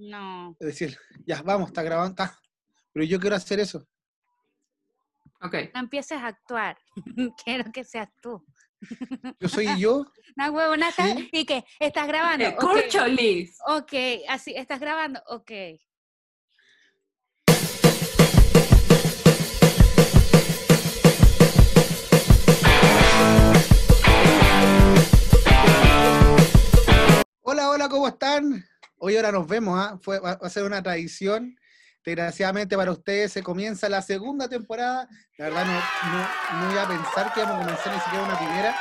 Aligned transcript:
No. 0.00 0.56
Es 0.58 0.66
decir, 0.66 0.98
ya, 1.26 1.42
vamos, 1.42 1.68
está 1.68 1.82
grabando, 1.82 2.10
está. 2.10 2.38
Pero 2.92 3.04
yo 3.04 3.20
quiero 3.20 3.36
hacer 3.36 3.60
eso. 3.60 3.86
Ok. 5.42 5.54
No 5.74 5.80
empieces 5.80 6.18
a 6.18 6.26
actuar. 6.28 6.76
Quiero 7.44 7.70
que 7.72 7.84
seas 7.84 8.08
tú. 8.20 8.44
Yo 9.38 9.48
soy 9.48 9.66
yo. 9.78 10.04
Una 10.36 10.50
huevona 10.50 10.90
Sí. 10.90 11.28
¿Y 11.32 11.44
qué? 11.46 11.64
¿Estás 11.78 12.06
grabando? 12.08 12.44
Eh, 12.44 12.54
Ok. 12.58 12.60
Corcholis. 12.60 13.58
Ok, 13.66 13.92
así, 14.28 14.54
¿estás 14.54 14.80
grabando? 14.80 15.22
Ok. 15.28 15.50
Hola, 27.42 27.70
hola, 27.70 27.88
¿cómo 27.88 28.08
están? 28.08 28.64
Hoy 29.02 29.16
ahora 29.16 29.32
nos 29.32 29.48
vemos, 29.48 29.78
¿ah? 29.80 29.98
Fue, 30.02 30.18
va 30.20 30.32
a 30.32 30.50
ser 30.50 30.64
una 30.64 30.82
tradición. 30.82 31.56
Desgraciadamente 32.04 32.76
para 32.76 32.92
ustedes 32.92 33.32
se 33.32 33.42
comienza 33.42 33.88
la 33.88 34.02
segunda 34.02 34.46
temporada. 34.46 35.08
La 35.38 35.46
verdad 35.46 35.64
no, 35.64 36.60
no, 36.60 36.66
no 36.66 36.72
iba 36.72 36.82
a 36.82 36.88
pensar 36.88 37.32
que 37.32 37.40
íbamos 37.40 37.56
a 37.56 37.64
comenzar 37.64 37.94
ni 37.94 38.00
siquiera 38.00 38.24
una 38.24 38.36
primera. 38.38 38.76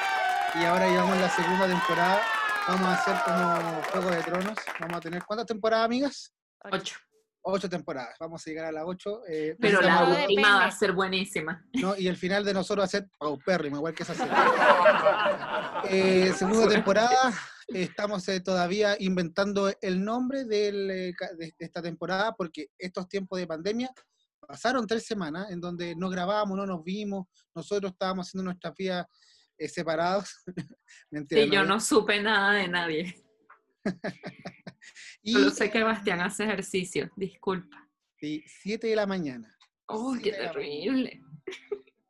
Y 0.56 0.66
ahora 0.66 0.90
llevamos 0.90 1.18
la 1.18 1.30
segunda 1.30 1.68
temporada. 1.68 2.22
Vamos 2.68 2.88
a 2.88 2.94
hacer 2.96 3.16
como 3.24 3.82
Juego 3.92 4.12
de 4.12 4.24
Tronos. 4.24 4.58
Vamos 4.82 4.98
a 4.98 5.00
tener, 5.00 5.24
¿cuántas 5.24 5.48
temporadas, 5.48 5.86
amigas? 5.86 6.34
Ocho. 6.70 6.98
Ocho 7.42 7.70
temporadas. 7.70 8.16
Vamos 8.20 8.46
a 8.46 8.50
llegar 8.50 8.66
a 8.66 8.72
las 8.72 8.84
ocho. 8.86 9.22
eh, 9.28 9.56
Pero 9.60 9.80
no 9.82 9.88
la 9.88 10.04
última 10.04 10.58
va 10.58 10.66
a 10.66 10.72
ser 10.72 10.92
buenísima. 10.92 11.64
¿no? 11.74 11.96
Y 11.98 12.08
el 12.08 12.18
final 12.18 12.44
de 12.44 12.54
nosotros 12.54 12.82
va 12.84 12.86
a 12.86 12.90
ser 12.90 13.08
paupérrimo, 13.18 13.78
igual 13.78 13.94
que 13.94 14.04
esa 14.04 14.14
serie. 14.14 14.34
Eh, 15.90 16.34
segunda 16.38 16.68
temporada, 16.68 17.34
estamos 17.68 18.28
eh, 18.28 18.42
todavía 18.42 18.96
inventando 19.00 19.72
el 19.82 20.04
nombre 20.04 20.44
del, 20.46 20.92
eh, 20.92 21.14
ca- 21.18 21.34
de, 21.38 21.54
esta 21.58 21.82
temporada 21.82 22.34
porque 22.36 22.68
estos 22.78 23.08
tiempos 23.08 23.40
de 23.40 23.48
pandemia 23.48 23.90
pasaron 24.46 24.86
tres 24.86 25.06
semanas 25.06 25.50
en 25.52 25.62
donde 25.62 25.96
no 25.96 26.10
grabábamos, 26.10 26.58
no 26.58 26.66
nos 26.66 26.84
vimos, 26.84 27.28
nosotros 27.56 27.94
estábamos 27.94 28.28
haciendo 28.28 28.44
nuestras 28.46 28.74
vidas 28.76 29.06
eh, 29.58 29.70
separados. 29.70 30.30
Mentira, 31.12 31.42
Sí, 31.44 31.50
yo 31.50 31.60
había- 31.62 31.70
no 31.74 31.80
supe 31.80 32.22
nada 32.22 32.52
de 32.54 32.68
nadie. 32.68 33.16
Y 35.22 35.34
Solo 35.34 35.50
sé 35.50 35.70
que 35.70 35.84
Bastián 35.84 36.22
hace 36.22 36.46
ejercicio. 36.46 37.12
Disculpa. 37.16 37.88
sí, 38.18 38.44
siete 38.48 38.88
de 38.88 38.96
la 38.96 39.06
mañana. 39.06 39.54
¡Uy, 39.90 40.18
Sí, 40.18 40.24
qué 40.24 40.32
terrible! 40.32 41.22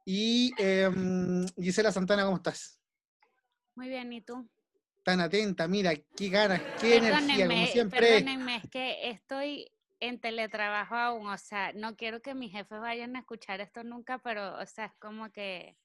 Y 0.05 0.53
em, 0.58 1.45
Gisela 1.55 1.91
Santana, 1.91 2.23
¿cómo 2.23 2.38
estás? 2.38 2.80
Muy 3.75 3.89
bien, 3.89 4.11
¿y 4.13 4.21
tú? 4.21 4.47
Tan 5.03 5.21
atenta, 5.21 5.67
mira, 5.67 5.94
qué 6.16 6.30
ganas, 6.30 6.61
qué 6.80 6.97
energía, 6.97 7.47
como 7.47 7.66
siempre. 7.67 7.99
perdónenme, 7.99 8.58
es 8.58 8.69
que 8.69 9.09
estoy 9.09 9.71
en 9.99 10.19
teletrabajo 10.19 10.95
aún, 10.95 11.27
o 11.27 11.38
sea, 11.38 11.73
no 11.73 11.95
quiero 11.95 12.21
que 12.21 12.33
mis 12.33 12.52
jefes 12.52 12.80
vayan 12.80 13.16
a 13.16 13.19
escuchar 13.19 13.61
esto 13.61 13.83
nunca, 13.83 14.17
pero, 14.19 14.59
o 14.59 14.66
sea, 14.66 14.86
es 14.86 14.93
como 14.99 15.31
que 15.31 15.77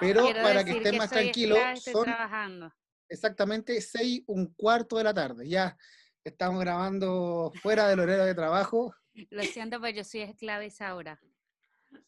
Pero 0.00 0.24
quiero 0.24 0.42
para 0.42 0.64
que 0.64 0.72
estén 0.72 0.98
más 0.98 1.10
tranquilos, 1.10 1.58
son 1.82 2.04
trabajando. 2.04 2.72
Exactamente 3.08 3.80
seis, 3.80 4.22
un 4.26 4.46
cuarto 4.54 4.96
de 4.98 5.04
la 5.04 5.14
tarde. 5.14 5.48
Ya 5.48 5.76
estamos 6.24 6.60
grabando 6.60 7.52
fuera 7.62 7.88
del 7.88 8.00
horario 8.00 8.24
de 8.24 8.34
trabajo. 8.34 8.94
Lo 9.30 9.42
siento, 9.44 9.80
pero 9.80 9.96
yo 9.96 10.04
soy 10.04 10.22
esclava 10.22 10.64
Isaura, 10.64 11.20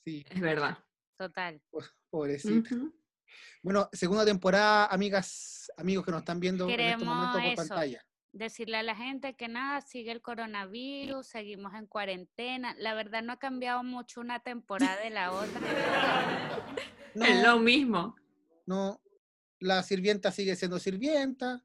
Sí, 0.05 0.25
Es 0.29 0.41
verdad. 0.41 0.79
total. 1.17 1.61
po- 1.71 1.83
pobrecita. 2.11 2.71
Bueno, 3.63 3.89
segunda 3.93 4.25
temporada, 4.25 4.87
amigas, 4.87 5.71
amigos 5.77 6.05
que 6.05 6.11
nos 6.11 6.21
están 6.21 6.41
viendo 6.41 6.65
en 6.65 6.71
este 6.71 6.83
Queremos 6.83 7.07
momento 7.07 7.33
por 7.39 7.43
eso. 7.45 7.57
pantalla. 7.57 8.05
Decirle 8.33 8.77
a 8.77 8.83
la 8.83 8.95
gente 8.95 9.35
que 9.37 9.49
nada, 9.49 9.81
sigue 9.81 10.13
el 10.13 10.21
coronavirus, 10.21 11.27
seguimos 11.27 11.75
en 11.75 11.87
cuarentena. 11.87 12.75
La 12.79 12.95
verdad 12.95 13.23
no 13.23 13.33
ha 13.33 13.39
cambiado 13.39 13.83
mucho 13.83 14.21
una 14.21 14.41
temporada 14.41 14.97
de 15.01 15.11
la 15.11 15.33
otra. 15.33 15.61
Es 17.15 17.43
lo 17.43 17.59
mismo. 17.59 18.15
no, 18.67 19.01
la 19.61 19.83
sirvienta 19.83 20.31
sigue 20.33 20.57
siendo 20.57 20.79
sirvienta. 20.79 21.63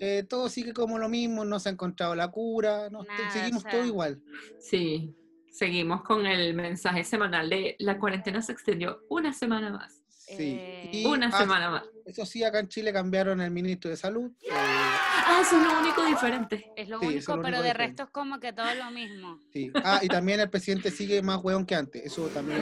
eh, 0.00 0.24
todo 0.28 0.48
sigue 0.48 0.72
como 0.72 0.96
lo 0.98 1.08
mismo, 1.08 1.44
no 1.44 1.58
se 1.58 1.68
ha 1.68 1.72
encontrado 1.72 2.14
la 2.14 2.28
cura, 2.28 2.88
no, 2.90 3.02
Nada, 3.02 3.28
o 3.28 3.32
seguimos 3.32 3.62
sea, 3.62 3.72
todo 3.72 3.84
igual. 3.84 4.20
Sí. 4.60 5.12
Seguimos 5.50 6.02
con 6.02 6.24
el 6.24 6.54
mensaje 6.54 7.02
semanal 7.02 7.50
de 7.50 7.74
la 7.80 7.98
cuarentena 7.98 8.40
se 8.42 8.52
extendió 8.52 9.00
una 9.08 9.32
semana 9.32 9.70
más. 9.70 10.00
Sí. 10.08 10.56
Eh, 10.60 10.90
Y, 10.92 11.04
Una 11.06 11.28
ah, 11.28 11.38
semana 11.38 11.70
más. 11.70 11.82
Eso 12.04 12.24
sí, 12.26 12.44
acá 12.44 12.60
en 12.60 12.68
Chile 12.68 12.92
cambiaron 12.92 13.40
el 13.40 13.50
ministro 13.50 13.90
de 13.90 13.96
salud. 13.96 14.30
eh, 14.42 14.48
Ah, 14.52 15.40
eso 15.42 15.56
es 15.60 15.66
lo 15.66 15.80
único 15.80 16.04
diferente. 16.04 16.70
Es 16.76 16.88
lo 16.88 17.00
Sí, 17.00 17.06
eso 17.06 17.16
es 17.18 17.28
único, 17.28 17.36
lo 17.36 17.42
pero 17.42 17.48
único 17.56 17.62
de 17.64 17.68
diferente. 17.70 17.86
resto 17.88 18.02
es 18.04 18.10
como 18.10 18.38
que 18.38 18.52
todo 18.52 18.72
lo 18.74 18.90
mismo. 18.92 19.40
Sí. 19.52 19.70
Ah, 19.82 20.00
y 20.02 20.08
también 20.08 20.38
el 20.40 20.48
presidente 20.50 20.90
sigue 20.90 21.20
más 21.22 21.42
hueón 21.42 21.66
que 21.66 21.74
antes. 21.74 22.04
Eso 22.04 22.28
también. 22.28 22.60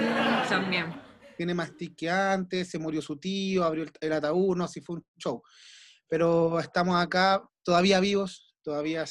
También. 0.49 0.87
Tiene 1.37 1.55
más 1.55 1.77
tic 1.77 1.95
que 1.97 2.11
antes, 2.11 2.69
se 2.71 2.79
murió 2.79 3.03
su 3.03 3.17
tío, 3.19 3.65
abrió 3.65 3.85
el, 3.85 3.93
el 4.01 4.13
ataúd, 4.13 4.57
no, 4.57 4.65
así 4.65 4.81
fue 4.81 4.97
un 4.97 5.05
show. 5.19 5.43
Pero 6.09 6.59
estamos 6.61 6.97
acá 7.03 7.43
todavía 7.63 8.01
vivos, 8.01 8.55
todavía 8.63 9.05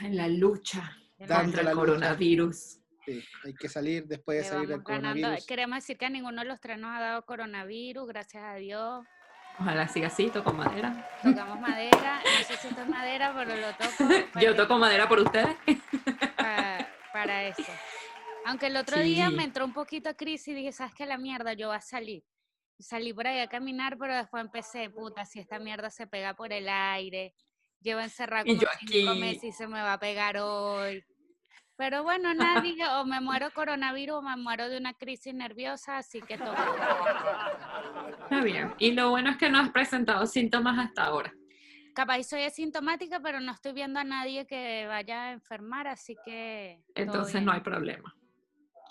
En 0.00 0.16
la 0.16 0.26
lucha 0.28 0.96
contra 1.18 1.62
el 1.62 1.72
coronavirus. 1.72 2.78
sí, 3.04 3.22
hay 3.44 3.54
que 3.54 3.68
salir 3.68 4.06
después 4.06 4.38
de 4.38 4.44
salir 4.44 4.68
del 4.68 4.82
ganando. 4.82 4.84
coronavirus. 5.12 5.46
Queremos 5.46 5.76
decir 5.76 5.96
que 5.98 6.06
a 6.06 6.10
ninguno 6.10 6.42
de 6.42 6.48
los 6.48 6.60
tres 6.60 6.78
nos 6.78 6.90
ha 6.96 7.00
dado 7.00 7.24
coronavirus, 7.26 8.06
gracias 8.08 8.42
a 8.42 8.54
Dios. 8.54 9.04
Ojalá 9.58 9.86
siga 9.88 10.06
así, 10.06 10.30
toco 10.30 10.52
madera. 10.54 11.06
Tocamos 11.22 11.60
madera, 11.60 12.20
no 12.24 12.44
sé 12.46 12.56
si 12.56 12.68
esto 12.68 12.80
es 12.80 12.88
madera, 12.88 13.34
pero 13.36 13.54
lo 13.56 13.68
toco. 13.74 14.40
Yo 14.40 14.56
toco 14.56 14.78
madera 14.78 15.06
por 15.06 15.18
ustedes. 15.20 15.54
para, 16.36 16.88
para 17.12 17.44
eso. 17.44 17.62
Aunque 18.46 18.66
el 18.66 18.76
otro 18.76 18.98
día 19.00 19.30
me 19.30 19.44
entró 19.44 19.64
un 19.64 19.72
poquito 19.72 20.08
de 20.08 20.16
crisis 20.16 20.48
y 20.48 20.54
dije, 20.54 20.72
¿sabes 20.72 20.94
qué? 20.94 21.06
La 21.06 21.18
mierda, 21.18 21.52
yo 21.52 21.68
voy 21.68 21.76
a 21.76 21.80
salir. 21.80 22.22
Salí 22.78 23.12
por 23.12 23.26
ahí 23.26 23.40
a 23.40 23.48
caminar, 23.48 23.98
pero 23.98 24.16
después 24.16 24.42
empecé, 24.42 24.88
puta, 24.88 25.24
si 25.26 25.38
esta 25.38 25.58
mierda 25.58 25.90
se 25.90 26.06
pega 26.06 26.34
por 26.34 26.52
el 26.52 26.68
aire, 26.68 27.34
llevo 27.80 28.00
encerrada 28.00 28.44
Y 28.46 28.56
como 28.56 28.70
cinco 28.78 29.14
meses 29.16 29.44
y 29.44 29.52
se 29.52 29.66
me 29.66 29.82
va 29.82 29.94
a 29.94 30.00
pegar 30.00 30.38
hoy. 30.38 31.04
Pero 31.76 32.02
bueno, 32.02 32.34
nada, 32.34 32.60
dije, 32.60 32.82
o 33.00 33.04
me 33.04 33.20
muero 33.20 33.50
coronavirus 33.54 34.16
o 34.16 34.22
me 34.22 34.36
muero 34.36 34.68
de 34.68 34.78
una 34.78 34.94
crisis 34.94 35.34
nerviosa, 35.34 35.98
así 35.98 36.20
que 36.20 36.38
toca. 36.38 36.66
Está 38.22 38.42
bien. 38.42 38.74
Y 38.78 38.92
lo 38.92 39.10
bueno 39.10 39.30
es 39.30 39.36
que 39.36 39.48
no 39.48 39.58
has 39.58 39.70
presentado 39.70 40.26
síntomas 40.26 40.78
hasta 40.78 41.04
ahora. 41.04 41.32
Capaz 41.94 42.22
soy 42.22 42.42
asintomática, 42.42 43.20
pero 43.20 43.40
no 43.40 43.52
estoy 43.52 43.72
viendo 43.72 43.98
a 43.98 44.04
nadie 44.04 44.46
que 44.46 44.86
vaya 44.86 45.24
a 45.24 45.32
enfermar, 45.32 45.86
así 45.88 46.16
que... 46.24 46.82
todo 46.94 47.04
Entonces 47.04 47.42
no 47.42 47.52
hay 47.52 47.60
problema. 47.60 48.14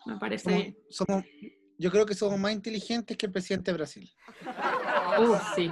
Me 0.09 0.17
parece 0.17 0.43
Somos, 0.49 0.63
bien. 0.63 0.77
somos- 0.89 1.23
yo 1.77 1.91
creo 1.91 2.05
que 2.05 2.15
somos 2.15 2.39
más 2.39 2.51
inteligentes 2.51 3.15
que 3.15 3.25
el 3.27 3.31
presidente 3.31 3.71
de 3.71 3.77
Brasil. 3.77 4.11
Uf, 5.19 5.41
sí. 5.55 5.71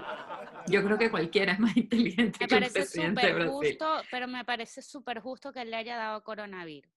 Yo 0.67 0.83
creo 0.83 0.97
que 0.97 1.09
cualquiera 1.09 1.53
es 1.53 1.59
más 1.59 1.75
inteligente 1.77 2.39
Me 2.41 2.47
que 2.47 2.55
el 2.55 2.71
presidente 2.71 3.27
de 3.27 3.33
súper 3.33 3.35
Brasil. 3.35 3.77
justo, 3.79 4.01
pero 4.11 4.27
me 4.27 4.45
parece 4.45 4.81
súper 4.81 5.19
justo 5.21 5.51
que 5.51 5.61
él 5.61 5.71
le 5.71 5.77
haya 5.77 5.95
dado 5.97 6.23
coronavirus. 6.23 6.91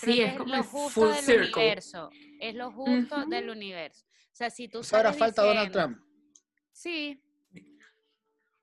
Creo 0.00 0.14
Sí, 0.14 0.20
que 0.20 0.26
es 0.26 0.36
como 0.36 0.56
lo 0.56 0.62
justo 0.64 1.00
full 1.00 1.10
del 1.12 1.24
circle. 1.24 1.46
universo. 1.62 2.10
Es 2.38 2.54
lo 2.54 2.70
justo 2.72 3.26
del 3.26 3.48
universo. 3.50 4.04
O 4.08 4.34
sea, 4.36 4.50
si 4.50 4.68
tú 4.68 4.78
Pues 4.80 4.92
ahora 4.92 5.12
falta 5.12 5.42
Donald 5.42 5.72
Trump. 5.72 5.98
Sí, 6.72 7.22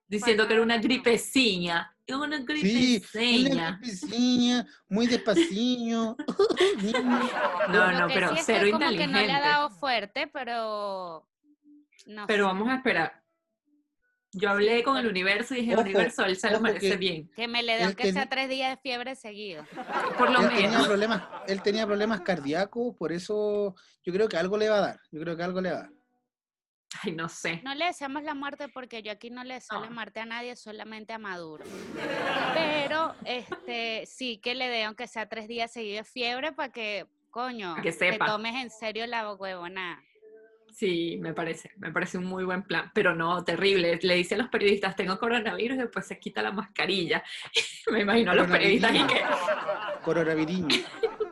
Diciendo 0.06 0.46
que 0.46 0.52
era 0.54 0.62
una 0.62 0.78
gripeciña. 0.78 1.93
Es 2.06 2.14
una 2.16 2.36
Sí, 2.38 2.44
gripeciña. 2.44 3.80
una 3.80 4.66
muy 4.88 5.06
despaciño. 5.06 6.16
No, 7.68 7.90
lo 7.92 8.00
no, 8.00 8.06
que 8.08 8.14
pero 8.14 8.36
sí 8.36 8.42
cero 8.44 8.64
que 8.66 8.72
como 8.72 8.88
que 8.90 8.90
no 8.90 8.96
le 8.96 9.02
ha 9.02 9.06
inteligente. 9.22 9.48
dado 9.48 9.70
fuerte, 9.70 10.26
pero... 10.32 11.26
No 12.06 12.26
Pero 12.26 12.44
sé. 12.44 12.52
vamos 12.52 12.68
a 12.68 12.74
esperar. 12.76 13.22
Yo 14.32 14.50
hablé 14.50 14.82
con 14.82 14.96
el 14.98 15.06
universo 15.06 15.54
y 15.54 15.60
dije, 15.60 15.72
Ojo, 15.74 15.82
universo, 15.82 16.24
él 16.24 16.36
se 16.36 16.50
lo 16.50 16.60
merece 16.60 16.90
que- 16.90 16.96
bien. 16.96 17.30
Que 17.34 17.48
me 17.48 17.62
le 17.62 17.72
dé 17.74 17.78
él 17.80 17.86
aunque 17.86 18.12
sea 18.12 18.28
tres 18.28 18.48
días 18.50 18.70
de 18.76 18.82
fiebre 18.82 19.14
seguido. 19.14 19.64
Por 20.18 20.30
lo 20.30 20.40
él, 20.42 20.48
tenía 20.48 20.70
menos. 20.70 20.86
problemas, 20.88 21.22
él 21.46 21.62
tenía 21.62 21.86
problemas 21.86 22.20
cardíacos, 22.20 22.94
por 22.96 23.12
eso 23.12 23.74
yo 24.02 24.12
creo 24.12 24.28
que 24.28 24.36
algo 24.36 24.58
le 24.58 24.68
va 24.68 24.76
a 24.78 24.80
dar. 24.80 25.00
Yo 25.12 25.20
creo 25.20 25.36
que 25.36 25.42
algo 25.44 25.60
le 25.62 25.70
va 25.70 25.76
a 25.76 25.80
dar. 25.82 25.90
Ay, 27.02 27.12
no 27.12 27.28
sé. 27.28 27.60
No 27.64 27.74
le 27.74 27.86
deseamos 27.86 28.22
la 28.22 28.34
muerte 28.34 28.68
porque 28.68 29.02
yo 29.02 29.12
aquí 29.12 29.30
no 29.30 29.44
le 29.44 29.54
deseo 29.54 29.80
la 29.80 29.90
muerte 29.90 30.20
a 30.20 30.26
nadie, 30.26 30.56
solamente 30.56 31.12
a 31.12 31.18
Maduro. 31.18 31.64
Pero 32.54 33.14
este 33.24 34.06
sí 34.06 34.38
que 34.38 34.54
le 34.54 34.68
dé 34.68 34.84
aunque 34.84 35.08
sea 35.08 35.28
tres 35.28 35.48
días 35.48 35.72
seguidos 35.72 36.06
de 36.06 36.12
fiebre 36.12 36.52
para 36.52 36.72
que, 36.72 37.06
coño, 37.30 37.74
que 37.76 37.92
te 37.92 38.12
sepa. 38.12 38.26
tomes 38.26 38.54
en 38.54 38.70
serio 38.70 39.06
la 39.06 39.32
huevona. 39.32 40.02
Sí, 40.74 41.18
me 41.20 41.32
parece. 41.32 41.70
Me 41.76 41.92
parece 41.92 42.18
un 42.18 42.24
muy 42.24 42.42
buen 42.42 42.64
plan. 42.64 42.90
Pero 42.92 43.14
no, 43.14 43.44
terrible. 43.44 43.98
Le 44.02 44.14
dice 44.16 44.34
a 44.34 44.38
los 44.38 44.48
periodistas, 44.48 44.96
tengo 44.96 45.18
coronavirus, 45.20 45.76
y 45.76 45.80
después 45.82 46.04
se 46.04 46.18
quita 46.18 46.42
la 46.42 46.50
mascarilla. 46.50 47.22
me 47.92 48.00
imagino 48.00 48.32
a 48.32 48.34
los 48.34 48.50
periodistas 48.50 48.92
y 48.92 49.06
que... 49.06 49.22
Coronavirus. 50.02 50.84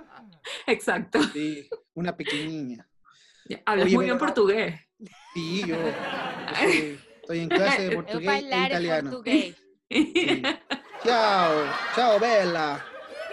Exacto. 0.67 1.21
Sí, 1.25 1.69
una 1.95 2.17
pequeñilla. 2.17 2.87
Hablas 3.67 3.87
Oye, 3.87 3.97
muy 3.97 4.05
bien 4.07 4.19
pero- 4.19 4.27
portugués. 4.27 4.81
Sí, 5.35 5.61
yo, 5.67 5.77
yo 5.77 5.77
soy- 6.61 7.01
estoy 7.21 7.39
en 7.41 7.49
clase 7.49 7.89
de 7.89 7.95
portugués 7.97 8.29
e 8.29 8.47
italiano. 8.67 9.11
portugués. 9.11 9.57
Sí. 9.91 10.43
Ciao, 11.03 11.65
ciao 11.95 12.19
bella. 12.21 12.85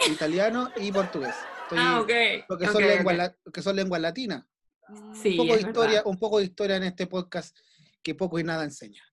Italiano 0.09 0.71
y 0.77 0.91
portugués. 0.91 1.35
Estoy- 1.63 1.77
Ah, 1.79 1.99
ok. 2.01 2.11
porque, 2.47 2.65
son 2.67 2.81
lenguas, 2.81 3.13
ok. 3.15 3.17
la- 3.17 3.51
que 3.53 3.61
son 3.61 3.75
lenguas 3.75 4.01
latinas. 4.01 4.43
Mm, 4.87 5.13
Sí. 5.15 5.29
un 5.31 5.37
poco 5.37 5.53
de 5.55 5.61
historia, 5.61 5.89
verdad. 5.97 6.07
un 6.07 6.17
poco 6.17 6.39
de 6.39 6.45
historia 6.45 6.75
en 6.77 6.83
este 6.83 7.05
podcast 7.07 7.57
que 8.01 8.15
poco 8.15 8.39
y 8.39 8.43
nada 8.43 8.63
enseña. 8.63 9.03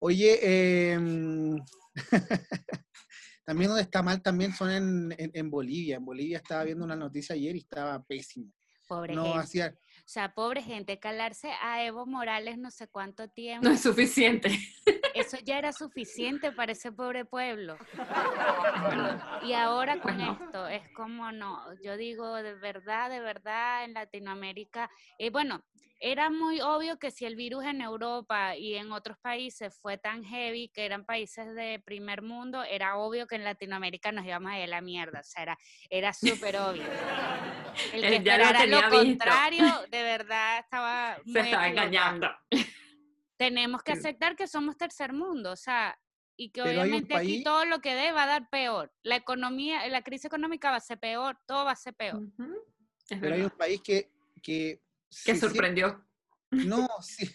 Oye, 0.00 0.92
em, 0.94 1.58
también 3.44 3.68
donde 3.68 3.82
está 3.82 4.02
mal 4.02 4.20
también 4.22 4.52
son 4.54 4.70
en, 4.70 5.14
en- 5.18 5.30
en 5.34 5.50
Bolivia. 5.50 5.96
En 5.96 6.04
Bolivia 6.04 6.38
estaba 6.38 6.64
viendo 6.64 6.84
una 6.84 6.96
noticia 6.96 7.34
ayer 7.34 7.54
y 7.56 7.60
estaba 7.60 8.02
pésimo. 8.02 8.52
Pobre 8.88 9.14
No 9.14 9.24
gente. 9.24 9.38
hacía, 9.38 9.74
sea, 10.12 10.34
pobre 10.34 10.62
gente, 10.62 10.98
calarse 10.98 11.50
a 11.62 11.84
Evo 11.84 12.04
Morales 12.04 12.58
no 12.58 12.70
sé 12.70 12.86
cuánto 12.86 13.28
tiempo. 13.28 13.66
No 13.66 13.74
es 13.74 13.80
suficiente. 13.80 14.50
Eso 15.14 15.36
ya 15.44 15.58
era 15.58 15.72
suficiente 15.72 16.52
para 16.52 16.72
ese 16.72 16.92
pobre 16.92 17.24
pueblo. 17.24 17.76
Y 19.42 19.54
ahora 19.54 20.00
con 20.00 20.20
esto 20.20 20.68
es 20.68 20.88
como 20.94 21.32
no, 21.32 21.58
yo 21.82 21.96
digo 21.96 22.36
de 22.36 22.54
verdad, 22.54 23.10
de 23.10 23.20
verdad 23.20 23.84
en 23.84 23.94
Latinoamérica, 23.94 24.88
eh, 25.18 25.30
bueno, 25.30 25.64
era 26.02 26.30
muy 26.30 26.60
obvio 26.60 26.98
que 26.98 27.12
si 27.12 27.24
el 27.24 27.36
virus 27.36 27.64
en 27.64 27.80
Europa 27.80 28.56
y 28.56 28.74
en 28.74 28.90
otros 28.90 29.16
países 29.18 29.78
fue 29.80 29.98
tan 29.98 30.24
heavy, 30.24 30.68
que 30.68 30.84
eran 30.84 31.04
países 31.04 31.54
de 31.54 31.80
primer 31.84 32.22
mundo, 32.22 32.64
era 32.64 32.96
obvio 32.96 33.28
que 33.28 33.36
en 33.36 33.44
Latinoamérica 33.44 34.10
nos 34.10 34.26
íbamos 34.26 34.50
a 34.50 34.58
ir 34.58 34.64
a 34.64 34.66
la 34.66 34.80
mierda, 34.80 35.20
o 35.20 35.24
sea, 35.24 35.42
era, 35.44 35.58
era 35.90 36.12
súper 36.12 36.56
obvio. 36.56 36.82
El 37.92 38.00
que 38.02 38.10
lo 38.10 38.16
esperara 38.16 38.66
lo, 38.66 38.90
contrario, 38.90 39.64
de 39.90 40.02
verdad 40.02 40.58
estaba 40.58 41.18
muy 41.24 41.32
Se 41.32 41.40
estaba 41.40 41.68
equivocado 41.68 41.88
engañando. 41.88 42.30
Tenemos 43.42 43.82
que 43.82 43.92
aceptar 43.92 44.36
que 44.36 44.46
somos 44.46 44.76
tercer 44.76 45.12
mundo, 45.12 45.50
o 45.50 45.56
sea, 45.56 45.98
y 46.36 46.50
que 46.50 46.62
Pero 46.62 46.82
obviamente 46.82 47.14
aquí 47.16 47.42
todo 47.42 47.64
lo 47.64 47.80
que 47.80 47.94
dé 47.94 48.12
va 48.12 48.22
a 48.22 48.26
dar 48.26 48.48
peor. 48.50 48.92
La 49.02 49.16
economía, 49.16 49.86
la 49.88 50.02
crisis 50.02 50.26
económica 50.26 50.70
va 50.70 50.76
a 50.76 50.80
ser 50.80 50.98
peor, 51.00 51.38
todo 51.46 51.64
va 51.64 51.72
a 51.72 51.76
ser 51.76 51.94
peor. 51.94 52.22
Pero 53.08 53.34
hay 53.34 53.42
un 53.42 53.50
país 53.50 53.80
que... 53.82 54.10
Que, 54.42 54.80
Que 54.80 54.80
sí, 55.10 55.32
sí- 55.34 55.38
sorprendió. 55.38 56.04
no, 56.50 56.88
sí. 57.02 57.28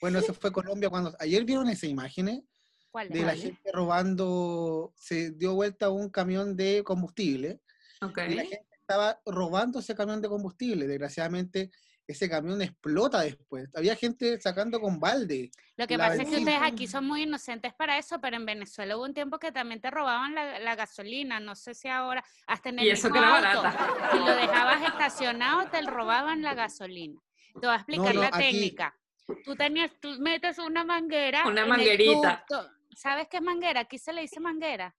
Bueno, 0.00 0.18
eso 0.18 0.32
fue 0.32 0.50
Colombia 0.50 0.88
cuando... 0.88 1.14
Ayer 1.18 1.44
vieron 1.44 1.68
esas 1.68 1.90
imágenes 1.90 2.42
¿Cuál 2.90 3.08
de 3.10 3.22
la 3.22 3.36
gente 3.36 3.70
robando... 3.72 4.92
Se 4.96 5.30
dio 5.32 5.54
vuelta 5.54 5.90
un 5.90 6.08
camión 6.10 6.56
de 6.56 6.82
combustible. 6.84 7.60
Ok. 8.02 8.18
y 8.30 8.34
la 8.34 8.42
gente 8.44 8.66
estaba 8.80 9.20
robando 9.26 9.78
ese 9.78 9.94
camión 9.94 10.20
de 10.22 10.28
combustible. 10.28 10.86
Desgraciadamente, 10.86 11.70
ese 12.10 12.28
camión 12.28 12.60
explota 12.62 13.20
después. 13.22 13.68
Había 13.74 13.94
gente 13.96 14.40
sacando 14.40 14.80
con 14.80 14.98
balde. 15.00 15.50
Lo 15.76 15.86
que 15.86 15.96
pasa 15.96 16.22
es 16.22 16.28
que 16.28 16.36
ustedes 16.36 16.60
aquí 16.62 16.86
son 16.86 17.06
muy 17.06 17.22
inocentes 17.22 17.72
para 17.74 17.98
eso, 17.98 18.20
pero 18.20 18.36
en 18.36 18.44
Venezuela 18.46 18.96
hubo 18.96 19.04
un 19.04 19.14
tiempo 19.14 19.38
que 19.38 19.52
también 19.52 19.80
te 19.80 19.90
robaban 19.90 20.34
la, 20.34 20.58
la 20.58 20.74
gasolina, 20.76 21.40
no 21.40 21.54
sé 21.54 21.74
si 21.74 21.88
ahora, 21.88 22.24
hasta 22.46 22.68
en 22.68 22.80
el 22.80 22.86
Y 22.86 22.90
eso 22.90 23.08
mismo 23.08 23.22
que 23.22 23.38
era 23.38 23.52
auto. 23.52 23.62
barata. 23.62 24.10
Si 24.12 24.18
lo 24.18 24.34
dejabas 24.36 24.82
estacionado, 24.82 25.68
te 25.70 25.80
robaban 25.82 26.42
la 26.42 26.54
gasolina. 26.54 27.20
Te 27.54 27.66
voy 27.66 27.70
a 27.70 27.76
explicar 27.76 28.14
no, 28.14 28.20
la 28.20 28.26
aquí- 28.28 28.38
técnica. 28.38 28.96
Tú 29.44 29.54
tenías, 29.54 29.90
tú 30.00 30.08
metes 30.18 30.58
una 30.58 30.84
manguera. 30.84 31.46
Una 31.46 31.64
manguerita. 31.64 32.44
¿Sabes 32.96 33.28
qué 33.28 33.36
es 33.36 33.42
manguera? 33.42 33.80
Aquí 33.80 33.96
se 33.98 34.12
le 34.12 34.22
dice 34.22 34.40
manguera. 34.40 34.94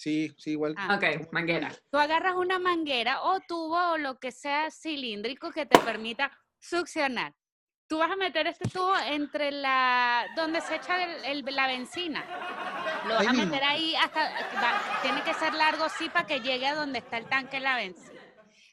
Sí, 0.00 0.34
sí, 0.38 0.52
igual. 0.52 0.74
Ah. 0.78 0.94
Ok, 0.96 1.30
manguera. 1.30 1.70
Tú 1.90 1.98
agarras 1.98 2.34
una 2.34 2.58
manguera 2.58 3.20
o 3.20 3.38
tubo 3.40 3.76
o 3.92 3.98
lo 3.98 4.18
que 4.18 4.32
sea 4.32 4.70
cilíndrico 4.70 5.50
que 5.50 5.66
te 5.66 5.78
permita 5.78 6.30
succionar. 6.58 7.34
Tú 7.86 7.98
vas 7.98 8.10
a 8.10 8.16
meter 8.16 8.46
este 8.46 8.66
tubo 8.70 8.96
entre 8.98 9.50
la 9.52 10.24
donde 10.36 10.62
se 10.62 10.76
echa 10.76 11.04
el- 11.04 11.24
el- 11.44 11.54
la 11.54 11.66
benzina. 11.66 12.24
Lo 13.06 13.10
vas 13.16 13.20
Ahí 13.20 13.26
a 13.26 13.32
mismo. 13.32 13.46
meter 13.52 13.62
ahí 13.68 13.94
hasta 13.96 14.20
va- 14.54 15.02
tiene 15.02 15.22
que 15.22 15.34
ser 15.34 15.52
largo 15.52 15.86
sí 15.90 16.08
para 16.08 16.26
que 16.26 16.40
llegue 16.40 16.66
a 16.66 16.74
donde 16.76 17.00
está 17.00 17.18
el 17.18 17.26
tanque 17.26 17.58
de 17.58 17.62
la 17.64 17.76
benzina. 17.76 18.20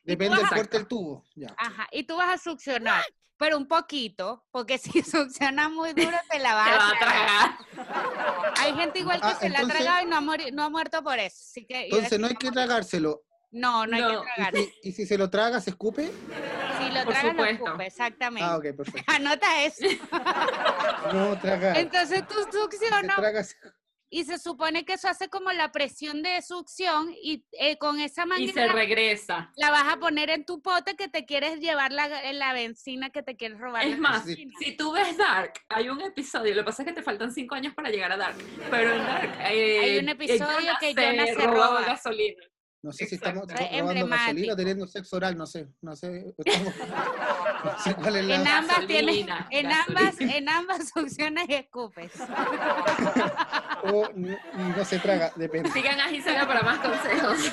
Depende 0.05 0.37
del 0.37 0.47
fuerte 0.47 0.77
del 0.77 0.87
tubo. 0.87 1.25
Ya. 1.35 1.53
Ajá, 1.57 1.89
y 1.91 2.03
tú 2.05 2.15
vas 2.15 2.29
a 2.29 2.37
succionar, 2.37 3.03
pero 3.37 3.57
un 3.57 3.67
poquito, 3.67 4.45
porque 4.51 4.77
si 4.79 5.01
succiona 5.03 5.69
muy 5.69 5.93
duro 5.93 6.17
te 6.29 6.39
la 6.39 6.53
vas 6.55 6.79
va 6.79 6.89
a 6.89 6.99
tragar. 6.99 8.53
Hay 8.57 8.73
gente 8.75 8.99
igual 8.99 9.21
que 9.21 9.27
Ah, 9.27 9.37
se 9.39 9.49
la 9.49 9.59
ha 9.59 9.67
tragado 9.67 10.01
y 10.03 10.05
no 10.05 10.17
ha, 10.17 10.21
no 10.51 10.63
ha 10.63 10.69
muerto 10.69 11.03
por 11.03 11.19
eso. 11.19 11.37
Así 11.49 11.65
que 11.65 11.89
yo 11.89 11.95
Entonces 11.97 12.19
no 12.19 12.27
hay 12.27 12.35
que 12.35 12.51
tragárselo. 12.51 13.23
No, 13.51 13.87
no 13.87 13.95
hay 13.95 14.03
que 14.03 14.13
Y 14.13 14.35
tragar. 14.35 14.53
si, 14.55 14.73
y 14.83 14.91
si 14.91 15.05
se 15.05 15.17
lo 15.17 15.29
traga, 15.29 15.61
¿se 15.61 15.69
escupe? 15.69 16.05
Si 16.07 16.89
lo 16.91 17.03
Por 17.05 17.13
tragas, 17.13 17.23
lo 17.23 17.29
supuesto. 17.31 17.65
escupe, 17.65 17.85
exactamente. 17.87 18.43
Ah, 18.49 18.57
ok, 18.57 18.75
perfecto. 18.75 19.11
Anota 19.15 19.63
eso. 19.63 19.85
No 21.13 21.37
tragar. 21.39 21.77
Entonces 21.77 22.23
tú 22.27 22.35
succionas 22.51 23.15
traga, 23.15 23.43
y 24.09 24.23
se 24.23 24.37
supone 24.39 24.85
que 24.85 24.93
eso 24.93 25.07
hace 25.09 25.27
como 25.29 25.51
la 25.51 25.71
presión 25.71 26.21
de 26.23 26.41
succión 26.41 27.13
y 27.21 27.45
eh, 27.51 27.77
con 27.77 27.99
esa 27.99 28.23
Y 28.37 28.47
se 28.47 28.53
manguera 28.61 28.73
regresa. 28.73 29.51
la 29.57 29.71
vas 29.71 29.93
a 29.93 29.97
poner 29.97 30.29
en 30.29 30.45
tu 30.45 30.61
pote 30.61 30.95
que 30.95 31.07
te 31.07 31.25
quieres 31.25 31.59
llevar 31.59 31.91
la, 31.91 32.31
la 32.33 32.53
benzina 32.53 33.09
que 33.09 33.21
te 33.23 33.35
quieres 33.35 33.59
robar. 33.59 33.85
Es 33.85 33.99
más, 33.99 34.25
si 34.25 34.77
tú 34.77 34.91
ves 34.93 35.17
Dark, 35.17 35.53
hay 35.69 35.89
un 35.89 36.01
episodio, 36.01 36.55
lo 36.55 36.61
que 36.61 36.65
pasa 36.65 36.83
es 36.83 36.87
que 36.87 36.93
te 36.93 37.03
faltan 37.03 37.31
cinco 37.31 37.55
años 37.55 37.73
para 37.73 37.89
llegar 37.89 38.11
a 38.11 38.17
Dark, 38.17 38.37
pero 38.71 38.93
en 38.93 39.05
Dark 39.05 39.37
eh, 39.51 39.79
Hay 39.79 39.97
un 39.99 40.09
eh, 40.09 40.11
episodio 40.13 40.71
que 40.79 40.93
Jonah 40.93 41.25
se 41.25 41.35
roba. 41.35 41.81
gasolina. 41.81 42.43
No 42.83 42.91
sé 42.91 43.05
si 43.07 43.15
Exacto. 43.15 43.41
estamos 43.47 43.71
Es 43.71 43.81
robando 43.81 44.07
gasolina 44.07 44.53
o 44.53 44.55
teniendo 44.55 44.87
sexo 44.87 45.15
oral, 45.17 45.35
no 45.35 45.45
sé. 45.47 45.67
No 45.81 45.95
sé. 45.95 46.33
estamos- 46.37 46.73
no 46.77 47.79
sé 47.83 47.95
cuál 47.95 48.15
es 48.17 48.25
la. 48.25 48.35
En 48.35 48.47
ambas 48.47 48.87
tienes, 48.87 49.17
en 49.17 49.25
gasolina. 49.27 49.85
ambas, 49.87 50.21
en 50.21 50.49
ambas 50.49 50.89
succionas 50.93 51.45
y 51.49 51.53
escupes. 51.55 52.11
O 53.83 54.07
n- 54.15 54.37
no 54.53 54.85
se 54.85 54.99
traga, 54.99 55.31
depende. 55.35 55.71
Sigan 55.71 55.99
a 55.99 56.07
Gisela 56.09 56.45
para 56.47 56.61
más 56.61 56.79
consejos. 56.79 57.51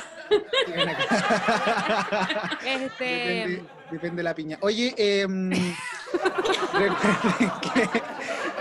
Este, 2.64 3.04
depende, 3.04 3.64
depende 3.90 4.16
de 4.18 4.22
la 4.22 4.34
piña. 4.34 4.58
Oye, 4.60 4.94
em, 4.96 5.50
recuerden 6.72 7.50
que 7.60 7.82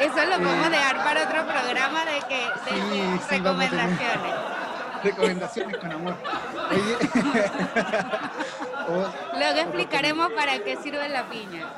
eso 0.06 0.26
lo 0.26 0.38
podemos 0.38 0.68
Eh, 0.68 0.70
dejar 0.72 1.04
para 1.04 1.24
otro 1.24 1.46
programa 1.46 2.06
de 2.06 2.20
que 2.28 2.36
de, 2.38 2.82
sí, 2.82 3.20
sí, 3.30 3.36
recomendaciones. 3.38 4.34
Recomendaciones 5.04 5.78
con 5.78 5.92
amor. 5.92 6.16
Oye, 6.72 6.98
o- 8.88 9.14
Luego 9.38 9.60
explicaremos 9.60 10.32
para 10.34 10.64
qué 10.64 10.78
sirve 10.78 11.08
la 11.10 11.30
piña. 11.30 11.72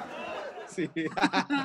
sí. 0.68 0.89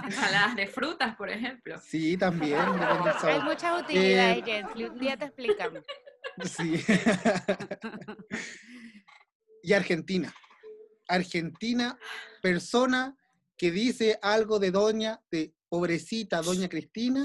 Ensaladas 0.05 0.57
de 0.57 0.67
frutas, 0.67 1.17
por 1.17 1.31
ejemplo. 1.31 1.79
sí, 1.81 2.17
también, 2.17 2.59
Hay 2.61 3.41
muchas 3.43 3.83
utilidades, 3.83 4.39
Eh, 4.39 4.43
Jensly. 4.45 4.85
Un 4.85 4.99
día 4.99 5.17
te 5.17 5.25
explicamos. 5.26 5.85
Sí. 6.45 6.85
y 9.62 9.73
Argentina. 9.73 10.33
Argentina, 11.09 11.99
persona 12.40 13.17
que 13.57 13.71
dice 13.71 14.19
algo 14.23 14.59
de 14.59 14.71
doña, 14.71 15.21
de 15.31 15.52
pobrecita 15.69 16.40
doña 16.40 16.69
Cristina, 16.69 17.25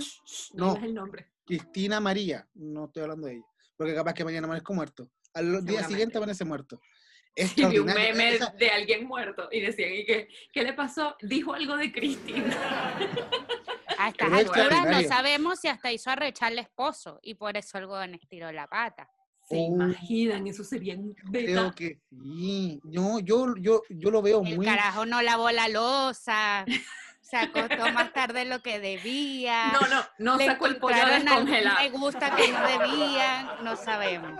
No, 0.53 0.75
No. 0.75 0.83
el 0.83 0.93
nombre. 0.93 1.31
Cristina 1.45 1.99
María, 1.99 2.47
no 2.55 2.85
estoy 2.85 3.03
hablando 3.03 3.27
de 3.27 3.33
ella, 3.35 3.45
porque 3.77 3.93
capaz 3.95 4.13
que 4.13 4.23
mañana 4.25 4.45
amanezco 4.45 4.73
muerto. 4.73 5.09
Al 5.33 5.65
día 5.65 5.83
siguiente 5.83 6.17
amanece 6.17 6.45
muerto. 6.45 6.79
Y 7.37 7.65
vi 7.65 7.79
un 7.79 7.87
meme 7.87 8.35
Esa- 8.35 8.53
de 8.57 8.69
alguien 8.69 9.05
muerto 9.05 9.49
y 9.51 9.59
decían, 9.59 9.91
¿y 9.93 10.05
qué, 10.05 10.29
qué 10.53 10.63
le 10.63 10.71
pasó? 10.71 11.17
Dijo 11.21 11.53
algo 11.53 11.75
de 11.75 11.91
Cristina. 11.91 12.97
A 13.97 14.09
estas 14.09 14.29
Pero 14.29 14.37
alturas 14.51 14.85
no 14.89 15.01
sabemos 15.07 15.59
si 15.59 15.67
hasta 15.67 15.91
hizo 15.91 16.09
arrechar 16.09 16.51
al 16.53 16.59
esposo 16.59 17.19
y 17.21 17.35
por 17.35 17.55
eso 17.57 17.77
el 17.77 17.87
gobierno 17.87 18.15
estiró 18.15 18.51
la 18.53 18.67
pata. 18.67 19.09
¿Se 19.47 19.55
Oh. 19.57 19.67
imaginan? 19.67 20.47
Eso 20.47 20.63
sería 20.63 20.95
un 20.95 21.13
beta. 21.29 21.51
Creo 21.51 21.75
que 21.75 22.01
sí. 22.09 22.79
No, 22.85 23.19
yo, 23.19 23.53
yo, 23.57 23.83
yo 23.89 24.11
lo 24.11 24.21
veo 24.21 24.41
El 24.43 24.55
muy. 24.57 24.65
carajo 24.65 25.05
no 25.05 25.21
lavó 25.21 25.51
la 25.51 25.67
losa, 25.69 26.65
se 27.35 27.59
acostó 27.59 27.91
más 27.91 28.13
tarde 28.13 28.39
de 28.39 28.45
lo 28.45 28.61
que 28.61 28.79
debía. 28.79 29.67
No, 29.73 29.81
no, 29.87 30.05
no 30.19 30.37
le 30.37 30.45
sacó 30.45 30.67
el 30.67 30.77
pollo 30.77 31.05
descongelado. 31.05 31.79
me 31.81 31.89
gusta 31.89 32.35
que 32.35 32.51
no 32.51 32.67
debían, 32.67 33.63
no 33.63 33.75
sabemos. 33.75 34.39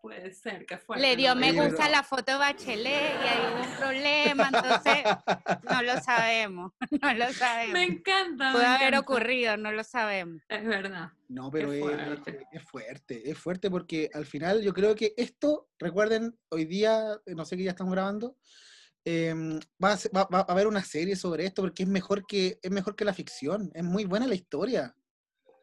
Puede 0.00 0.32
ser, 0.32 0.66
que 0.66 0.78
fuerte. 0.78 1.00
Le 1.06 1.14
dio 1.14 1.32
¿no? 1.36 1.40
me 1.40 1.52
gusta 1.52 1.88
la 1.88 2.02
foto 2.02 2.32
de 2.32 2.38
Bachelet 2.38 3.14
y 3.24 3.28
ahí 3.28 3.40
hubo 3.54 3.62
un 3.70 3.76
problema, 3.76 4.50
entonces 4.52 5.04
no 5.70 5.82
lo 5.82 6.00
sabemos, 6.00 6.72
no 7.00 7.14
lo 7.14 7.26
Me 7.26 7.32
sabemos. 7.32 7.78
encanta. 7.80 8.46
me 8.46 8.52
Puede 8.52 8.66
haber 8.66 8.88
encanta. 8.94 8.98
ocurrido, 9.00 9.56
no 9.58 9.70
lo 9.70 9.84
sabemos. 9.84 10.42
Es 10.48 10.64
verdad. 10.64 11.10
No, 11.28 11.52
pero 11.52 11.72
es, 11.72 11.80
fuerte. 11.80 12.46
es 12.50 12.62
fuerte, 12.64 13.30
es 13.30 13.38
fuerte 13.38 13.70
porque 13.70 14.10
al 14.12 14.26
final 14.26 14.60
yo 14.62 14.74
creo 14.74 14.96
que 14.96 15.14
esto, 15.16 15.68
recuerden, 15.78 16.36
hoy 16.48 16.64
día, 16.64 17.16
eh, 17.24 17.36
no 17.36 17.44
sé 17.44 17.56
qué 17.56 17.62
ya 17.62 17.70
estamos 17.70 17.92
grabando, 17.92 18.36
em, 19.04 19.58
va, 19.82 19.92
a, 19.94 19.96
va- 20.16 20.28
va 20.32 20.38
a 20.40 20.52
haber 20.52 20.66
una 20.66 20.82
serie 20.84 21.16
sobre 21.16 21.44
esto 21.46 21.62
porque 21.62 21.82
es 21.82 21.88
mejor 21.88 22.24
que, 22.26 22.58
es 22.62 22.70
mejor 22.70 22.94
que 22.96 23.04
la 23.04 23.14
ficción, 23.14 23.70
es 23.74 23.82
muy 23.84 24.04
buena 24.04 24.26
la 24.26 24.34
historia, 24.34 24.94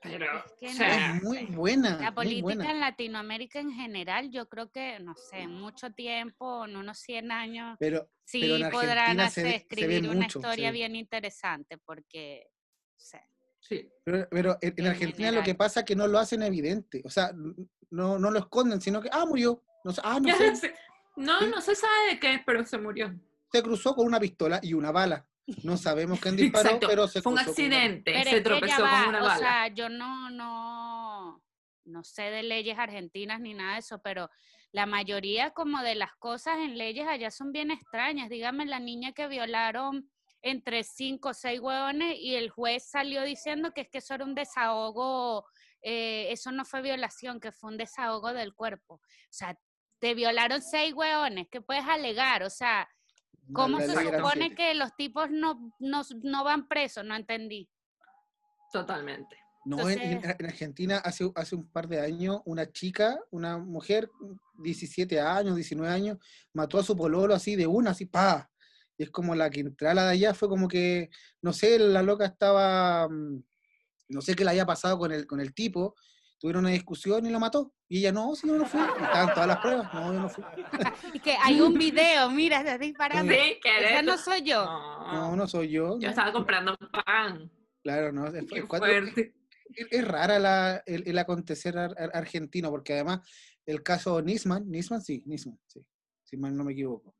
Pero, 0.01 0.25
Es 0.45 0.53
que 0.59 0.67
o 0.67 0.69
no 0.69 0.75
sea, 0.75 0.95
es 1.17 1.23
muy 1.23 1.45
buena, 1.47 1.99
La 1.99 2.13
política 2.15 2.41
buena. 2.41 2.71
en 2.71 2.79
Latinoamérica 2.79 3.59
en 3.59 3.71
general, 3.71 4.29
yo 4.31 4.47
creo 4.47 4.69
que, 4.71 4.99
no 4.99 5.15
sé, 5.15 5.47
mucho 5.47 5.91
tiempo, 5.91 6.65
en 6.65 6.77
unos 6.77 6.99
100 6.99 7.31
años, 7.31 7.77
Pero, 7.79 8.09
sí 8.25 8.39
pero 8.41 8.55
en 8.57 8.71
podrán 8.71 9.17
se 9.17 9.23
hacer- 9.23 9.43
ve- 9.43 9.49
se 9.51 9.55
escribir 9.57 10.09
una 10.09 10.21
mucho, 10.21 10.39
historia 10.39 10.71
bien 10.71 10.95
interesante, 10.95 11.77
porque, 11.77 12.47
o 12.97 12.99
sea, 12.99 13.25
sí. 13.61 13.89
pero, 14.03 14.27
pero 14.29 14.57
en, 14.61 14.73
en 14.77 14.85
en 14.85 14.87
Argentina 14.87 15.31
lo 15.31 15.39
que 15.41 15.45
general. 15.47 15.57
pasa 15.57 15.79
es 15.81 15.85
que 15.85 15.95
no 15.95 16.07
lo 16.07 16.17
hacen 16.19 16.43
evidente, 16.43 17.01
o 17.05 17.09
sea, 17.09 17.31
no, 17.91 18.19
no 18.19 18.31
lo 18.31 18.39
esconden, 18.39 18.79
sino 18.81 19.01
que, 19.01 19.09
ah, 19.11 19.25
murió. 19.25 19.63
No, 19.83 19.91
sé, 19.93 20.01
ah, 20.03 20.19
no, 20.19 20.27
sé. 20.55 20.73
No, 21.17 21.41
no 21.47 21.59
se 21.59 21.75
sabe 21.75 22.11
de 22.11 22.19
qué, 22.19 22.41
pero 22.45 22.65
se 22.65 22.77
murió. 22.77 23.13
Se 23.51 23.63
cruzó 23.63 23.95
con 23.95 24.05
una 24.07 24.19
pistola 24.19 24.59
y 24.61 24.73
una 24.73 24.91
bala. 24.91 25.25
No 25.63 25.77
sabemos 25.77 26.19
quién 26.19 26.35
disparó, 26.37 26.69
Exacto, 26.69 26.87
pero 26.87 27.07
se 27.07 27.21
Fue 27.21 27.31
un 27.31 27.37
cruzó 27.37 27.53
con 27.55 27.65
una- 27.65 27.75
accidente, 27.77 28.11
Pero 28.13 28.23
se 28.23 28.29
es 28.29 28.35
que 28.35 28.37
ya 28.37 28.43
tropezó 28.43 28.83
va, 28.83 28.99
con 29.01 29.09
una 29.09 29.19
o 29.21 29.25
bala. 29.27 29.37
sea, 29.37 29.67
yo 29.69 29.89
no, 29.89 30.29
no, 30.29 31.43
no 31.85 32.03
sé 32.03 32.23
de 32.23 32.43
leyes 32.43 32.77
argentinas 32.77 33.39
ni 33.39 33.53
nada 33.53 33.73
de 33.73 33.79
eso, 33.79 33.99
pero 34.01 34.29
la 34.71 34.85
mayoría 34.85 35.51
como 35.51 35.81
de 35.81 35.95
las 35.95 36.11
cosas 36.19 36.59
en 36.59 36.77
leyes 36.77 37.07
allá 37.07 37.31
son 37.31 37.51
bien 37.51 37.71
extrañas. 37.71 38.29
Dígame 38.29 38.65
la 38.65 38.79
niña 38.79 39.13
que 39.13 39.27
violaron 39.27 40.09
entre 40.41 40.83
cinco 40.83 41.29
o 41.29 41.33
seis 41.33 41.59
huevones 41.59 42.15
y 42.19 42.35
el 42.35 42.49
juez 42.49 42.87
salió 42.89 43.23
diciendo 43.23 43.71
que 43.73 43.81
es 43.81 43.89
que 43.89 43.97
eso 43.97 44.13
era 44.13 44.23
un 44.23 44.35
desahogo, 44.35 45.45
eh, 45.81 46.27
eso 46.31 46.51
no 46.51 46.63
fue 46.63 46.81
violación, 46.81 47.39
que 47.39 47.51
fue 47.51 47.71
un 47.71 47.77
desahogo 47.77 48.31
del 48.33 48.53
cuerpo. 48.53 48.95
O 48.95 49.01
sea, 49.31 49.57
te 49.99 50.13
violaron 50.13 50.61
seis 50.61 50.93
hueones, 50.93 51.47
¿qué 51.51 51.59
puedes 51.59 51.83
alegar? 51.85 52.43
O 52.43 52.49
sea, 52.49 52.87
¿cómo 53.53 53.79
se 53.79 53.87
supone 53.87 54.55
que 54.55 54.73
los 54.75 54.95
tipos 54.95 55.29
no, 55.31 55.73
no, 55.79 56.01
no 56.23 56.43
van 56.43 56.67
presos? 56.67 57.03
No 57.05 57.15
entendí. 57.15 57.69
Totalmente. 58.71 59.35
No, 59.65 59.89
en, 59.89 59.99
en- 59.99 60.11
Entonces- 60.13 60.35
en 60.39 60.45
Argentina 60.45 60.97
hace, 61.03 61.29
hace 61.35 61.55
un 61.55 61.69
par 61.69 61.87
de 61.87 61.99
años, 61.99 62.41
una 62.45 62.71
chica, 62.71 63.19
una 63.31 63.57
mujer, 63.57 64.09
17 64.63 65.19
años, 65.19 65.55
19 65.55 65.91
años, 65.91 66.17
mató 66.53 66.79
a 66.79 66.83
su 66.83 66.95
pololo 66.95 67.33
así 67.33 67.55
de 67.55 67.67
una, 67.67 67.91
así, 67.91 68.05
pa. 68.05 68.49
Y 68.97 69.03
es 69.03 69.11
como 69.11 69.35
la 69.35 69.49
que 69.49 69.61
entró 69.61 69.93
la 69.93 70.05
de 70.05 70.11
allá, 70.11 70.33
fue 70.33 70.47
como 70.49 70.67
que, 70.67 71.09
no 71.41 71.53
sé, 71.53 71.77
la 71.79 72.01
loca 72.03 72.25
estaba, 72.25 73.07
mm, 73.09 73.43
no 74.09 74.21
sé 74.21 74.35
qué 74.35 74.43
le 74.43 74.51
había 74.51 74.65
pasado 74.65 74.97
con 74.97 75.11
el, 75.11 75.25
con 75.27 75.39
el 75.39 75.53
tipo, 75.53 75.95
tuvieron 76.39 76.63
una 76.65 76.73
discusión 76.73 77.25
y 77.25 77.29
lo 77.29 77.39
mató. 77.39 77.73
Y 77.87 77.99
ella, 77.99 78.11
no, 78.11 78.35
sí, 78.35 78.47
yo 78.47 78.55
no 78.55 78.65
fui. 78.65 78.79
Y 78.79 79.03
estaban 79.03 79.33
todas 79.33 79.47
las 79.47 79.57
pruebas, 79.59 79.93
no, 79.93 80.13
yo 80.13 80.19
no 80.21 80.29
fui. 80.29 80.43
Y 81.13 81.19
que 81.19 81.35
hay 81.41 81.59
un 81.61 81.73
video, 81.73 82.29
mira, 82.31 82.59
estás 82.59 82.79
disparando. 82.79 83.31
Sí, 83.33 83.59
eres 83.63 84.03
no 84.03 84.17
soy 84.17 84.41
yo. 84.43 84.63
No, 84.63 85.13
No, 85.13 85.35
no 85.35 85.47
soy 85.47 85.69
yo. 85.69 85.99
Yo 85.99 86.07
no. 86.07 86.09
estaba 86.09 86.31
comprando 86.31 86.75
pan. 87.05 87.51
Claro, 87.83 88.11
no. 88.11 88.27
es- 88.27 88.45
Qué 88.45 88.59
es 88.59 88.65
cuatro- 88.65 88.87
fuerte. 88.87 89.33
es, 89.75 89.87
es 89.91 90.07
rara 90.07 90.39
la, 90.39 90.83
el, 90.85 91.03
el 91.07 91.17
acontecer 91.17 91.77
ar- 91.77 91.95
ar- 91.97 92.11
argentino, 92.13 92.69
porque 92.69 92.93
además 92.93 93.27
el 93.65 93.83
caso 93.83 94.21
Nisman, 94.21 94.69
Nisman 94.69 95.01
sí, 95.01 95.21
Nisman, 95.25 95.59
sí, 95.67 95.85
si 96.23 96.37
mal 96.37 96.55
no 96.55 96.63
me 96.63 96.73
equivoco. 96.73 97.15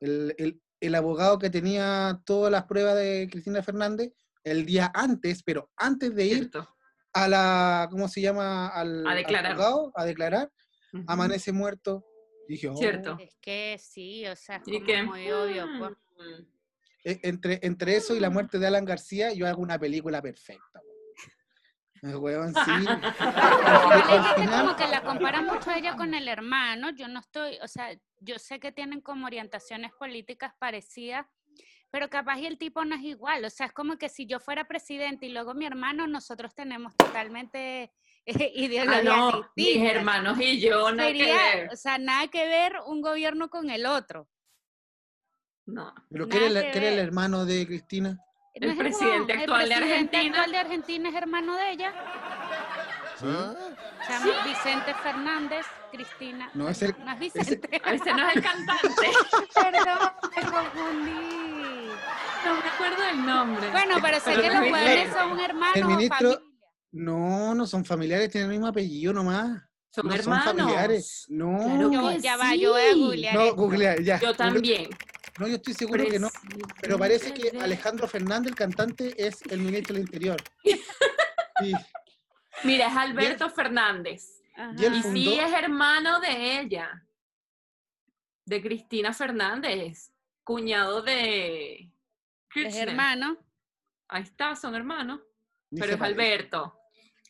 El, 0.00 0.34
el- 0.38 0.60
el 0.80 0.94
abogado 0.94 1.38
que 1.38 1.48
tenía 1.50 2.20
todas 2.26 2.52
las 2.52 2.64
pruebas 2.64 2.96
de 2.96 3.28
Cristina 3.30 3.62
Fernández, 3.62 4.12
el 4.44 4.66
día 4.66 4.90
antes, 4.94 5.42
pero 5.42 5.70
antes 5.76 6.14
de 6.14 6.24
ir 6.26 6.36
Cierto. 6.38 6.75
A 7.16 7.28
la, 7.28 7.88
¿cómo 7.90 8.08
se 8.08 8.20
llama? 8.20 8.68
Al, 8.68 9.06
A 9.06 9.10
al 9.12 9.16
declarar. 9.16 9.52
juzgado, 9.52 9.92
a 9.94 10.04
declarar, 10.04 10.52
Ujú. 10.92 11.04
amanece 11.08 11.50
muerto. 11.52 12.04
Dije, 12.46 12.68
oh, 12.68 12.76
Cierto. 12.76 13.16
Es 13.20 13.34
que 13.40 13.76
sí, 13.80 14.26
o 14.26 14.36
sea, 14.36 14.56
es 14.56 14.62
como 14.62 14.84
que, 14.84 15.02
muy 15.02 15.30
obvio. 15.32 15.66
pues. 15.78 15.90
mm, 16.18 16.42
e- 17.04 17.20
entre, 17.22 17.58
entre 17.62 17.96
eso 17.96 18.14
y 18.14 18.20
la 18.20 18.30
muerte 18.30 18.58
de 18.58 18.66
Alan 18.66 18.84
García, 18.84 19.32
yo 19.32 19.46
hago 19.48 19.62
una 19.62 19.78
película 19.78 20.20
perfecta. 20.20 20.80
weón. 22.02 22.22
Weón, 22.22 22.54
sí. 22.54 22.70
Al 23.18 24.50
como 24.50 24.76
que 24.76 24.86
la 24.86 25.02
compara 25.02 25.40
mucho 25.42 25.70
a 25.70 25.78
ella 25.78 25.96
con 25.96 26.12
el 26.14 26.28
hermano. 26.28 26.90
Yo 26.90 27.08
no 27.08 27.20
estoy, 27.20 27.58
o 27.62 27.68
sea, 27.68 27.88
yo 28.20 28.38
sé 28.38 28.60
que 28.60 28.70
tienen 28.72 29.00
como 29.00 29.26
orientaciones 29.26 29.90
políticas 29.98 30.52
parecidas, 30.58 31.26
pero 31.96 32.10
capaz 32.10 32.38
y 32.40 32.44
el 32.46 32.58
tipo 32.58 32.84
no 32.84 32.94
es 32.94 33.00
igual. 33.00 33.42
O 33.46 33.48
sea, 33.48 33.64
es 33.66 33.72
como 33.72 33.96
que 33.96 34.10
si 34.10 34.26
yo 34.26 34.38
fuera 34.38 34.64
presidente 34.68 35.24
y 35.24 35.30
luego 35.32 35.54
mi 35.54 35.64
hermano, 35.64 36.06
nosotros 36.06 36.54
tenemos 36.54 36.94
totalmente 36.94 37.84
eh, 38.26 38.34
Ah, 38.34 38.50
ideologías 38.54 39.04
no, 39.04 39.50
mis 39.56 39.76
hermanos 39.82 40.38
y 40.38 40.60
yo, 40.60 40.92
nada 40.92 41.10
que 41.10 41.24
ver. 41.24 41.68
o 41.72 41.76
sea, 41.76 41.96
nada 41.96 42.28
que 42.28 42.46
ver 42.46 42.74
un 42.86 43.00
gobierno 43.00 43.48
con 43.48 43.70
el 43.70 43.86
otro. 43.86 44.28
No. 45.64 45.94
¿Pero 46.10 46.24
es, 46.24 46.52
nada 46.52 46.66
el- 46.66 46.70
que 46.72 46.86
el 46.88 46.98
hermano 46.98 47.46
de 47.46 47.66
Cristina? 47.66 48.18
El 48.52 48.66
¿No 48.66 48.72
es 48.72 48.78
presidente 48.78 49.32
el 49.32 49.38
actual 49.40 49.68
de 49.68 49.74
presidente 49.76 50.16
Argentina. 50.16 50.36
actual 50.38 50.52
de 50.52 50.58
Argentina 50.58 51.08
es 51.08 51.14
hermano 51.14 51.56
de 51.56 51.70
ella. 51.70 51.94
¿Sí? 53.18 53.26
Se 54.06 54.12
llama 54.12 54.44
Vicente 54.44 54.94
Fernández, 55.02 55.66
Cristina. 55.90 56.50
No, 56.52 56.68
es 56.68 56.82
el- 56.82 56.94
No 57.02 57.12
es 57.12 57.18
Vicente. 57.18 57.80
A 57.82 57.90
veces 57.92 58.14
no 58.14 58.28
es 58.28 58.36
el 58.36 58.42
cantante. 58.42 58.88
Perdón, 59.54 60.10
me 60.36 60.42
confundí. 60.50 61.55
No 62.46 62.54
me 62.62 62.68
acuerdo 62.68 63.02
del 63.02 63.26
nombre. 63.26 63.70
Bueno, 63.70 63.96
pero 64.02 64.16
sé 64.20 64.30
Pero 64.30 64.42
que 64.42 64.46
los 64.48 64.56
es 64.56 64.62
huevones 64.72 64.94
Vicente. 64.96 65.18
son 65.18 65.40
hermanos 65.40 65.76
El 65.76 65.82
o 65.84 65.88
ministro- 65.88 66.32
familia. 66.34 66.52
No, 66.92 67.54
no 67.54 67.66
son 67.66 67.84
familiares, 67.84 68.30
tienen 68.30 68.50
el 68.50 68.56
mismo 68.56 68.68
apellido 68.68 69.12
nomás. 69.12 69.62
Son 69.90 70.06
no 70.06 70.14
hermanos. 70.14 70.44
son 70.44 70.56
familiares. 70.56 71.24
No, 71.28 71.58
Claro 71.58 71.90
Yo, 71.92 72.08
que 72.10 72.20
ya 72.20 72.36
va, 72.36 72.54
yo 72.54 72.70
voy 72.72 72.82
a 72.82 72.94
googlear 72.94 73.34
no, 73.34 73.54
googlear, 73.54 74.02
ya. 74.02 74.20
Yo 74.20 74.34
también. 74.34 74.88
No, 75.38 75.46
yo 75.48 75.56
estoy 75.56 75.74
seguro 75.74 76.04
que 76.06 76.18
no. 76.18 76.30
Pero 76.80 76.98
parece 76.98 77.34
que 77.34 77.50
Alejandro 77.58 78.08
Fernández, 78.08 78.50
el 78.52 78.56
cantante, 78.56 79.14
es 79.26 79.42
el 79.50 79.60
ministro 79.60 79.94
del 79.94 80.02
Interior. 80.04 80.42
Sí, 81.58 81.72
Mira, 82.64 82.88
es 82.88 82.96
Alberto 82.96 83.48
Fernández. 83.48 84.42
y 84.76 84.84
él 84.84 84.94
Y 84.96 85.02
sí 85.02 85.38
es 85.38 85.50
hermano 85.54 86.20
de 86.20 86.60
ella. 86.60 87.02
De 88.44 88.60
Cristina 88.62 89.12
Fernández. 89.14 90.10
Cuñado 90.44 91.00
de. 91.02 91.90
Es 92.64 92.76
hermano. 92.76 93.36
Ahí 94.08 94.22
está, 94.22 94.54
son 94.56 94.74
hermanos. 94.74 95.20
ni 95.70 95.80
Pero 95.80 95.92
es 95.94 95.98
parece. 95.98 96.20
Alberto. 96.20 96.78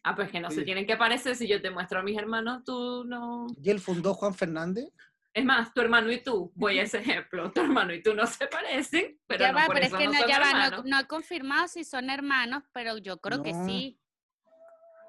Ah, 0.03 0.15
pues 0.15 0.31
que 0.31 0.39
no 0.41 0.51
se 0.51 0.63
tienen 0.63 0.87
que 0.87 0.97
parecer. 0.97 1.35
Si 1.35 1.49
yo 1.49 1.61
te 1.61 1.71
muestro 1.71 1.99
a 1.99 2.03
mis 2.03 2.17
hermanos, 2.17 2.63
tú 2.65 3.05
no. 3.05 3.47
Y 3.61 3.71
él 3.71 3.81
fundó 3.81 4.15
Juan 4.15 4.35
Fernández. 4.35 4.89
Es 5.35 5.45
más, 5.45 5.75
tu 5.75 5.81
hermano 5.83 6.11
y 6.13 6.23
tú, 6.23 6.51
voy 6.55 6.79
a 6.79 6.85
ese 6.85 6.99
ejemplo. 6.99 7.51
Tu 7.53 7.61
hermano 7.61 7.93
y 7.93 8.03
tú 8.03 8.15
no 8.15 8.27
se 8.27 8.47
parecen, 8.47 9.19
pero 9.27 9.41
ya 9.41 9.53
no 9.53 9.59
va, 9.59 9.67
por 9.67 9.75
pero 9.75 9.87
es 9.87 9.93
que 9.95 10.07
no 10.07 10.13
son 10.15 10.29
ya 10.29 10.39
va, 10.41 10.71
no, 10.71 10.83
no 10.85 11.01
he 11.01 11.07
confirmado 11.07 11.69
si 11.69 11.85
son 11.85 12.09
hermanos, 12.09 12.63
pero 12.73 12.97
yo 12.99 13.21
creo 13.21 13.43
que 13.43 13.53
sí. 13.67 14.01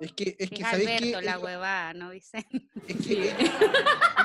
Es 0.02 0.12
que, 0.14 0.36
es 0.38 0.50
que 0.50 0.56
Es 0.64 0.70
¿sabéis 0.70 0.90
Alberto, 0.90 1.22
la 1.22 1.32
Ellos- 1.32 1.44
huevada, 1.44 1.94
¿no, 1.94 2.10
Vicente? 2.10 2.68
Es 2.88 3.08
que 3.08 3.14
ellos, 3.14 3.40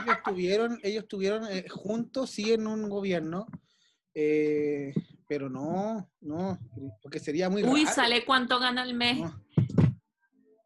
ellos 0.05 0.17
estuvieron, 0.17 0.81
ellos 0.83 1.03
estuvieron 1.05 1.47
eh, 1.51 1.69
juntos, 1.69 2.31
sí, 2.31 2.53
en 2.53 2.67
un 2.67 2.89
gobierno, 2.89 3.47
eh, 4.15 4.93
pero 5.33 5.49
no, 5.49 6.11
no, 6.21 6.59
porque 7.01 7.19
sería 7.19 7.49
muy 7.49 7.65
Uy, 7.65 7.85
raro. 7.85 7.95
sale 7.97 8.23
cuánto 8.27 8.59
gana 8.59 8.83
al 8.83 8.93
mes. 8.93 9.17
No. 9.19 9.43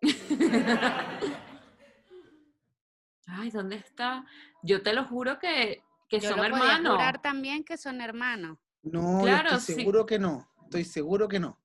Ay, 3.29 3.51
¿dónde 3.51 3.77
está? 3.77 4.25
Yo 4.65 4.83
te 4.83 4.93
lo 4.93 5.05
juro 5.05 5.39
que, 5.39 5.85
que 6.09 6.19
Yo 6.19 6.31
son 6.31 6.39
lo 6.39 6.51
podía 6.51 6.65
hermanos. 6.75 6.93
jurar 6.95 7.23
también 7.23 7.63
que 7.63 7.77
son 7.77 8.01
hermanos. 8.01 8.59
No, 8.83 9.21
yo 9.21 9.25
Claro, 9.27 9.51
estoy 9.57 9.75
sí. 9.77 9.81
seguro 9.81 10.05
que 10.05 10.19
no. 10.19 10.49
Estoy 10.65 10.83
seguro 10.85 11.29
que 11.29 11.39
no. 11.39 11.61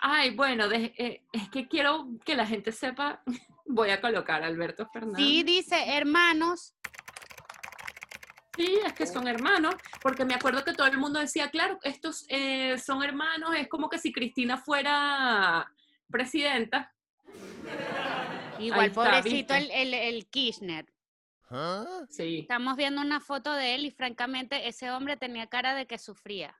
Ay, 0.00 0.34
bueno, 0.34 0.68
de- 0.68 0.92
eh, 0.98 1.22
es 1.32 1.48
que 1.50 1.68
quiero 1.68 2.08
que 2.24 2.34
la 2.34 2.46
gente 2.48 2.72
sepa. 2.72 3.22
Voy 3.64 3.90
a 3.90 4.00
colocar 4.00 4.42
a 4.42 4.46
Alberto 4.48 4.88
Fernández. 4.92 5.24
Sí, 5.24 5.44
dice 5.44 5.76
hermanos. 5.96 6.74
Sí, 8.60 8.78
es 8.84 8.92
que 8.92 9.06
son 9.06 9.26
hermanos, 9.26 9.74
porque 10.02 10.26
me 10.26 10.34
acuerdo 10.34 10.62
que 10.62 10.74
todo 10.74 10.86
el 10.86 10.98
mundo 10.98 11.18
decía, 11.18 11.48
claro, 11.48 11.78
estos 11.82 12.26
eh, 12.28 12.76
son 12.76 13.02
hermanos, 13.02 13.54
es 13.56 13.68
como 13.68 13.88
que 13.88 13.96
si 13.96 14.12
Cristina 14.12 14.58
fuera 14.58 15.72
presidenta. 16.10 16.92
Igual, 18.58 18.88
está, 18.88 19.02
pobrecito 19.02 19.54
el, 19.54 19.70
el, 19.70 19.94
el 19.94 20.26
Kirchner. 20.26 20.84
Sí. 22.10 22.40
Estamos 22.40 22.76
viendo 22.76 23.00
una 23.00 23.20
foto 23.20 23.50
de 23.54 23.76
él 23.76 23.86
y 23.86 23.92
francamente 23.92 24.68
ese 24.68 24.90
hombre 24.90 25.16
tenía 25.16 25.46
cara 25.46 25.74
de 25.74 25.86
que 25.86 25.96
sufría. 25.96 26.54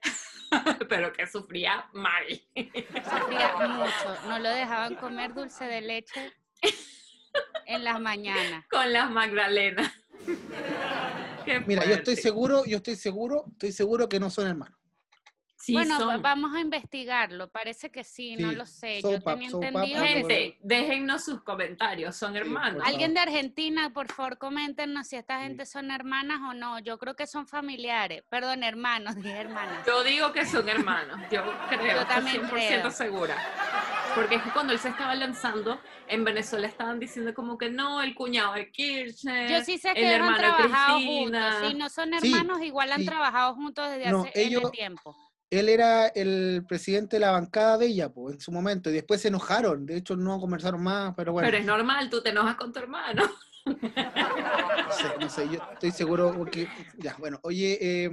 Pero 0.88 1.12
que 1.12 1.26
sufría 1.26 1.90
mal. 1.92 2.24
Sufría 2.54 3.54
mucho. 3.68 4.28
No 4.28 4.38
lo 4.38 4.48
dejaban 4.48 4.94
comer 4.94 5.34
dulce 5.34 5.66
de 5.66 5.82
leche 5.82 6.32
en 7.66 7.84
las 7.84 8.00
mañanas. 8.00 8.64
Con 8.70 8.90
las 8.94 9.10
Magdalenas. 9.10 9.92
Mira, 11.66 11.84
yo 11.84 11.94
estoy 11.94 12.16
seguro, 12.16 12.64
yo 12.64 12.78
estoy 12.78 12.96
seguro, 12.96 13.44
estoy 13.52 13.72
seguro 13.72 14.08
que 14.08 14.18
no 14.20 14.30
son 14.30 14.46
hermanos. 14.48 14.76
Sí, 15.58 15.72
bueno, 15.72 15.98
son. 15.98 16.20
vamos 16.22 16.54
a 16.54 16.60
investigarlo. 16.60 17.50
Parece 17.50 17.90
que 17.90 18.04
sí, 18.04 18.36
no 18.36 18.52
lo 18.52 18.66
sé. 18.66 19.00
son 19.00 19.12
Yo 19.12 19.18
pap- 19.20 19.32
tenía 19.34 19.50
son 19.50 19.64
entendido 19.64 20.02
Gente, 20.04 20.58
déjennos 20.62 21.24
sus 21.24 21.42
comentarios, 21.42 22.14
son 22.14 22.36
hermanos. 22.36 22.82
Alguien 22.84 23.14
de 23.14 23.20
Argentina, 23.20 23.90
por 23.92 24.12
favor, 24.12 24.38
coméntenos 24.38 25.08
si 25.08 25.16
esta 25.16 25.38
Sí. 25.38 25.44
gente 25.44 25.64
son 25.66 25.90
hermanas 25.90 26.40
o 26.48 26.52
no. 26.54 26.78
Yo 26.80 26.98
creo 26.98 27.16
que 27.16 27.26
son 27.26 27.48
familiares. 27.48 28.22
Perdón, 28.28 28.62
hermanos, 28.64 29.16
dije 29.16 29.30
hermanas. 29.32 29.84
Yo 29.86 30.04
digo 30.04 30.30
que 30.32 30.44
son 30.44 30.68
hermanos, 30.68 31.18
yo 31.32 31.42
creo, 31.68 31.94
Yo 31.94 32.00
estoy 32.02 32.14
también 32.14 32.42
100% 32.42 32.50
creo. 32.50 32.90
segura. 32.90 33.36
Porque 34.16 34.36
es 34.36 34.42
que 34.42 34.50
cuando 34.50 34.72
él 34.72 34.78
se 34.78 34.88
estaba 34.88 35.14
lanzando, 35.14 35.78
en 36.08 36.24
Venezuela 36.24 36.66
estaban 36.66 36.98
diciendo 36.98 37.34
como 37.34 37.58
que 37.58 37.68
no, 37.70 38.02
el 38.02 38.14
cuñado 38.14 38.54
de 38.54 38.70
Kirchner, 38.72 39.50
Yo 39.50 39.62
sí 39.62 39.76
sé 39.76 39.90
el 39.90 39.94
que 39.94 40.06
han 40.06 40.12
hermano 40.14 40.36
de 40.38 40.42
trabajado 40.42 40.96
Cristina. 40.98 41.52
juntos. 41.52 41.68
Si 41.70 41.76
no 41.76 41.88
son 41.90 42.10
Sí, 42.20 42.32
hermanos, 42.34 42.62
igual 42.62 42.92
han 42.92 43.00
sí. 43.00 43.04
trabajado 43.06 43.54
juntos 43.54 43.90
desde 43.90 44.10
No, 44.10 44.22
hace 44.22 44.32
ellos- 44.34 44.70
tiempo. 44.72 45.14
él 45.50 45.68
era 45.68 46.06
el 46.08 46.64
presidente 46.66 47.16
de 47.16 47.20
la 47.20 47.30
bancada 47.32 47.76
de 47.78 47.86
ella, 47.86 48.08
pues, 48.08 48.34
en 48.36 48.40
su 48.40 48.50
momento, 48.50 48.88
y 48.88 48.94
después 48.94 49.20
se 49.20 49.28
enojaron, 49.28 49.84
de 49.84 49.98
hecho 49.98 50.16
no 50.16 50.40
conversaron 50.40 50.82
más, 50.82 51.12
pero 51.14 51.32
bueno. 51.32 51.46
Pero 51.46 51.58
es 51.58 51.66
normal, 51.66 52.08
tú 52.08 52.22
te 52.22 52.30
enojas 52.30 52.56
con 52.56 52.72
tu 52.72 52.78
hermano. 52.80 53.22
No 53.66 54.92
sé, 54.92 55.08
no 55.20 55.28
sé, 55.28 55.48
yo 55.50 55.58
estoy 55.74 55.90
seguro 55.90 56.44
que, 56.50 56.68
ya, 56.98 57.14
bueno, 57.18 57.38
oye, 57.42 57.78
eh, 57.80 58.10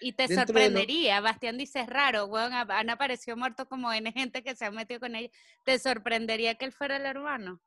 y 0.00 0.12
te 0.12 0.28
sorprendería, 0.28 1.20
Bastián 1.20 1.58
dice, 1.58 1.80
es 1.80 1.86
raro, 1.86 2.26
weón, 2.26 2.52
han 2.52 2.90
aparecido 2.90 3.36
muerto 3.36 3.68
como 3.68 3.92
N 3.92 4.10
gente 4.12 4.42
que 4.42 4.56
se 4.56 4.64
ha 4.64 4.70
metido 4.70 5.00
con 5.00 5.14
ella. 5.14 5.30
¿Te 5.64 5.78
sorprendería 5.78 6.54
que 6.54 6.64
él 6.64 6.72
fuera 6.72 6.96
el 6.96 7.06
hermano? 7.06 7.60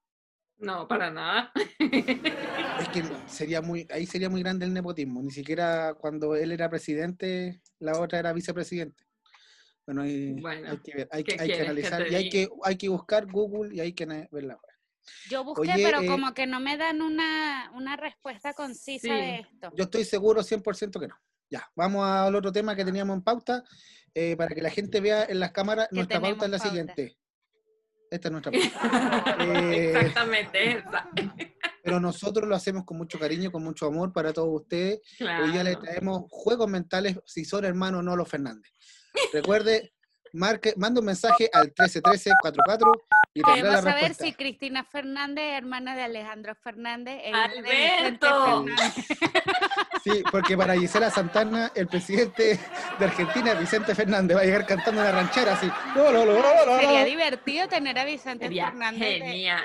No, 0.58 0.88
para 0.88 1.12
nada. 1.12 1.52
Es 1.80 2.90
que 2.90 3.04
sería 3.28 3.62
muy, 3.62 3.88
ahí 3.92 4.06
sería 4.06 4.30
muy 4.30 4.42
grande 4.42 4.66
el 4.66 4.74
nepotismo. 4.74 5.22
Ni 5.22 5.32
siquiera 5.32 5.94
cuando 5.96 6.36
él 6.36 6.52
era 6.52 6.70
presidente, 6.70 7.62
la 7.80 8.00
otra 8.00 8.20
era 8.20 8.34
vicepresidente. 8.34 9.04
Bueno, 9.86 10.04
hay, 10.04 10.42
hay 10.66 10.78
que 10.78 10.96
ver, 10.96 11.10
hay, 11.12 11.24
hay 11.38 11.50
que 11.50 11.62
analizar 11.62 12.10
y 12.10 12.16
hay 12.16 12.30
que, 12.30 12.50
hay 12.64 12.78
que 12.78 12.88
buscar 12.88 13.30
Google 13.30 13.76
y 13.76 13.82
hay 13.82 13.94
que 13.94 14.06
verla. 14.32 14.58
Yo 15.30 15.44
busqué, 15.44 15.74
pero 15.76 16.02
eh, 16.02 16.08
como 16.08 16.34
que 16.34 16.48
no 16.48 16.62
me 16.62 16.78
dan 16.78 17.02
una, 17.02 17.70
una 17.76 17.98
respuesta 17.98 18.54
concisa 18.54 19.14
de 19.14 19.40
esto. 19.40 19.72
Yo 19.76 19.84
estoy 19.84 20.06
seguro 20.06 20.42
100% 20.42 21.00
que 21.00 21.08
no. 21.08 21.16
Ya, 21.54 21.70
vamos 21.76 22.04
al 22.04 22.34
otro 22.34 22.52
tema 22.52 22.76
que 22.76 22.84
teníamos 22.84 23.16
en 23.16 23.22
pauta, 23.22 23.64
eh, 24.16 24.36
para 24.36 24.56
que 24.56 24.62
la 24.64 24.72
gente 24.72 25.00
vea 25.00 25.26
en 25.26 25.40
las 25.40 25.52
cámaras, 25.52 25.88
nuestra 25.92 26.20
pauta 26.20 26.46
es 26.46 26.52
la 26.52 26.58
siguiente. 26.58 27.16
Esta 28.10 28.28
es 28.28 28.32
nuestra 28.32 28.52
pauta. 28.52 29.36
Eh, 29.40 29.94
Exactamente, 29.96 30.72
esa. 30.72 31.08
Pero 31.84 32.00
nosotros 32.00 32.50
lo 32.50 32.56
hacemos 32.56 32.86
con 32.86 32.98
mucho 32.98 33.20
cariño, 33.20 33.52
con 33.52 33.64
mucho 33.64 33.86
amor 33.86 34.12
para 34.12 34.34
todos 34.34 34.62
ustedes. 34.62 35.02
Hoy 35.20 35.54
ya 35.54 35.64
le 35.64 35.76
traemos 35.76 36.24
juegos 36.28 36.68
mentales 36.68 37.20
si 37.24 37.46
son 37.46 37.66
hermanos 37.66 38.04
no 38.04 38.16
los 38.16 38.28
Fernández. 38.28 38.74
Recuerde, 39.32 39.94
marque, 40.32 40.74
manda 40.76 41.02
un 41.02 41.06
mensaje 41.06 41.52
al 41.54 41.66
131344 41.68 42.92
y 43.34 43.42
a 43.42 43.82
saber 43.82 44.14
si 44.14 44.34
Cristina 44.34 44.84
Fernández, 44.84 45.58
hermana 45.58 45.96
de 45.96 46.04
Alejandro 46.04 46.54
Fernández, 46.56 47.22
¡Alberto! 47.34 48.66
Sí, 50.04 50.24
porque 50.32 50.58
para 50.58 50.76
Gisela 50.76 51.10
Santana, 51.10 51.72
el 51.76 51.88
presidente 51.88 52.60
de 53.00 53.06
Argentina, 53.06 53.54
Vicente 53.54 53.96
Fernández, 53.96 54.38
va 54.38 54.42
a 54.42 54.44
llegar 54.44 54.66
cantando 54.66 55.02
una 55.02 55.12
ranchera 55.12 55.54
así. 55.54 55.72
Sería 56.80 57.06
divertido 57.06 57.68
tener 57.68 57.98
a 57.98 58.06
Vicente 58.06 58.50
Fernández. 58.50 59.24
Genial. 59.24 59.64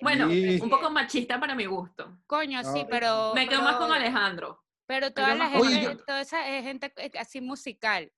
Bueno, 0.00 0.26
un 0.28 0.70
poco 0.70 0.90
machista 0.90 1.38
para 1.38 1.54
mi 1.54 1.66
gusto. 1.66 2.18
Coño, 2.26 2.62
sí, 2.72 2.86
pero... 2.88 3.34
Me 3.34 3.48
quedo 3.48 3.62
más 3.62 3.76
con 3.76 3.92
Alejandro. 3.92 4.62
Pero 4.86 5.12
toda 5.12 5.34
la 5.34 5.48
gente, 5.48 5.98
toda 6.06 6.20
esa 6.20 6.42
gente 6.42 6.92
así 7.18 7.40
musical. 7.40 8.10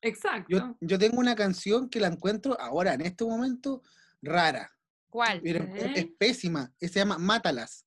Exacto. 0.00 0.76
Yo, 0.80 0.98
tengo 0.98 1.18
una 1.18 1.34
canción 1.34 1.88
que 1.88 1.98
la 1.98 2.08
encuentro 2.08 2.58
ahora, 2.60 2.94
en 2.94 3.00
este 3.00 3.24
momento, 3.24 3.82
rara. 4.24 4.70
¿Cuál? 5.08 5.40
es, 5.44 6.06
pésima. 6.18 6.72
Se 6.80 6.88
llama 6.88 7.18
Mátalas. 7.18 7.86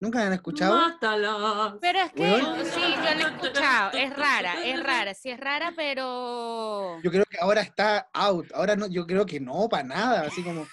¿Nunca 0.00 0.20
la 0.20 0.26
han 0.26 0.32
escuchado? 0.32 0.76
Mátalas. 0.76 1.74
Pero 1.80 1.98
es 2.00 2.12
que 2.12 2.64
sí, 2.64 2.80
yo 2.80 3.02
la 3.02 3.12
he 3.12 3.34
escuchado. 3.34 3.90
Es 3.92 4.16
rara, 4.16 4.64
es 4.64 4.82
rara. 4.82 5.14
Sí, 5.14 5.30
es 5.30 5.40
rara, 5.40 5.72
pero. 5.76 7.00
Yo 7.02 7.10
creo 7.10 7.24
que 7.28 7.38
ahora 7.40 7.60
está 7.62 8.08
out. 8.12 8.46
Ahora 8.54 8.76
no, 8.76 8.86
yo 8.86 9.06
creo 9.06 9.26
que 9.26 9.40
no, 9.40 9.68
para 9.68 9.84
nada. 9.84 10.22
Así 10.22 10.42
como. 10.42 10.66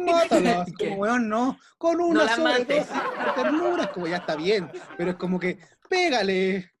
Mátalas. 0.00 0.68
como, 0.78 0.96
weón, 0.96 1.28
no. 1.28 1.58
Con 1.78 2.00
una 2.00 2.24
no 2.24 2.36
sola 2.36 2.64
ternura, 3.34 3.92
como 3.92 4.06
ya 4.06 4.16
está 4.16 4.36
bien. 4.36 4.70
Pero 4.96 5.10
es 5.10 5.16
como 5.16 5.38
que, 5.38 5.58
pégale 5.88 6.75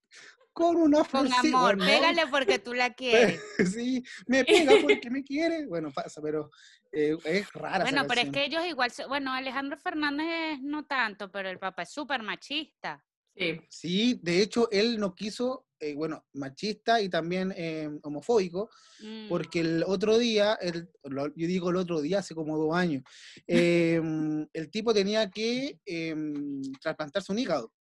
con 0.56 0.76
una 0.78 1.04
Con 1.04 1.30
amor, 1.30 1.76
pégale 1.76 2.26
porque 2.30 2.58
tú 2.58 2.72
la 2.72 2.94
quieres. 2.94 3.42
sí, 3.74 4.02
me 4.26 4.42
pega 4.42 4.72
porque 4.80 5.10
me 5.10 5.22
quiere. 5.22 5.66
Bueno, 5.66 5.90
pasa, 5.92 6.22
pero 6.22 6.50
eh, 6.90 7.14
es 7.24 7.52
rara. 7.52 7.84
Bueno, 7.84 8.06
pero 8.08 8.22
es 8.22 8.30
que 8.30 8.46
ellos 8.46 8.64
igual, 8.64 8.90
bueno, 9.06 9.34
Alejandro 9.34 9.76
Fernández 9.76 10.58
no 10.62 10.86
tanto, 10.86 11.30
pero 11.30 11.50
el 11.50 11.58
papá 11.58 11.82
es 11.82 11.90
súper 11.90 12.22
machista. 12.22 13.04
Sí. 13.36 13.60
sí, 13.68 14.20
de 14.22 14.40
hecho, 14.40 14.70
él 14.70 14.98
no 14.98 15.14
quiso, 15.14 15.66
eh, 15.78 15.94
bueno, 15.94 16.24
machista 16.32 17.02
y 17.02 17.10
también 17.10 17.52
eh, 17.54 17.90
homofóbico, 18.02 18.70
mm. 19.00 19.28
porque 19.28 19.60
el 19.60 19.84
otro 19.86 20.16
día, 20.16 20.54
el, 20.54 20.88
yo 21.04 21.46
digo 21.46 21.68
el 21.68 21.76
otro 21.76 22.00
día, 22.00 22.20
hace 22.20 22.34
como 22.34 22.56
dos 22.56 22.74
años, 22.74 23.02
em, 23.46 24.48
el 24.54 24.70
tipo 24.70 24.94
tenía 24.94 25.28
que 25.28 25.78
em, 25.84 26.62
trasplantarse 26.80 27.30
un 27.30 27.40
hígado 27.40 27.74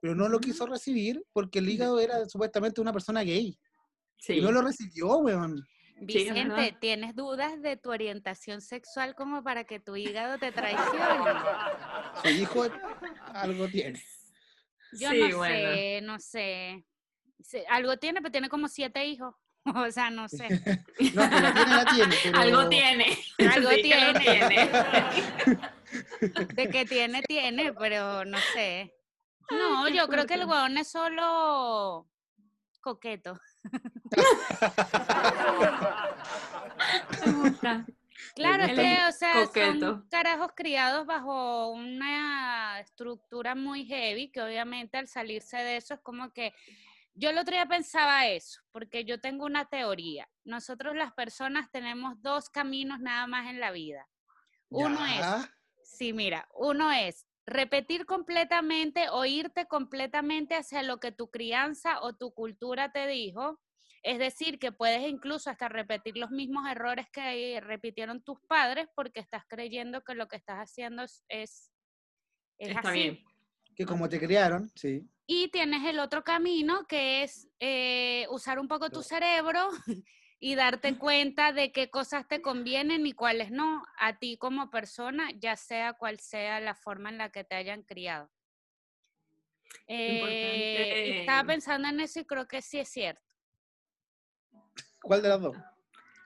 pero 0.00 0.14
no 0.14 0.28
lo 0.28 0.38
quiso 0.40 0.66
recibir 0.66 1.22
porque 1.32 1.58
el 1.58 1.68
hígado 1.68 2.00
era 2.00 2.26
supuestamente 2.26 2.80
una 2.80 2.92
persona 2.92 3.22
gay. 3.22 3.58
Y 4.28 4.40
no 4.40 4.50
lo 4.52 4.62
recibió, 4.62 5.18
weón. 5.18 5.64
Vicente, 5.98 6.76
¿tienes 6.78 7.14
dudas 7.14 7.62
de 7.62 7.76
tu 7.76 7.90
orientación 7.90 8.60
sexual 8.60 9.14
como 9.14 9.42
para 9.42 9.64
que 9.64 9.80
tu 9.80 9.96
hígado 9.96 10.38
te 10.38 10.52
traicione? 10.52 10.84
Su 12.22 12.28
hijo 12.28 12.64
algo 13.32 13.66
tiene. 13.68 14.02
Yo 14.92 15.12
no 15.12 15.44
sé, 15.44 16.00
no 16.02 16.18
sé. 16.18 16.84
Algo 17.68 17.96
tiene, 17.96 18.20
pero 18.20 18.32
tiene 18.32 18.48
como 18.48 18.68
siete 18.68 19.04
hijos. 19.06 19.34
O 19.74 19.90
sea, 19.90 20.10
no 20.10 20.28
sé. 20.28 20.48
no, 20.48 21.28
pero 21.28 21.54
tiene, 21.54 21.70
la 21.70 21.84
tiene. 21.92 22.16
Algo 22.34 22.68
tiene. 22.68 23.18
Algo 23.52 23.70
tiene. 23.70 24.70
De 26.54 26.68
que 26.68 26.84
tiene, 26.84 27.22
tiene, 27.22 27.72
pero 27.72 28.24
no 28.24 28.38
sé. 28.54 28.95
No, 29.50 29.88
yo 29.88 30.08
creo 30.08 30.26
que 30.26 30.34
el 30.34 30.46
huevón 30.46 30.78
es 30.78 30.88
solo 30.88 32.08
coqueto. 32.80 33.38
Claro, 38.34 38.64
es 38.64 38.74
que, 38.74 38.98
o 39.08 39.12
sea, 39.12 39.46
son 39.46 40.08
carajos 40.10 40.52
criados 40.54 41.06
bajo 41.06 41.70
una 41.70 42.80
estructura 42.80 43.54
muy 43.54 43.86
heavy, 43.86 44.30
que 44.30 44.42
obviamente 44.42 44.98
al 44.98 45.08
salirse 45.08 45.56
de 45.56 45.76
eso 45.76 45.94
es 45.94 46.00
como 46.00 46.30
que 46.32 46.54
yo 47.14 47.30
el 47.30 47.38
otro 47.38 47.54
día 47.54 47.66
pensaba 47.66 48.26
eso, 48.26 48.60
porque 48.72 49.04
yo 49.04 49.20
tengo 49.20 49.46
una 49.46 49.64
teoría. 49.64 50.28
Nosotros 50.44 50.94
las 50.94 51.12
personas 51.12 51.70
tenemos 51.70 52.20
dos 52.20 52.50
caminos 52.50 53.00
nada 53.00 53.26
más 53.26 53.48
en 53.48 53.58
la 53.58 53.70
vida. 53.70 54.06
Uno 54.68 54.98
es, 55.06 55.50
sí, 55.82 56.12
mira, 56.12 56.46
uno 56.54 56.92
es 56.92 57.26
repetir 57.46 58.06
completamente 58.06 59.08
o 59.10 59.24
irte 59.24 59.66
completamente 59.66 60.56
hacia 60.56 60.82
lo 60.82 60.98
que 60.98 61.12
tu 61.12 61.30
crianza 61.30 62.00
o 62.02 62.14
tu 62.14 62.32
cultura 62.32 62.90
te 62.90 63.06
dijo. 63.06 63.60
Es 64.02 64.18
decir, 64.18 64.58
que 64.58 64.72
puedes 64.72 65.08
incluso 65.08 65.50
hasta 65.50 65.68
repetir 65.68 66.16
los 66.16 66.30
mismos 66.30 66.68
errores 66.70 67.06
que 67.12 67.60
repitieron 67.60 68.22
tus 68.22 68.38
padres 68.48 68.86
porque 68.94 69.20
estás 69.20 69.44
creyendo 69.48 70.02
que 70.02 70.14
lo 70.14 70.28
que 70.28 70.36
estás 70.36 70.58
haciendo 70.58 71.02
es, 71.02 71.24
es, 71.28 71.72
Está 72.58 72.92
Bien. 72.92 73.22
Que 73.74 73.84
como 73.84 74.08
te 74.08 74.18
criaron, 74.18 74.70
sí. 74.74 75.06
Y 75.26 75.48
tienes 75.48 75.84
el 75.84 75.98
otro 75.98 76.24
camino 76.24 76.86
que 76.86 77.24
es 77.24 77.48
eh, 77.60 78.26
usar 78.30 78.58
un 78.58 78.68
poco 78.68 78.90
tu 78.90 79.02
cerebro 79.02 79.68
y 80.38 80.54
darte 80.54 80.98
cuenta 80.98 81.52
de 81.52 81.72
qué 81.72 81.90
cosas 81.90 82.28
te 82.28 82.42
convienen 82.42 83.06
y 83.06 83.12
cuáles 83.12 83.50
no 83.50 83.82
a 83.98 84.18
ti 84.18 84.36
como 84.36 84.70
persona, 84.70 85.30
ya 85.38 85.56
sea 85.56 85.94
cual 85.94 86.20
sea 86.20 86.60
la 86.60 86.74
forma 86.74 87.08
en 87.08 87.18
la 87.18 87.30
que 87.30 87.44
te 87.44 87.54
hayan 87.54 87.82
criado. 87.82 88.30
Eh, 89.88 91.20
estaba 91.20 91.44
pensando 91.44 91.88
en 91.88 92.00
eso 92.00 92.20
y 92.20 92.24
creo 92.24 92.46
que 92.46 92.62
sí 92.62 92.78
es 92.78 92.88
cierto. 92.88 93.22
¿Cuál 95.02 95.22
de 95.22 95.28
las 95.28 95.40
dos? 95.40 95.56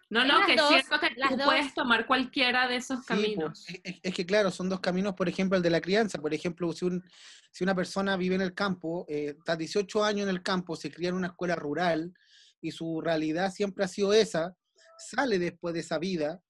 No, 0.09 0.25
no, 0.25 0.45
que 0.45 0.55
es 0.55 0.63
cierto 0.67 0.99
que 0.99 1.11
tú 1.15 1.37
puedes 1.45 1.73
tomar 1.73 2.05
cualquiera 2.05 2.67
de 2.67 2.77
esos 2.77 3.05
caminos. 3.05 3.65
es, 3.85 4.13
que 4.13 4.27
claro, 4.27 4.51
son 4.51 4.69
dos 4.69 4.81
caminos, 4.81 5.15
por 5.15 5.29
ejemplo, 5.29 5.57
el 5.57 5.63
de 5.63 5.71
la 5.71 5.81
crianza. 5.81 6.19
Por 6.19 6.35
ejemplo, 6.35 6.73
si, 6.73 6.85
un, 6.85 7.05
si 7.53 7.63
una 7.63 7.77
persona 7.77 8.17
vive 8.17 8.35
en 8.35 8.41
el 8.41 8.53
campo, 8.53 9.07
eh, 9.09 9.37
está 9.39 9.55
18 9.55 10.03
años 10.03 10.25
en 10.25 10.31
el 10.31 10.43
campo, 10.43 10.75
se 10.75 10.91
cría 10.91 11.11
en 11.11 11.15
una 11.15 11.29
escuela 11.29 11.55
rural, 11.55 12.13
y 12.61 12.71
su 12.71 13.01
realidad 13.01 13.53
siempre 13.53 13.85
ha 13.85 13.89
sido 13.89 14.13
esa, 14.13 14.55
sale 14.99 15.39
después 15.39 15.75
de 15.75 15.81
esa 15.81 15.99
vida 15.99 16.43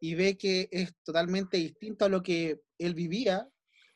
y 0.00 0.14
ve 0.14 0.36
que 0.36 0.68
es 0.70 0.94
totalmente 1.04 1.56
distinto 1.56 2.04
a 2.04 2.08
lo 2.08 2.22
que 2.22 2.60
él 2.78 2.94
vivía, 2.94 3.48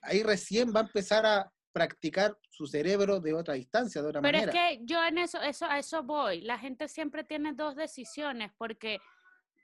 ahí 0.02 0.22
recién 0.22 0.72
va 0.74 0.80
a 0.80 0.84
empezar 0.84 1.24
a 1.24 1.50
practicar 1.72 2.36
su 2.50 2.66
cerebro 2.66 3.20
de 3.20 3.34
otra 3.34 3.54
distancia, 3.54 4.02
de 4.02 4.08
otra 4.08 4.20
manera. 4.20 4.52
Pero 4.52 4.58
es 4.58 4.78
que 4.78 4.84
yo 4.84 5.02
en 5.04 5.18
eso, 5.18 5.40
eso, 5.40 5.66
a 5.66 5.78
eso 5.78 6.02
voy. 6.02 6.42
La 6.42 6.58
gente 6.58 6.86
siempre 6.88 7.24
tiene 7.24 7.54
dos 7.54 7.76
decisiones, 7.76 8.52
porque 8.58 8.98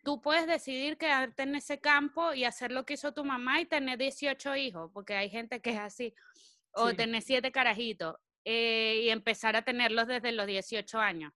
tú 0.05 0.23
puedes 0.23 0.47
decidir 0.47 0.97
quedarte 0.97 1.43
en 1.43 1.55
ese 1.55 1.81
campo 1.81 2.33
y 2.33 2.45
hacer 2.45 2.73
lo 2.73 2.87
que 2.87 2.95
hizo 2.95 3.13
tu 3.13 3.25
mamá 3.25 3.61
y 3.61 3.67
tener 3.67 3.99
18 3.99 4.57
hijos, 4.57 4.91
porque 4.95 5.15
hay 5.15 5.29
gente 5.29 5.61
que 5.61 5.71
es 5.71 5.79
así, 5.79 6.15
o 6.73 6.95
tener 6.95 7.23
siete 7.23 7.53
carajitos, 7.53 8.17
eh, 8.45 9.03
y 9.05 9.11
empezar 9.11 9.57
a 9.57 9.63
tenerlos 9.63 10.07
desde 10.07 10.33
los 10.33 10.47
18 10.47 10.99
años. 10.99 11.33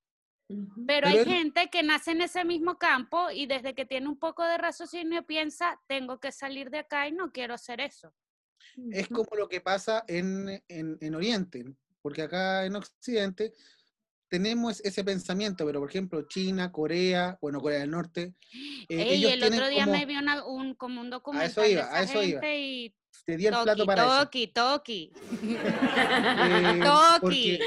Pero, 0.86 1.08
hay 1.08 1.24
gente 1.24 1.68
que 1.70 1.82
nace 1.82 2.12
en 2.12 2.22
ese 2.22 2.44
mismo 2.44 2.78
campo 2.78 3.30
y 3.30 3.46
desde 3.46 3.74
que 3.74 3.86
tiene 3.86 4.08
un 4.08 4.18
poco 4.18 4.44
de 4.44 4.58
raciocinio 4.58 5.24
piensa, 5.24 5.80
tengo 5.86 6.18
que 6.20 6.32
salir 6.32 6.70
de 6.70 6.78
acá 6.78 7.08
y 7.08 7.12
no 7.12 7.32
quiero 7.32 7.54
hacer 7.54 7.80
eso. 7.80 8.12
Es 8.90 9.08
como 9.08 9.36
lo 9.36 9.48
que 9.48 9.60
pasa 9.60 10.04
en, 10.06 10.62
en, 10.68 11.14
Oriente, 11.14 11.64
porque 12.00 12.22
acá 12.22 12.64
en 12.64 12.76
Occidente 12.76 13.52
tenemos 14.32 14.80
ese 14.80 15.04
pensamiento, 15.04 15.66
pero 15.66 15.78
por 15.78 15.90
ejemplo, 15.90 16.22
China, 16.26 16.72
Corea, 16.72 17.36
bueno, 17.42 17.60
Corea 17.60 17.80
del 17.80 17.90
Norte. 17.90 18.34
Eh, 18.88 19.12
ellos 19.12 19.30
el 19.30 19.44
otro 19.44 19.68
día 19.68 19.84
me 19.84 20.06
vi 20.06 20.14
un, 20.46 20.74
como 20.74 21.02
un 21.02 21.10
documental. 21.10 21.48
A 21.48 21.50
eso 21.50 21.66
iba, 21.66 21.94
a 21.94 22.02
eso 22.02 22.22
iba. 22.22 22.40
Y 22.50 22.94
te 23.26 23.36
di 23.36 23.44
el 23.44 23.54
plato 23.62 23.84
para 23.84 24.20
toki, 24.20 24.44
eso. 24.44 24.52
Toki, 24.54 25.12
eh, 25.42 26.80
toki. 26.82 27.20
Porque, 27.20 27.60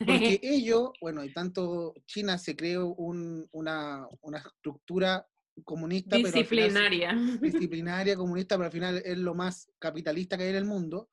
porque, 0.00 0.40
ellos, 0.42 0.90
bueno, 1.00 1.24
y 1.24 1.32
tanto 1.32 1.94
China 2.04 2.36
se 2.36 2.54
creó 2.54 2.88
un, 2.88 3.48
una, 3.52 4.06
una 4.20 4.36
estructura 4.36 5.26
comunista. 5.64 6.16
Disciplinaria. 6.16 7.16
Pero 7.40 7.52
disciplinaria, 7.52 8.16
comunista, 8.16 8.56
pero 8.56 8.66
al 8.66 8.72
final 8.72 9.02
es 9.02 9.16
lo 9.16 9.34
más 9.34 9.72
capitalista 9.78 10.36
que 10.36 10.42
hay 10.42 10.50
en 10.50 10.56
el 10.56 10.66
mundo. 10.66 11.08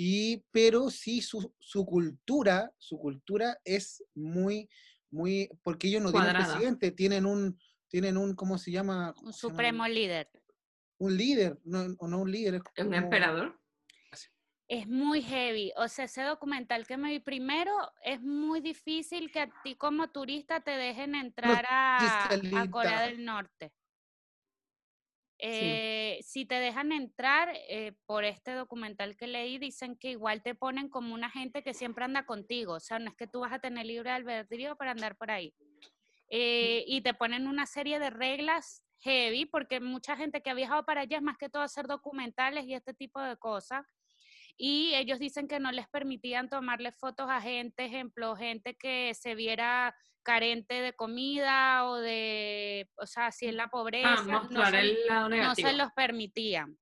Y, 0.00 0.44
pero 0.52 0.90
sí 0.90 1.20
su, 1.20 1.52
su 1.58 1.84
cultura, 1.84 2.72
su 2.78 2.96
cultura 3.00 3.58
es 3.64 4.04
muy, 4.14 4.70
muy, 5.10 5.50
porque 5.64 5.88
ellos 5.88 6.00
no 6.00 6.12
tienen 6.12 6.36
presidente, 6.36 6.92
tienen 6.92 7.26
un, 7.26 7.58
tienen 7.88 8.16
un, 8.16 8.36
¿cómo 8.36 8.58
se 8.58 8.70
llama? 8.70 9.12
un 9.24 9.32
supremo 9.32 9.88
líder. 9.88 10.30
Un 10.98 11.16
líder, 11.16 11.58
no, 11.64 11.88
no 11.88 12.20
un 12.20 12.30
líder. 12.30 12.62
Es 12.76 12.86
¿Un 12.86 12.94
emperador? 12.94 13.60
Es 14.68 14.86
muy 14.86 15.20
heavy. 15.20 15.72
O 15.76 15.88
sea, 15.88 16.04
ese 16.04 16.22
documental 16.22 16.86
que 16.86 16.96
me 16.96 17.10
vi 17.10 17.18
primero, 17.18 17.72
es 18.04 18.22
muy 18.22 18.60
difícil 18.60 19.32
que 19.32 19.40
a 19.40 19.50
ti 19.64 19.74
como 19.74 20.10
turista 20.10 20.60
te 20.60 20.70
dejen 20.70 21.16
entrar 21.16 21.66
a, 21.68 22.28
a 22.28 22.70
Corea 22.70 23.00
del 23.00 23.24
Norte. 23.24 23.72
Eh, 25.40 26.18
si 26.22 26.46
te 26.46 26.56
dejan 26.56 26.90
entrar 26.90 27.52
eh, 27.68 27.92
por 28.06 28.24
este 28.24 28.52
documental 28.52 29.16
que 29.16 29.28
leí, 29.28 29.58
dicen 29.58 29.96
que 29.96 30.10
igual 30.10 30.42
te 30.42 30.56
ponen 30.56 30.88
como 30.88 31.14
una 31.14 31.30
gente 31.30 31.62
que 31.62 31.74
siempre 31.74 32.04
anda 32.04 32.26
contigo. 32.26 32.74
O 32.74 32.80
sea, 32.80 32.98
no 32.98 33.10
es 33.10 33.16
que 33.16 33.28
tú 33.28 33.40
vas 33.40 33.52
a 33.52 33.60
tener 33.60 33.86
libre 33.86 34.10
albedrío 34.10 34.76
para 34.76 34.90
andar 34.90 35.16
por 35.16 35.30
ahí. 35.30 35.54
Eh, 36.30 36.84
y 36.86 37.00
te 37.02 37.14
ponen 37.14 37.46
una 37.46 37.66
serie 37.66 37.98
de 37.98 38.10
reglas 38.10 38.84
heavy, 39.00 39.46
porque 39.46 39.80
mucha 39.80 40.16
gente 40.16 40.42
que 40.42 40.50
ha 40.50 40.54
viajado 40.54 40.84
para 40.84 41.02
allá 41.02 41.18
es 41.18 41.22
más 41.22 41.38
que 41.38 41.48
todo 41.48 41.62
hacer 41.62 41.86
documentales 41.86 42.64
y 42.66 42.74
este 42.74 42.92
tipo 42.92 43.20
de 43.20 43.36
cosas. 43.36 43.86
Y 44.56 44.92
ellos 44.94 45.20
dicen 45.20 45.46
que 45.46 45.60
no 45.60 45.70
les 45.70 45.88
permitían 45.88 46.48
tomarle 46.48 46.90
fotos 46.90 47.28
a 47.30 47.40
gente, 47.40 47.84
ejemplo, 47.84 48.34
gente 48.34 48.74
que 48.76 49.14
se 49.14 49.36
viera 49.36 49.94
carente 50.28 50.82
de 50.82 50.92
comida 50.92 51.86
o 51.86 51.96
de, 51.96 52.86
o 52.98 53.06
sea, 53.06 53.32
si 53.32 53.46
es 53.46 53.54
la 53.54 53.68
pobreza, 53.68 54.14
ah, 54.18 54.46
no, 54.50 54.66
se, 54.66 54.78
el 54.78 55.06
lado 55.06 55.28
no, 55.30 55.54
se, 55.54 55.72
los 55.72 55.90
permitían. 55.92 56.78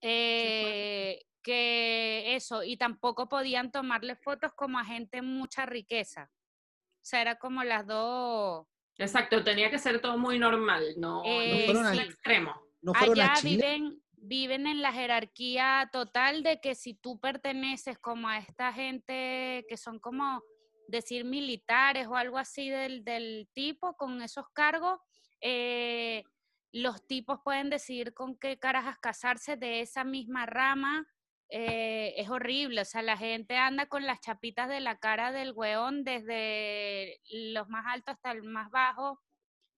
Eh, 0.00 1.20
que 1.42 2.36
eso, 2.36 2.62
y 2.62 2.76
tampoco 2.76 3.28
podían 3.28 3.72
tomarle 3.72 4.14
fotos 4.14 4.52
como 4.54 4.78
a 4.78 4.84
gente 4.84 5.20
mucha 5.20 5.66
riqueza. 5.66 6.30
O 6.30 7.04
sea, 7.04 7.22
era 7.22 7.38
como 7.40 7.64
las 7.64 7.84
dos. 7.84 8.68
Exacto, 8.98 9.42
tenía 9.42 9.68
que 9.68 9.80
ser 9.80 10.00
todo 10.00 10.16
muy 10.16 10.38
normal, 10.38 10.84
no, 10.98 11.24
eh, 11.24 11.72
no 11.72 11.90
extremo. 11.92 12.54
Allá 12.94 13.34
viven, 13.42 14.00
viven 14.12 14.68
en 14.68 14.80
la 14.80 14.92
jerarquía 14.92 15.90
total 15.90 16.44
de 16.44 16.60
que 16.60 16.76
si 16.76 16.94
tú 16.94 17.18
perteneces 17.18 17.98
como 17.98 18.28
a 18.28 18.38
esta 18.38 18.72
gente 18.72 19.66
que 19.68 19.76
son 19.76 19.98
como 19.98 20.40
decir 20.88 21.24
militares 21.24 22.06
o 22.06 22.16
algo 22.16 22.38
así 22.38 22.68
del, 22.68 23.04
del 23.04 23.48
tipo 23.54 23.96
con 23.96 24.22
esos 24.22 24.48
cargos, 24.50 25.00
eh, 25.40 26.24
los 26.72 27.06
tipos 27.06 27.40
pueden 27.42 27.70
decidir 27.70 28.12
con 28.12 28.36
qué 28.38 28.58
carajas 28.58 28.98
casarse 28.98 29.56
de 29.56 29.80
esa 29.80 30.04
misma 30.04 30.46
rama. 30.46 31.06
Eh, 31.48 32.14
es 32.16 32.28
horrible, 32.28 32.80
o 32.80 32.84
sea, 32.84 33.02
la 33.02 33.16
gente 33.16 33.56
anda 33.56 33.86
con 33.86 34.04
las 34.04 34.20
chapitas 34.20 34.68
de 34.68 34.80
la 34.80 34.98
cara 34.98 35.30
del 35.30 35.52
weón 35.52 36.02
desde 36.02 37.20
los 37.54 37.68
más 37.68 37.84
altos 37.86 38.14
hasta 38.14 38.32
el 38.32 38.42
más 38.42 38.70
bajo. 38.70 39.22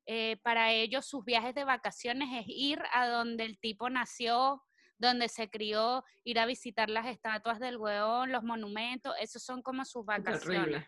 Eh, 0.07 0.39
para 0.43 0.73
ellos 0.73 1.07
sus 1.07 1.25
viajes 1.25 1.55
de 1.55 1.65
vacaciones 1.65 2.31
es 2.41 2.47
ir 2.49 2.81
a 2.93 3.07
donde 3.07 3.45
el 3.45 3.59
tipo 3.61 3.91
nació, 3.91 4.63
donde 4.97 5.29
se 5.29 5.51
crió, 5.51 6.03
ir 6.25 6.39
a 6.41 6.47
visitar 6.47 6.89
las 6.89 7.07
estatuas 7.07 7.61
del 7.61 7.77
weón, 7.77 8.33
los 8.33 8.43
monumentos, 8.43 9.15
esos 9.21 9.43
son 9.43 9.63
como 9.63 9.85
sus 9.85 10.07
vacaciones. 10.07 10.87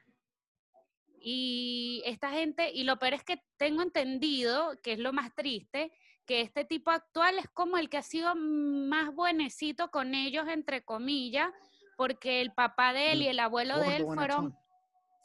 Y 1.21 2.03
esta 2.07 2.31
gente, 2.31 2.71
y 2.73 2.85
lo 2.85 2.99
peor 2.99 3.15
es 3.15 3.25
que 3.25 3.43
tengo 3.57 3.83
entendido, 3.83 4.81
que 4.83 4.93
es 4.93 4.99
lo 4.99 5.13
más 5.13 5.35
triste, 5.35 5.93
que 6.27 6.41
este 6.41 6.65
tipo 6.65 6.91
actual 6.91 7.39
es 7.39 7.49
como 7.49 7.77
el 7.77 7.89
que 7.89 7.99
ha 7.99 8.03
sido 8.03 8.35
más 8.35 9.15
buenecito 9.15 9.91
con 9.91 10.15
ellos, 10.15 10.49
entre 10.49 10.85
comillas, 10.85 11.51
porque 11.97 12.41
el 12.41 12.53
papá 12.53 12.93
de 12.93 13.13
él 13.13 13.23
y 13.23 13.29
el 13.29 13.41
abuelo 13.41 13.79
de 13.79 13.97
él 13.97 14.05
fueron 14.15 14.55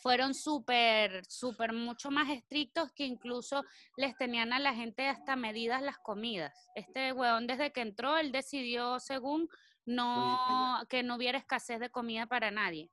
fueron 0.06 0.36
súper, 0.36 1.26
súper 1.26 1.74
mucho 1.74 2.12
más 2.12 2.30
estrictos 2.30 2.92
que 2.92 3.06
incluso 3.06 3.64
les 3.98 4.16
tenían 4.16 4.54
a 4.54 4.60
la 4.60 4.76
gente 4.76 5.08
hasta 5.08 5.36
medidas 5.36 5.82
las 5.82 5.98
comidas. 5.98 6.54
Este 6.76 7.12
weón 7.12 7.48
desde 7.48 7.72
que 7.72 7.82
entró, 7.82 8.16
él 8.18 8.32
decidió 8.32 9.00
según 9.00 9.50
no, 9.84 10.80
que 10.90 11.02
no 11.02 11.16
hubiera 11.16 11.40
escasez 11.40 11.80
de 11.80 11.90
comida 11.90 12.28
para 12.28 12.52
nadie. 12.52 12.92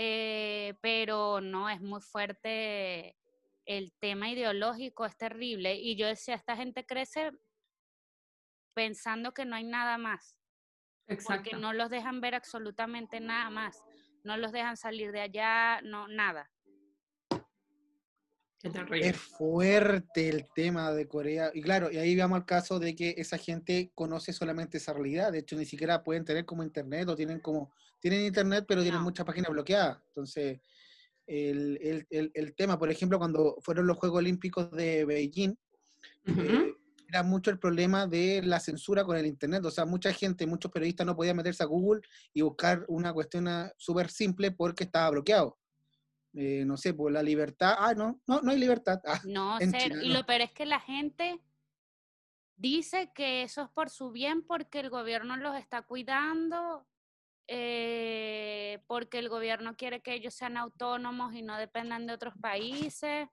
Eh, 0.00 0.74
pero 0.80 1.40
no, 1.40 1.68
es 1.68 1.80
muy 1.80 2.00
fuerte 2.00 3.16
el 3.66 3.92
tema 3.98 4.30
ideológico, 4.30 5.04
es 5.04 5.16
terrible. 5.16 5.74
Y 5.74 5.96
yo 5.96 6.06
decía, 6.06 6.36
esta 6.36 6.54
gente 6.54 6.86
crece 6.86 7.32
pensando 8.74 9.34
que 9.34 9.44
no 9.44 9.56
hay 9.56 9.64
nada 9.64 9.98
más. 9.98 10.36
Exacto. 11.08 11.50
Porque 11.50 11.56
no 11.56 11.72
los 11.72 11.90
dejan 11.90 12.20
ver 12.20 12.36
absolutamente 12.36 13.18
nada 13.18 13.50
más. 13.50 13.82
No 14.22 14.36
los 14.36 14.52
dejan 14.52 14.76
salir 14.76 15.10
de 15.10 15.22
allá, 15.22 15.80
no, 15.82 16.06
nada. 16.06 16.48
Es 18.62 19.16
fuerte 19.16 20.28
el 20.28 20.46
tema 20.54 20.92
de 20.92 21.08
Corea. 21.08 21.50
Y 21.54 21.60
claro, 21.60 21.90
y 21.90 21.96
ahí 21.96 22.16
vamos 22.16 22.36
al 22.36 22.46
caso 22.46 22.78
de 22.78 22.94
que 22.94 23.14
esa 23.16 23.36
gente 23.36 23.90
conoce 23.96 24.32
solamente 24.32 24.78
esa 24.78 24.92
realidad. 24.92 25.32
De 25.32 25.40
hecho, 25.40 25.56
ni 25.56 25.64
siquiera 25.64 26.04
pueden 26.04 26.24
tener 26.24 26.44
como 26.44 26.62
internet 26.62 27.08
o 27.08 27.16
tienen 27.16 27.40
como, 27.40 27.72
tienen 28.00 28.26
internet, 28.26 28.64
pero 28.66 28.82
tienen 28.82 29.02
muchas 29.02 29.26
páginas 29.26 29.50
bloqueadas. 29.50 29.98
Entonces, 30.08 30.60
el, 31.26 32.06
el, 32.10 32.30
el, 32.34 32.54
tema, 32.54 32.78
por 32.78 32.90
ejemplo, 32.90 33.18
cuando 33.18 33.56
fueron 33.60 33.86
los 33.86 33.98
Juegos 33.98 34.18
Olímpicos 34.18 34.70
de 34.72 35.04
Beijing, 35.04 35.54
eh, 36.26 36.74
era 37.08 37.22
mucho 37.22 37.50
el 37.50 37.58
problema 37.58 38.06
de 38.06 38.42
la 38.42 38.60
censura 38.60 39.04
con 39.04 39.16
el 39.16 39.26
internet. 39.26 39.64
O 39.64 39.70
sea, 39.70 39.84
mucha 39.84 40.12
gente, 40.12 40.46
muchos 40.46 40.70
periodistas 40.70 41.06
no 41.06 41.16
podían 41.16 41.36
meterse 41.36 41.62
a 41.62 41.66
Google 41.66 42.02
y 42.32 42.42
buscar 42.42 42.84
una 42.88 43.12
cuestión 43.12 43.48
ah, 43.48 43.72
súper 43.76 44.10
simple 44.10 44.50
porque 44.52 44.84
estaba 44.84 45.10
bloqueado. 45.10 45.58
Eh, 46.34 46.64
no 46.66 46.76
sé, 46.76 46.92
por 46.92 47.10
la 47.10 47.22
libertad, 47.22 47.74
ah, 47.78 47.94
no, 47.94 48.20
no, 48.26 48.40
no 48.42 48.50
hay 48.50 48.58
libertad. 48.58 49.00
Ah, 49.04 49.20
no, 49.24 49.58
y 50.02 50.08
lo 50.10 50.24
peor 50.26 50.42
es 50.42 50.52
que 50.52 50.66
la 50.66 50.80
gente 50.80 51.40
dice 52.56 53.10
que 53.14 53.42
eso 53.42 53.62
es 53.62 53.68
por 53.70 53.88
su 53.88 54.12
bien 54.12 54.42
porque 54.42 54.80
el 54.80 54.90
gobierno 54.90 55.36
los 55.36 55.56
está 55.56 55.82
cuidando, 55.82 56.86
eh, 57.48 58.82
porque 58.86 59.18
el 59.18 59.28
gobierno 59.28 59.74
quiere 59.74 60.00
que 60.02 60.14
ellos 60.14 60.34
sean 60.34 60.56
autónomos 60.56 61.34
y 61.34 61.42
no 61.42 61.56
dependan 61.56 62.06
de 62.06 62.12
otros 62.12 62.34
países. 62.40 63.28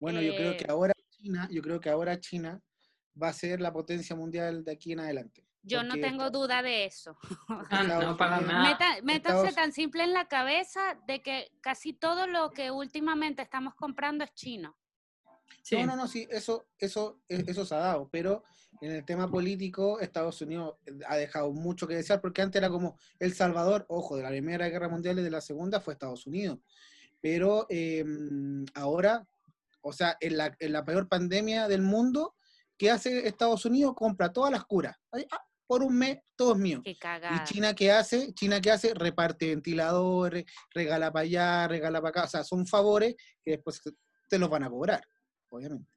Bueno, 0.00 0.20
yo 0.22 0.34
creo 0.34 0.56
que 0.56 0.64
eh 0.64 0.70
ahora 0.70 0.94
China, 1.10 1.48
yo 1.50 1.62
creo 1.62 1.78
que 1.80 1.90
ahora 1.90 2.18
China 2.18 2.60
va 3.22 3.28
a 3.28 3.32
ser 3.32 3.60
la 3.60 3.72
potencia 3.72 4.16
mundial 4.16 4.64
de 4.64 4.72
aquí 4.72 4.92
en 4.92 5.00
adelante. 5.00 5.46
Yo 5.62 5.82
no 5.82 5.94
tengo 5.94 6.30
duda 6.30 6.62
de 6.62 6.84
eso. 6.84 7.16
Ah, 7.70 7.82
no, 7.84 8.16
para 8.16 8.40
nada. 8.40 9.00
métanse 9.02 9.52
tan 9.52 9.72
simple 9.72 10.04
en 10.04 10.12
la 10.12 10.26
cabeza 10.26 10.98
de 11.06 11.22
que 11.22 11.52
casi 11.60 11.92
todo 11.92 12.26
lo 12.26 12.50
que 12.50 12.70
últimamente 12.70 13.42
estamos 13.42 13.74
comprando 13.74 14.24
es 14.24 14.34
chino. 14.34 14.76
No, 15.72 15.86
no, 15.86 15.96
no, 15.96 16.08
sí, 16.08 16.26
eso, 16.30 16.66
eso, 16.78 17.20
e, 17.28 17.44
eso 17.46 17.64
se 17.64 17.74
ha 17.74 17.78
dado, 17.78 18.08
pero 18.10 18.44
en 18.80 18.92
el 18.92 19.04
tema 19.04 19.30
político 19.30 19.98
Estados 20.00 20.40
Unidos 20.42 20.76
ha 21.06 21.16
dejado 21.16 21.52
mucho 21.52 21.86
que 21.86 21.96
desear, 21.96 22.20
porque 22.20 22.42
antes 22.42 22.60
era 22.60 22.68
como 22.68 22.98
El 23.18 23.34
Salvador, 23.34 23.86
ojo, 23.88 24.16
de 24.16 24.22
la 24.22 24.28
Primera 24.28 24.68
Guerra 24.68 24.88
Mundial 24.88 25.18
y 25.18 25.22
de 25.22 25.30
la 25.30 25.40
Segunda 25.40 25.80
fue 25.80 25.94
Estados 25.94 26.26
Unidos, 26.26 26.58
pero 27.20 27.66
em, 27.70 28.64
ahora, 28.74 29.26
o 29.80 29.92
sea, 29.92 30.16
en 30.20 30.36
la, 30.36 30.54
en 30.58 30.72
la 30.72 30.84
peor 30.84 31.08
pandemia 31.08 31.68
del 31.68 31.82
mundo, 31.82 32.34
¿qué 32.76 32.90
hace 32.90 33.26
Estados 33.26 33.64
Unidos? 33.64 33.94
Compra 33.94 34.32
todas 34.32 34.52
las 34.52 34.64
curas. 34.64 34.96
Ah, 35.30 35.44
por 35.66 35.82
un 35.82 35.96
mes, 35.96 36.18
todo 36.36 36.52
es 36.52 36.58
mío. 36.58 36.82
y 36.84 37.44
China 37.44 37.74
qué 37.74 37.90
hace, 37.90 38.34
China 38.34 38.60
qué 38.60 38.70
hace, 38.70 38.92
reparte 38.92 39.48
ventiladores, 39.48 40.44
regala 40.74 41.10
para 41.10 41.22
allá, 41.22 41.68
regala 41.68 42.00
para 42.00 42.10
acá, 42.10 42.24
o 42.24 42.28
sea, 42.28 42.44
son 42.44 42.66
favores 42.66 43.16
que 43.42 43.52
después 43.52 43.80
te 44.28 44.38
los 44.38 44.50
van 44.50 44.64
a 44.64 44.70
cobrar, 44.70 45.02
obviamente. 45.54 45.90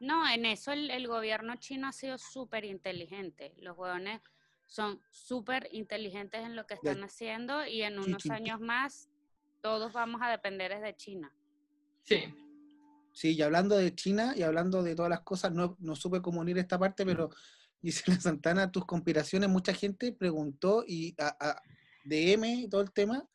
No, 0.00 0.28
en 0.28 0.46
eso 0.46 0.72
el, 0.72 1.08
gobierno 1.08 1.56
chino 1.56 1.88
ha 1.88 1.92
sido 1.92 2.18
súper 2.18 2.64
inteligente. 2.64 3.54
Los 3.58 3.76
huevones 3.76 4.20
son 4.66 5.00
súper 5.10 5.68
inteligentes 5.72 6.44
en 6.44 6.54
lo 6.54 6.66
que 6.66 6.74
están 6.74 7.02
haciendo 7.02 7.66
y 7.66 7.82
en 7.82 7.98
unos 7.98 8.26
años 8.30 8.60
más 8.60 9.08
todos 9.60 9.92
vamos 9.92 10.20
a 10.22 10.30
depender 10.30 10.80
de 10.80 10.94
China. 10.94 11.32
Sí. 12.04 12.34
Sí, 13.12 13.34
y 13.34 13.42
hablando 13.42 13.76
de 13.76 13.92
China 13.94 14.34
y 14.36 14.42
hablando 14.42 14.82
de 14.84 14.94
todas 14.94 15.10
las 15.10 15.22
cosas, 15.22 15.52
no, 15.52 15.76
no 15.80 15.96
supe 15.96 16.22
cómo 16.22 16.40
unir 16.40 16.58
esta 16.58 16.78
parte, 16.78 17.04
pero 17.04 17.30
la 18.06 18.20
Santana, 18.20 18.70
tus 18.70 18.84
conspiraciones, 18.84 19.48
mucha 19.48 19.72
gente 19.72 20.12
preguntó 20.12 20.84
y 20.86 21.14
a, 21.18 21.60
DM 22.04 22.44
y 22.44 22.68
todo 22.68 22.80
el 22.80 22.92
tema, 22.92 23.28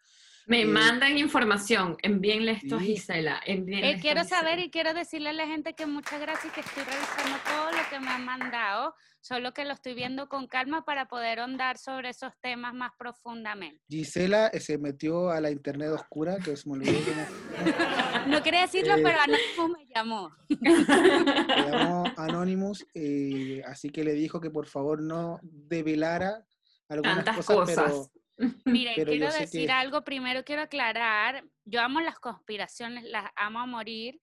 Me 0.46 0.62
Eh, 0.62 0.66
mandan 0.66 1.18
información, 1.18 1.96
envíenle 2.02 2.52
esto 2.54 2.76
a. 2.76 2.80
Gisela. 2.80 3.42
Eh, 3.46 3.54
a 3.96 4.00
quiero 4.02 4.22
Gisela. 4.24 4.24
saber 4.26 4.60
y 4.60 4.70
quiero 4.70 4.94
decirle 4.94 5.30
a 5.30 5.34
la 5.34 5.48
gente 5.48 5.74
que 5.74 5.86
muchas 5.86 6.20
gracias 6.20 6.52
que 6.54 6.60
estoy 6.60 6.84
revisando 6.84 7.38
todo 7.46 7.72
lo 7.72 7.78
que 7.90 8.00
me 8.00 8.10
han 8.10 8.26
mandado, 8.26 8.94
solo 9.22 9.54
que 9.54 9.64
lo 9.64 9.72
estoy 9.74 9.94
viendo 9.94 10.28
con 10.28 10.48
calma 10.48 10.84
para 10.84 11.08
poder 11.08 11.40
ahondar 11.40 11.78
sobre 11.78 12.10
esos 12.10 12.34
temas 12.42 12.74
más 12.74 12.92
profundamente. 12.98 13.82
Gisela 13.88 14.48
eh, 14.48 14.60
se 14.60 14.78
metió 14.78 15.30
a 15.30 15.40
la 15.40 15.50
internet 15.50 15.90
oscura, 15.92 16.38
que 16.44 16.58
se 16.58 16.68
me 16.70 16.76
olvidó 16.76 16.92
No 18.28 18.44
quería 18.44 18.62
decirlo, 18.62 18.96
Eh. 18.96 19.02
pero 19.04 19.20
Anonymous 19.22 19.78
me 19.78 19.86
llamó. 19.96 20.32
se 20.50 21.72
llamó 21.72 22.04
Anonymous, 22.18 22.86
eh, 22.94 23.62
así 23.66 23.90
que 23.90 24.04
le 24.04 24.14
dijo 24.14 24.42
que 24.42 24.50
por 24.50 24.66
favor 24.68 25.02
no 25.02 25.40
develara 25.44 26.46
algunas 26.90 27.24
Tantas 27.24 27.46
cosas, 27.46 27.76
pero 27.76 28.08
Pero 28.38 28.92
yo 28.96 29.06
quiero 29.06 29.26
decir 29.34 29.68
que- 29.68 29.72
algo, 29.74 30.04
primero 30.04 30.44
quiero 30.44 30.64
aclarar, 30.64 31.44
yo 31.66 31.82
amo 31.82 32.00
las 32.02 32.20
conspiraciones, 32.20 33.04
las 33.04 33.30
amo 33.36 33.60
a 33.60 33.66
morir, 33.66 34.22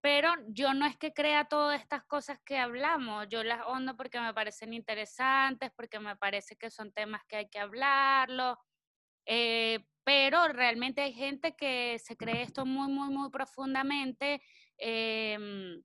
pero 0.00 0.32
yo 0.48 0.74
no 0.74 0.86
es 0.86 0.96
que 0.98 1.12
crea 1.12 1.44
todas 1.46 1.80
estas 1.80 2.04
cosas 2.04 2.38
que 2.44 2.58
hablamos, 2.58 3.26
yo 3.30 3.42
las 3.44 3.62
hondo 3.66 3.96
porque 3.96 4.20
me 4.20 4.34
parecen 4.34 4.74
interesantes, 4.74 5.70
porque 5.76 5.98
me 5.98 6.16
parece 6.16 6.56
que 6.56 6.70
son 6.70 6.92
temas 6.92 7.22
que 7.26 7.36
hay 7.36 7.48
que 7.48 7.58
hablarlo, 7.58 8.58
eh, 9.26 9.80
pero 10.04 10.48
realmente 10.48 11.00
hay 11.00 11.14
gente 11.14 11.56
que 11.56 11.98
se 11.98 12.16
cree 12.16 12.42
esto 12.42 12.66
muy, 12.66 12.88
muy, 12.92 13.08
muy 13.08 13.30
profundamente 13.30 14.42
em, 14.76 15.82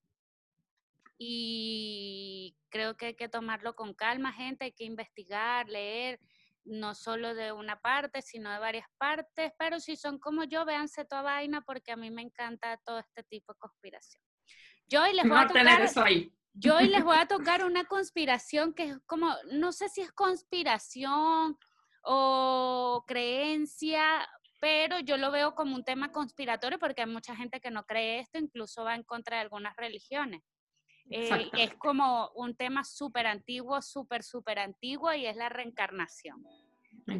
y 1.17 2.55
creo 2.69 2.95
que 2.97 3.07
hay 3.07 3.15
que 3.15 3.29
tomarlo 3.29 3.75
con 3.75 3.93
calma, 3.93 4.31
gente, 4.33 4.65
hay 4.65 4.71
que 4.73 4.85
investigar, 4.85 5.67
leer, 5.69 6.19
no 6.65 6.95
solo 6.95 7.33
de 7.33 7.51
una 7.51 7.79
parte, 7.79 8.21
sino 8.21 8.51
de 8.51 8.59
varias 8.59 8.87
partes, 8.97 9.51
pero 9.57 9.79
si 9.79 9.95
son 9.95 10.19
como 10.19 10.43
yo, 10.43 10.65
véanse 10.65 11.05
toda 11.05 11.21
vaina 11.21 11.61
porque 11.61 11.91
a 11.91 11.95
mí 11.95 12.11
me 12.11 12.21
encanta 12.21 12.79
todo 12.85 12.99
este 12.99 13.23
tipo 13.23 13.53
de 13.53 13.59
conspiración. 13.59 14.23
Yo 14.87 15.03
hoy 15.03 15.13
les 15.13 15.27
voy 15.27 15.37
a 15.37 15.47
tocar, 15.47 15.89
yo 16.53 16.77
hoy 16.77 16.87
les 16.87 17.03
voy 17.03 17.17
a 17.17 17.27
tocar 17.27 17.63
una 17.63 17.85
conspiración 17.85 18.73
que 18.73 18.89
es 18.89 18.97
como, 19.05 19.33
no 19.51 19.71
sé 19.71 19.89
si 19.89 20.01
es 20.01 20.11
conspiración 20.11 21.57
o 22.03 23.03
creencia, 23.07 24.27
pero 24.59 24.99
yo 24.99 25.17
lo 25.17 25.31
veo 25.31 25.55
como 25.55 25.75
un 25.75 25.83
tema 25.83 26.11
conspiratorio 26.11 26.79
porque 26.79 27.01
hay 27.01 27.07
mucha 27.07 27.35
gente 27.35 27.61
que 27.61 27.71
no 27.71 27.83
cree 27.85 28.19
esto, 28.19 28.37
incluso 28.39 28.83
va 28.83 28.95
en 28.95 29.03
contra 29.03 29.37
de 29.37 29.43
algunas 29.43 29.75
religiones. 29.75 30.41
Eh, 31.11 31.49
es 31.57 31.73
como 31.75 32.29
un 32.35 32.55
tema 32.55 32.83
súper 32.83 33.25
antiguo, 33.27 33.81
súper, 33.81 34.23
súper 34.23 34.59
antiguo 34.59 35.13
y 35.13 35.25
es 35.25 35.35
la 35.35 35.49
reencarnación. 35.49 36.45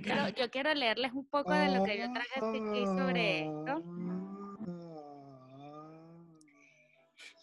Quiero- 0.04 0.30
yo 0.30 0.52
quiero 0.52 0.73
leerles 0.73 1.13
un 1.13 1.28
poco 1.28 1.52
de 1.54 1.69
lo 1.69 1.84
que 1.84 1.97
yo 1.97 2.12
traje 2.13 2.39
aquí 2.39 2.86
sobre 2.97 3.41
esto. 3.41 3.84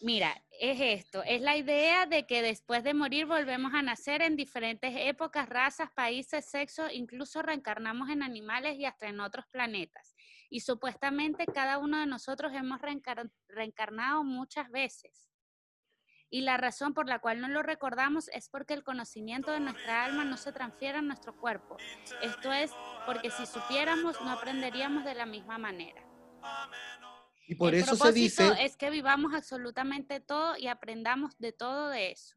Mira, 0.01 0.41
es 0.59 0.79
esto, 0.79 1.23
es 1.23 1.41
la 1.41 1.57
idea 1.57 2.05
de 2.05 2.25
que 2.27 2.41
después 2.43 2.83
de 2.83 2.93
morir 2.93 3.25
volvemos 3.25 3.73
a 3.73 3.81
nacer 3.81 4.21
en 4.21 4.35
diferentes 4.35 4.93
épocas, 4.95 5.49
razas, 5.49 5.89
países, 5.95 6.45
sexos, 6.49 6.91
incluso 6.93 7.41
reencarnamos 7.41 8.09
en 8.09 8.21
animales 8.21 8.77
y 8.77 8.85
hasta 8.85 9.07
en 9.07 9.19
otros 9.19 9.45
planetas. 9.47 10.15
Y 10.49 10.59
supuestamente 10.61 11.45
cada 11.47 11.79
uno 11.79 11.99
de 11.99 12.05
nosotros 12.05 12.53
hemos 12.53 12.79
reencar- 12.79 13.29
reencarnado 13.49 14.23
muchas 14.23 14.69
veces. 14.69 15.29
Y 16.29 16.41
la 16.41 16.57
razón 16.57 16.93
por 16.93 17.07
la 17.07 17.19
cual 17.19 17.39
no 17.39 17.47
lo 17.47 17.63
recordamos 17.63 18.29
es 18.29 18.49
porque 18.49 18.73
el 18.73 18.83
conocimiento 18.83 19.51
de 19.51 19.61
nuestra 19.61 20.03
alma 20.03 20.25
no 20.25 20.35
se 20.35 20.51
transfiere 20.51 20.97
a 20.97 21.01
nuestro 21.01 21.35
cuerpo. 21.35 21.77
Esto 22.21 22.51
es 22.51 22.71
porque 23.05 23.31
si 23.31 23.45
supiéramos 23.45 24.19
no 24.21 24.31
aprenderíamos 24.31 25.05
de 25.05 25.15
la 25.15 25.25
misma 25.25 25.57
manera. 25.57 26.03
Y 27.47 27.55
por 27.55 27.73
El 27.73 27.81
eso 27.81 27.95
se 27.95 28.11
dice, 28.11 28.51
es 28.59 28.75
que 28.75 28.89
vivamos 28.89 29.33
absolutamente 29.33 30.19
todo 30.19 30.57
y 30.57 30.67
aprendamos 30.67 31.37
de 31.37 31.53
todo 31.53 31.87
de 31.87 32.11
eso. 32.11 32.35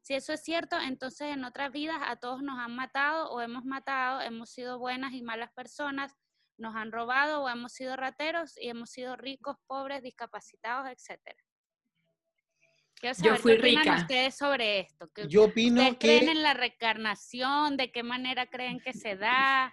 Si 0.00 0.14
eso 0.14 0.32
es 0.32 0.42
cierto, 0.42 0.76
entonces 0.80 1.28
en 1.28 1.44
otras 1.44 1.70
vidas 1.70 1.98
a 2.04 2.16
todos 2.16 2.42
nos 2.42 2.58
han 2.58 2.74
matado 2.74 3.30
o 3.30 3.40
hemos 3.40 3.64
matado, 3.64 4.20
hemos 4.20 4.50
sido 4.50 4.80
buenas 4.80 5.12
y 5.12 5.22
malas 5.22 5.52
personas, 5.52 6.16
nos 6.56 6.74
han 6.74 6.90
robado 6.90 7.44
o 7.44 7.48
hemos 7.48 7.72
sido 7.72 7.94
rateros 7.94 8.58
y 8.58 8.68
hemos 8.68 8.90
sido 8.90 9.14
ricos, 9.14 9.58
pobres, 9.68 10.02
discapacitados, 10.02 10.90
etcétera. 10.90 11.38
Quiero 13.02 13.34
Yo 13.36 13.36
fui 13.42 13.56
qué 13.56 13.62
rica. 13.62 13.96
ustedes 13.96 14.36
sobre 14.36 14.78
esto. 14.78 15.10
¿Qué- 15.12 15.26
yo 15.28 15.44
opino 15.46 15.80
¿Ustedes 15.82 15.98
creen 15.98 16.24
que, 16.26 16.30
en 16.30 16.42
la 16.44 16.54
reencarnación? 16.54 17.76
¿De 17.76 17.90
qué 17.90 18.04
manera 18.04 18.46
creen 18.46 18.78
que 18.80 18.92
se 18.92 19.16
da? 19.16 19.72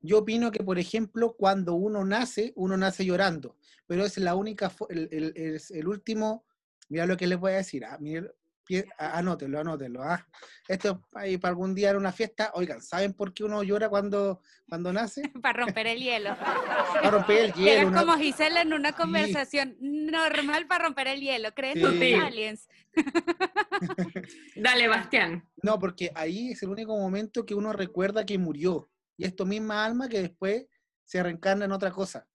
yo 0.00 0.18
opino 0.18 0.50
que, 0.52 0.62
por 0.62 0.78
ejemplo, 0.78 1.34
cuando 1.36 1.74
uno 1.74 2.04
nace, 2.04 2.52
uno 2.56 2.76
nace 2.76 3.04
llorando, 3.04 3.56
pero 3.86 4.04
es 4.04 4.16
la 4.18 4.34
única, 4.36 4.70
el, 4.88 5.08
el- 5.12 5.60
el 5.70 5.88
último, 5.88 6.44
mira 6.88 7.06
lo 7.06 7.16
que 7.16 7.26
les 7.26 7.38
voy 7.38 7.52
a 7.52 7.56
decir, 7.56 7.84
ah, 7.84 7.98
ah, 8.00 8.32
anótenlo, 8.98 9.60
anótenlo, 9.60 10.02
ah. 10.02 10.26
Esto 10.68 11.02
es 11.22 11.38
para 11.38 11.50
algún 11.50 11.74
día 11.74 11.90
en 11.90 11.96
una 11.96 12.12
fiesta, 12.12 12.50
oigan, 12.54 12.80
¿saben 12.82 13.12
por 13.14 13.34
qué 13.34 13.44
uno 13.44 13.62
llora 13.62 13.88
cuando, 13.88 14.40
cuando 14.68 14.92
nace? 14.92 15.22
Para 15.42 15.64
romper 15.64 15.86
el 15.88 15.98
hielo. 16.00 16.36
Para 16.36 17.10
romper 17.10 17.38
el 17.38 17.52
hielo. 17.52 17.64
Llegas 17.70 17.86
una- 17.86 18.00
como 18.00 18.16
Gisela 18.18 18.62
en 18.62 18.72
una 18.72 18.92
conversación 18.92 19.76
normal 19.80 20.66
para 20.66 20.84
romper 20.84 21.08
el 21.08 21.20
hielo. 21.20 21.52
¿Crees 21.54 21.74
Sí. 21.78 22.14
aliens? 22.14 22.68
Dale, 24.56 24.88
Bastián. 24.88 25.48
No, 25.62 25.78
porque 25.78 26.10
ahí 26.14 26.52
es 26.52 26.62
el 26.62 26.68
único 26.70 26.96
momento 26.96 27.44
que 27.44 27.54
uno 27.54 27.72
recuerda 27.72 28.24
que 28.24 28.38
murió. 28.38 28.90
Y 29.16 29.24
es 29.24 29.34
tu 29.36 29.44
misma 29.46 29.84
alma 29.84 30.08
que 30.08 30.20
después 30.22 30.66
se 31.04 31.22
reencarna 31.22 31.64
en 31.64 31.72
otra 31.72 31.90
cosa. 31.90 32.26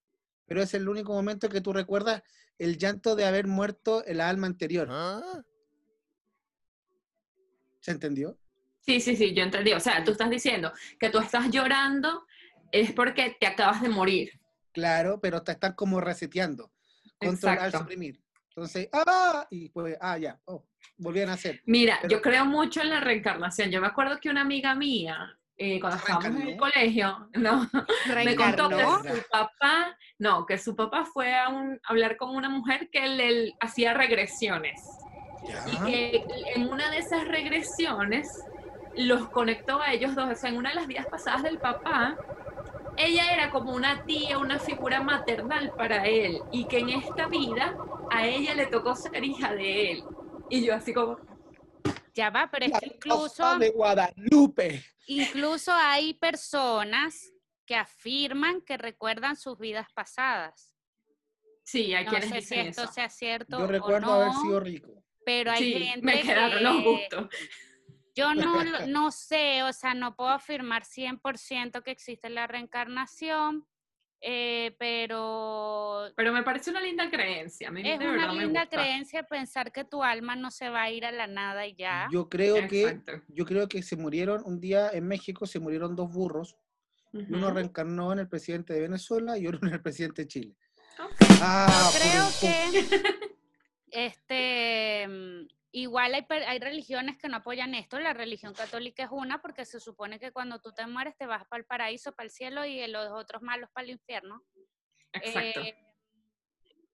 Pero 0.45 0.61
es 0.61 0.73
el 0.73 0.87
único 0.87 1.13
momento 1.13 1.49
que 1.49 1.61
tú 1.61 1.73
recuerdas 1.73 2.21
el 2.57 2.77
llanto 2.77 3.15
de 3.15 3.25
haber 3.25 3.47
muerto 3.47 4.03
el 4.05 4.21
alma 4.21 4.47
anterior. 4.47 4.87
¿Se 7.87 7.91
entendió? 7.93 8.37
Sí, 8.81 8.99
sí, 8.99 9.15
sí, 9.15 9.33
yo 9.33 9.43
entendí. 9.43 9.71
O 9.71 9.79
sea, 9.79 10.03
tú 10.03 10.11
estás 10.11 10.29
diciendo 10.29 10.73
que 10.99 11.09
tú 11.09 11.19
estás 11.19 11.49
llorando 11.49 12.25
es 12.73 12.91
porque 12.91 13.37
te 13.39 13.47
acabas 13.47 13.81
de 13.81 13.87
morir. 13.87 14.33
Claro, 14.73 15.21
pero 15.21 15.41
te 15.41 15.53
están 15.53 15.71
como 15.73 16.01
reseteando. 16.01 16.69
Control 17.17 17.51
al 17.53 17.57
Exacto. 17.59 17.77
suprimir. 17.79 18.19
Entonces, 18.49 18.89
¡ah! 18.91 19.47
Y 19.49 19.69
pues, 19.69 19.95
ah, 20.01 20.17
ya, 20.17 20.37
oh, 20.43 20.65
volvían 20.97 21.29
a 21.29 21.33
hacer. 21.33 21.61
Mira, 21.65 21.97
Pero- 22.01 22.11
yo 22.11 22.21
creo 22.21 22.43
mucho 22.43 22.81
en 22.81 22.89
la 22.89 22.99
reencarnación. 22.99 23.71
Yo 23.71 23.79
me 23.79 23.87
acuerdo 23.87 24.19
que 24.19 24.29
una 24.29 24.41
amiga 24.41 24.75
mía, 24.75 25.39
eh, 25.55 25.79
cuando 25.79 25.97
¿Se 25.99 26.11
estábamos 26.11 26.41
en 26.41 26.47
el 26.49 26.57
colegio, 26.57 27.29
no, 27.35 27.69
me 28.25 28.35
contó 28.35 28.67
que 28.67 28.83
su 28.83 29.23
papá, 29.31 29.97
no, 30.19 30.45
que 30.45 30.57
su 30.57 30.75
papá 30.75 31.05
fue 31.05 31.33
a, 31.33 31.47
un- 31.47 31.79
a 31.83 31.89
hablar 31.89 32.17
con 32.17 32.35
una 32.35 32.49
mujer 32.49 32.89
que 32.91 33.07
le 33.07 33.53
hacía 33.61 33.93
regresiones. 33.93 34.81
Y 35.71 35.77
que 35.85 36.25
en 36.55 36.69
una 36.69 36.89
de 36.91 36.97
esas 36.99 37.27
regresiones 37.27 38.27
los 38.95 39.29
conectó 39.29 39.81
a 39.81 39.93
ellos 39.93 40.15
dos. 40.15 40.29
O 40.31 40.35
sea, 40.35 40.49
en 40.49 40.57
una 40.57 40.69
de 40.69 40.75
las 40.75 40.87
vidas 40.87 41.05
pasadas 41.07 41.43
del 41.43 41.59
papá, 41.59 42.17
ella 42.97 43.31
era 43.33 43.51
como 43.51 43.73
una 43.73 44.03
tía, 44.05 44.37
una 44.39 44.59
figura 44.59 45.01
maternal 45.01 45.71
para 45.77 46.05
él. 46.07 46.39
Y 46.51 46.65
que 46.65 46.79
en 46.79 46.89
esta 46.89 47.27
vida 47.27 47.77
a 48.11 48.25
ella 48.25 48.55
le 48.55 48.65
tocó 48.67 48.95
ser 48.95 49.23
hija 49.23 49.53
de 49.53 49.91
él. 49.91 50.03
Y 50.49 50.65
yo 50.65 50.73
así 50.75 50.93
como, 50.93 51.17
Ya 52.15 52.29
va, 52.29 52.49
pero 52.51 52.65
es 52.65 52.79
que 52.79 52.87
incluso, 52.87 53.57
de 53.59 53.69
Guadalupe. 53.69 54.83
incluso 55.05 55.71
hay 55.73 56.13
personas 56.15 57.31
que 57.65 57.75
afirman 57.75 58.61
que 58.61 58.77
recuerdan 58.77 59.35
sus 59.35 59.59
vidas 59.59 59.87
pasadas. 59.93 60.73
sí, 61.63 61.93
hay 61.93 62.05
No 62.05 62.11
quienes 62.11 62.29
sé 62.29 62.35
si 62.35 62.41
dicen 62.55 62.67
esto 62.67 62.83
eso. 62.83 62.93
sea 62.93 63.09
cierto 63.09 63.57
Yo 63.59 63.65
o 63.65 63.67
recuerdo 63.67 64.07
no, 64.07 64.13
haber 64.13 64.31
sido 64.41 64.59
rico. 64.61 64.96
Pero 65.27 65.51
hay 65.51 65.73
Sí, 65.73 65.73
gente 65.83 66.05
me 66.05 66.21
quedaron 66.21 66.57
que 66.59 66.63
los 66.63 66.83
gustos. 66.85 67.27
yo 68.15 68.33
no, 68.33 68.63
no 68.87 69.11
sé, 69.11 69.61
o 69.63 69.73
sea, 69.73 69.93
no 69.93 70.15
puedo 70.15 70.29
afirmar 70.29 70.83
100% 70.85 71.83
que 71.83 71.91
existe 71.91 72.29
la 72.29 72.47
reencarnación, 72.47 73.67
eh, 74.21 74.73
pero 74.79 76.05
Pero 76.15 76.31
me 76.31 76.43
parece 76.43 76.69
una 76.71 76.79
linda 76.79 77.09
creencia. 77.09 77.67
A 77.67 77.71
mí 77.71 77.81
es 77.83 77.99
de 77.99 78.07
una 78.07 78.31
me 78.31 78.39
linda 78.39 78.67
creencia 78.69 79.23
pensar 79.23 79.73
que 79.73 79.83
tu 79.83 80.01
alma 80.01 80.37
no 80.37 80.49
se 80.49 80.69
va 80.69 80.83
a 80.83 80.91
ir 80.91 81.05
a 81.05 81.11
la 81.11 81.27
nada 81.27 81.67
y 81.67 81.75
ya. 81.75 82.07
Yo 82.09 82.29
creo 82.29 82.65
que 82.69 82.83
Exacto. 82.83 83.11
yo 83.27 83.45
creo 83.45 83.67
que 83.67 83.83
se 83.83 83.97
murieron 83.97 84.41
un 84.45 84.61
día 84.61 84.89
en 84.93 85.05
México, 85.09 85.45
se 85.45 85.59
murieron 85.59 85.93
dos 85.97 86.09
burros. 86.09 86.55
uno 87.11 87.51
reencarnó 87.51 88.13
en 88.13 88.19
el 88.19 88.29
presidente 88.29 88.73
de 88.73 88.79
Venezuela 88.81 89.37
y 89.37 89.45
otro 89.47 89.67
en 89.67 89.73
el 89.73 89.81
presidente 89.81 90.21
de 90.21 90.27
Chile. 90.29 90.55
Ah, 91.41 91.67
Yo 91.93 91.99
creo 91.99 92.25
que 92.39 93.16
este 93.91 95.07
mm, 95.07 95.47
igual 95.71 96.13
hay, 96.13 96.25
hay 96.45 96.59
religiones 96.59 97.17
que 97.17 97.29
no 97.29 97.37
apoyan 97.37 97.75
esto. 97.75 97.99
La 97.99 98.13
religión 98.13 98.53
católica 98.53 99.03
es 99.03 99.09
una 99.11 99.41
porque 99.41 99.65
se 99.65 99.79
supone 99.79 100.19
que 100.19 100.31
cuando 100.31 100.59
tú 100.59 100.71
te 100.73 100.87
mueres 100.87 101.15
te 101.17 101.25
vas 101.25 101.45
para 101.47 101.59
el 101.59 101.65
paraíso, 101.65 102.13
para 102.13 102.25
el 102.25 102.31
cielo 102.31 102.65
y 102.65 102.85
los 102.87 103.09
otros 103.11 103.41
malos 103.41 103.69
para 103.73 103.85
el 103.85 103.91
infierno. 103.91 104.43
Exacto. 105.13 105.61
Eh, 105.61 105.75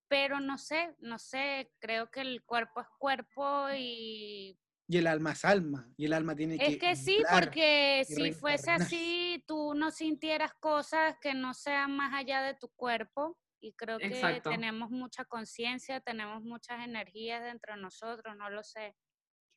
pero 0.07 0.39
no 0.39 0.57
sé, 0.57 0.95
no 0.99 1.17
sé, 1.17 1.71
creo 1.79 2.11
que 2.11 2.21
el 2.21 2.43
cuerpo 2.43 2.81
es 2.81 2.87
cuerpo 2.99 3.67
y 3.75 4.55
Y 4.87 4.97
el 4.97 5.07
alma 5.07 5.31
es 5.31 5.43
alma, 5.43 5.89
y 5.97 6.05
el 6.05 6.13
alma 6.13 6.35
tiene 6.35 6.59
que... 6.59 6.67
Es 6.67 6.77
que 6.77 6.95
sí, 6.95 7.23
porque 7.31 8.05
si 8.05 8.31
fuese 8.31 8.69
así, 8.69 9.43
tú 9.47 9.73
no 9.73 9.89
sintieras 9.89 10.53
cosas 10.59 11.15
que 11.19 11.33
no 11.33 11.55
sean 11.55 11.97
más 11.97 12.13
allá 12.13 12.43
de 12.43 12.53
tu 12.53 12.69
cuerpo. 12.75 13.39
Y 13.63 13.73
creo 13.73 14.03
que 14.03 14.41
Exacto. 14.41 14.49
tenemos 14.49 14.91
mucha 14.91 15.23
conciencia, 15.25 16.01
tenemos 16.01 16.43
muchas 16.43 16.83
energías 16.85 17.41
dentro 17.43 17.75
de 17.75 17.81
nosotros, 17.81 18.35
no 18.37 18.49
lo 18.49 18.61
sé. 18.61 18.93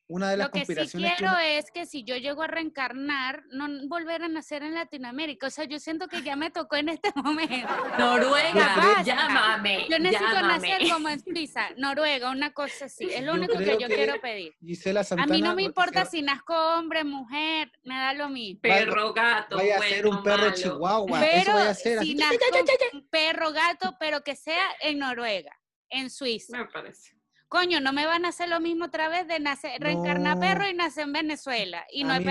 Una 0.09 0.31
de 0.31 0.37
las 0.37 0.47
Lo 0.47 0.51
que 0.53 0.65
sí 0.65 0.73
que 0.73 0.87
quiero 0.87 1.37
es 1.37 1.69
que 1.69 1.85
si 1.85 2.05
yo 2.05 2.15
llego 2.15 2.41
a 2.41 2.47
reencarnar, 2.47 3.43
no 3.51 3.67
volver 3.89 4.23
a 4.23 4.29
nacer 4.29 4.63
en 4.63 4.73
Latinoamérica. 4.73 5.47
O 5.47 5.49
sea, 5.49 5.65
yo 5.65 5.79
siento 5.79 6.07
que 6.07 6.21
ya 6.21 6.37
me 6.37 6.49
tocó 6.49 6.77
en 6.77 6.87
este 6.89 7.11
momento. 7.15 7.67
Noruega, 7.99 9.03
llámame. 9.03 9.85
Yo 9.89 9.99
necesito 9.99 10.31
llámame. 10.33 10.69
nacer 10.69 10.89
como 10.89 11.09
en 11.09 11.19
Suiza, 11.21 11.69
Noruega, 11.75 12.31
una 12.31 12.53
cosa 12.53 12.85
así. 12.85 13.05
Es 13.17 13.21
lo 13.23 13.33
Yo 13.33 13.39
único 13.39 13.57
que 13.57 13.65
yo 13.65 13.77
que 13.79 13.95
quiero 13.95 14.21
pedir. 14.21 14.55
Gisela 14.61 15.01
A 15.17 15.25
mí 15.27 15.41
no 15.41 15.55
me 15.55 15.63
importa 15.63 16.05
si 16.05 16.21
nazco 16.21 16.53
hombre, 16.55 17.03
mujer, 17.03 17.69
me 17.83 17.95
da 17.95 18.13
lo 18.13 18.29
mismo. 18.29 18.61
Perro, 18.61 19.13
gato, 19.13 19.57
Vaya 19.57 19.75
a 19.75 19.77
bueno, 19.79 19.95
ser 19.95 20.07
un 20.07 20.23
perro 20.23 20.37
malo. 20.43 20.53
chihuahua, 20.55 21.25
eso 21.25 21.41
Pero 21.43 21.53
vaya 21.57 21.69
a 21.69 21.73
ser. 21.73 21.99
si 21.99 22.11
así. 22.11 22.15
nazco 22.15 22.45
un 22.93 23.09
perro, 23.09 23.51
gato, 23.51 23.95
pero 23.99 24.21
que 24.23 24.35
sea 24.37 24.65
en 24.81 24.99
Noruega, 24.99 25.51
en 25.89 26.09
Suiza. 26.09 26.57
Me 26.57 26.65
parece. 26.65 27.16
Coño, 27.49 27.79
no 27.79 27.93
me 27.93 28.05
van 28.05 28.25
a 28.25 28.29
hacer 28.29 28.49
lo 28.49 28.59
mismo 28.59 28.85
otra 28.85 29.07
vez 29.07 29.25
de 29.27 29.39
nacer, 29.39 29.79
reencarnar 29.81 30.35
No. 30.35 30.41
perro 30.41 30.67
y 30.67 30.73
nacer 30.73 31.05
en 31.05 31.13
Venezuela. 31.13 31.85
Y 31.91 32.03
no 32.03 32.11
A 32.11 32.15
hay. 32.17 32.25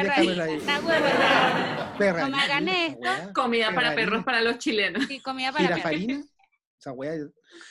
Perra, 1.99 2.21
no 2.29 2.37
me 2.37 2.43
hagan 2.43 2.69
esto. 2.69 3.09
Comida 3.35 3.75
para 3.75 3.95
perros 3.95 4.25
para 4.25 4.43
los 4.43 4.59
chilenos. 4.59 5.07
Sí, 5.07 5.21
comida 5.21 5.53
para 5.53 5.77
perros. 5.77 6.27
Esa. 6.79 6.93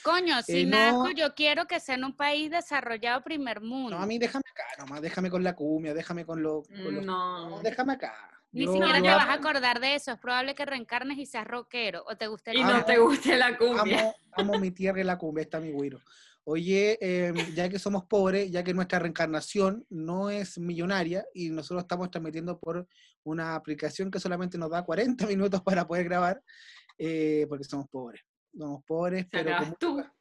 Coño, 0.02 0.42
si 0.42 0.62
Eh, 0.62 0.66
no. 0.66 1.10
yo 1.12 1.34
quiero 1.34 1.66
que 1.66 1.78
sea 1.80 1.94
en 1.94 2.04
un 2.04 2.16
país 2.16 2.50
desarrollado 2.50 3.22
primer 3.22 3.60
mundo. 3.60 3.96
No, 3.96 4.02
a 4.02 4.06
mí 4.06 4.18
déjame 4.18 4.42
acá 4.50 4.64
nomás, 4.84 5.00
déjame 5.00 5.30
con 5.30 5.42
la 5.44 5.54
cumbia, 5.54 5.94
déjame 5.94 6.26
con 6.26 6.42
lo... 6.42 6.62
con 6.64 6.94
lo- 6.96 7.02
No. 7.02 7.48
no, 7.50 7.60
déjame 7.62 7.94
acá. 7.94 8.12
Ni 8.52 8.64
Yo- 8.66 8.72
siquiera 8.72 8.98
yo 8.98 9.04
te 9.04 9.08
amo- 9.10 9.16
vas 9.18 9.28
a 9.28 9.32
acordar 9.34 9.80
de 9.80 9.94
eso. 9.94 10.12
Es 10.12 10.18
probable 10.18 10.54
que 10.54 10.64
reencarnes 10.66 11.18
y 11.18 11.26
seas 11.26 11.46
rockero 11.46 12.04
o 12.06 12.16
te 12.16 12.26
guste 12.26 12.50
el 12.50 12.58
Y 12.58 12.62
Amo- 12.62 12.72
no 12.72 12.84
te 12.84 12.98
guste 12.98 13.36
la 13.36 13.56
cumbia. 13.56 14.00
Amo, 14.00 14.14
amo 14.32 14.58
mi 14.58 14.70
tierra 14.70 15.00
y 15.00 15.04
la 15.04 15.16
cumbia, 15.18 15.42
está 15.42 15.60
mi 15.60 15.70
güiro. 15.70 16.00
Oye, 16.56 16.96
em, 17.00 17.34
ya 17.56 17.68
que 17.68 17.76
somos 17.76 18.04
pobres, 18.04 18.48
ya 18.52 18.62
que 18.62 18.72
nuestra 18.72 19.00
reencarnación 19.00 19.84
no 19.90 20.30
es 20.30 20.58
millonaria 20.58 21.26
y 21.34 21.50
nosotros 21.50 21.82
estamos 21.82 22.08
transmitiendo 22.08 22.56
por 22.60 22.86
una 23.24 23.56
aplicación 23.56 24.12
que 24.12 24.20
solamente 24.20 24.56
nos 24.56 24.70
da 24.70 24.84
40 24.84 25.26
minutos 25.26 25.60
para 25.62 25.84
poder 25.88 26.04
grabar, 26.04 26.40
eh, 26.98 27.46
porque 27.48 27.64
somos 27.64 27.88
pobres. 27.88 28.22
Somos 28.56 28.84
pobres, 28.84 29.26
pero 29.28 29.56
con, 29.56 29.66
mucho, 29.66 29.76
tú. 29.80 29.96
ca- 29.96 30.14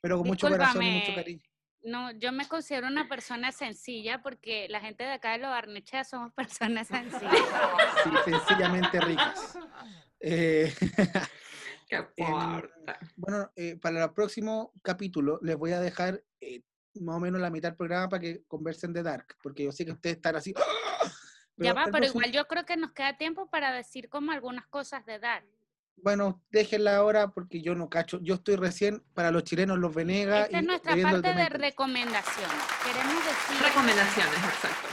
pero 0.00 0.18
con 0.18 0.28
mucho 0.28 0.48
corazón 0.48 0.84
y 0.84 0.90
mucho 1.00 1.14
cariño. 1.16 1.42
No, 1.82 2.12
yo 2.12 2.30
me 2.30 2.46
considero 2.46 2.86
una 2.86 3.08
persona 3.08 3.50
sencilla 3.50 4.22
porque 4.22 4.68
la 4.68 4.80
gente 4.80 5.02
de 5.02 5.10
acá 5.10 5.32
de 5.32 5.38
Lo 5.38 5.48
Barnechea 5.48 6.04
somos 6.04 6.32
personas 6.36 6.86
sencillas. 6.86 7.34
Sí, 8.04 8.10
sencillamente 8.30 9.00
ricas. 9.00 9.58
Eh, 10.20 10.72
Qué 11.88 12.02
fuerte. 12.16 12.96
Bueno, 13.16 13.50
eh, 13.56 13.76
para 13.76 14.04
el 14.04 14.12
próximo 14.12 14.72
capítulo 14.82 15.38
les 15.42 15.56
voy 15.56 15.72
a 15.72 15.80
dejar 15.80 16.22
eh, 16.40 16.62
más 16.94 17.16
o 17.16 17.20
menos 17.20 17.40
la 17.40 17.50
mitad 17.50 17.70
del 17.70 17.76
programa 17.76 18.08
para 18.08 18.20
que 18.20 18.42
conversen 18.46 18.92
de 18.92 19.02
Dark, 19.02 19.36
porque 19.42 19.64
yo 19.64 19.72
sé 19.72 19.84
que 19.84 19.92
ustedes 19.92 20.16
están 20.16 20.36
así. 20.36 20.52
¡ah! 20.56 21.10
ya 21.56 21.72
va, 21.72 21.84
pero 21.84 21.98
próximo- 21.98 22.20
igual 22.20 22.32
yo 22.32 22.46
creo 22.46 22.66
que 22.66 22.76
nos 22.76 22.92
queda 22.92 23.16
tiempo 23.16 23.48
para 23.48 23.72
decir 23.72 24.08
como 24.08 24.32
algunas 24.32 24.66
cosas 24.66 25.04
de 25.06 25.18
dar. 25.18 25.44
Bueno, 26.00 26.44
déjenla 26.50 26.96
ahora 26.96 27.28
porque 27.28 27.60
yo 27.60 27.74
no 27.74 27.88
cacho. 27.88 28.20
Yo 28.22 28.34
estoy 28.34 28.54
recién 28.56 29.02
para 29.14 29.32
los 29.32 29.42
chilenos, 29.42 29.78
los 29.78 29.92
Venegas. 29.92 30.46
Esta 30.46 30.58
es 30.58 30.64
nuestra 30.64 30.96
parte 30.96 31.34
de 31.34 31.48
recomendaciones. 31.48 32.56
Queremos 32.84 33.24
decir 33.24 33.66
Recomendaciones, 33.66 34.34
exacto. 34.36 34.88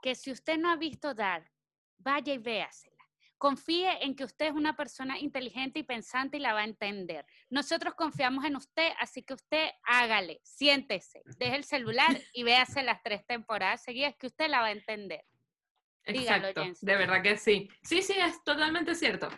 que 0.00 0.14
si 0.14 0.30
usted 0.32 0.56
no 0.56 0.70
ha 0.70 0.76
visto 0.76 1.12
Dark, 1.12 1.50
vaya 1.98 2.32
y 2.32 2.38
véasela. 2.38 2.97
Confíe 3.38 4.04
en 4.04 4.14
que 4.16 4.24
usted 4.24 4.46
es 4.46 4.52
una 4.52 4.76
persona 4.76 5.18
inteligente 5.18 5.78
y 5.78 5.82
pensante 5.84 6.36
y 6.36 6.40
la 6.40 6.54
va 6.54 6.60
a 6.60 6.64
entender. 6.64 7.24
Nosotros 7.48 7.94
confiamos 7.94 8.44
en 8.44 8.56
usted, 8.56 8.90
así 8.98 9.22
que 9.22 9.34
usted 9.34 9.70
hágale, 9.84 10.40
siéntese, 10.42 11.22
deje 11.38 11.56
el 11.56 11.64
celular 11.64 12.20
y 12.32 12.42
véase 12.42 12.82
las 12.82 13.02
tres 13.02 13.24
temporadas 13.26 13.82
seguidas 13.82 14.14
que 14.18 14.26
usted 14.26 14.48
la 14.48 14.60
va 14.60 14.66
a 14.66 14.72
entender. 14.72 15.24
Dígalo, 16.12 16.48
Exacto, 16.48 16.86
de 16.86 16.96
verdad 16.96 17.22
que 17.22 17.36
sí. 17.36 17.68
Sí, 17.82 18.00
sí, 18.00 18.14
es 18.18 18.42
totalmente 18.42 18.94
cierto. 18.94 19.28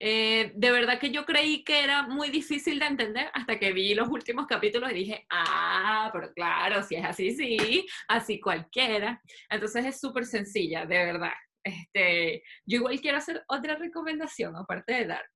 Eh, 0.00 0.52
de 0.56 0.70
verdad 0.72 0.98
que 0.98 1.10
yo 1.10 1.24
creí 1.24 1.62
que 1.62 1.84
era 1.84 2.02
muy 2.02 2.30
difícil 2.30 2.80
de 2.80 2.86
entender 2.86 3.30
hasta 3.32 3.58
que 3.58 3.72
vi 3.72 3.94
los 3.94 4.08
últimos 4.08 4.46
capítulos 4.46 4.90
y 4.90 4.94
dije, 4.94 5.26
ah, 5.30 6.10
pero 6.12 6.32
claro, 6.32 6.82
si 6.82 6.96
es 6.96 7.04
así, 7.04 7.30
sí, 7.30 7.86
así 8.08 8.40
cualquiera. 8.40 9.22
Entonces 9.48 9.84
es 9.84 10.00
súper 10.00 10.26
sencilla, 10.26 10.84
de 10.84 10.96
verdad. 10.96 11.32
Este, 11.66 12.44
yo 12.64 12.76
igual 12.76 13.00
quiero 13.00 13.18
hacer 13.18 13.42
otra 13.48 13.74
recomendación, 13.74 14.54
aparte 14.54 14.92
de 14.92 15.06
Dark, 15.06 15.32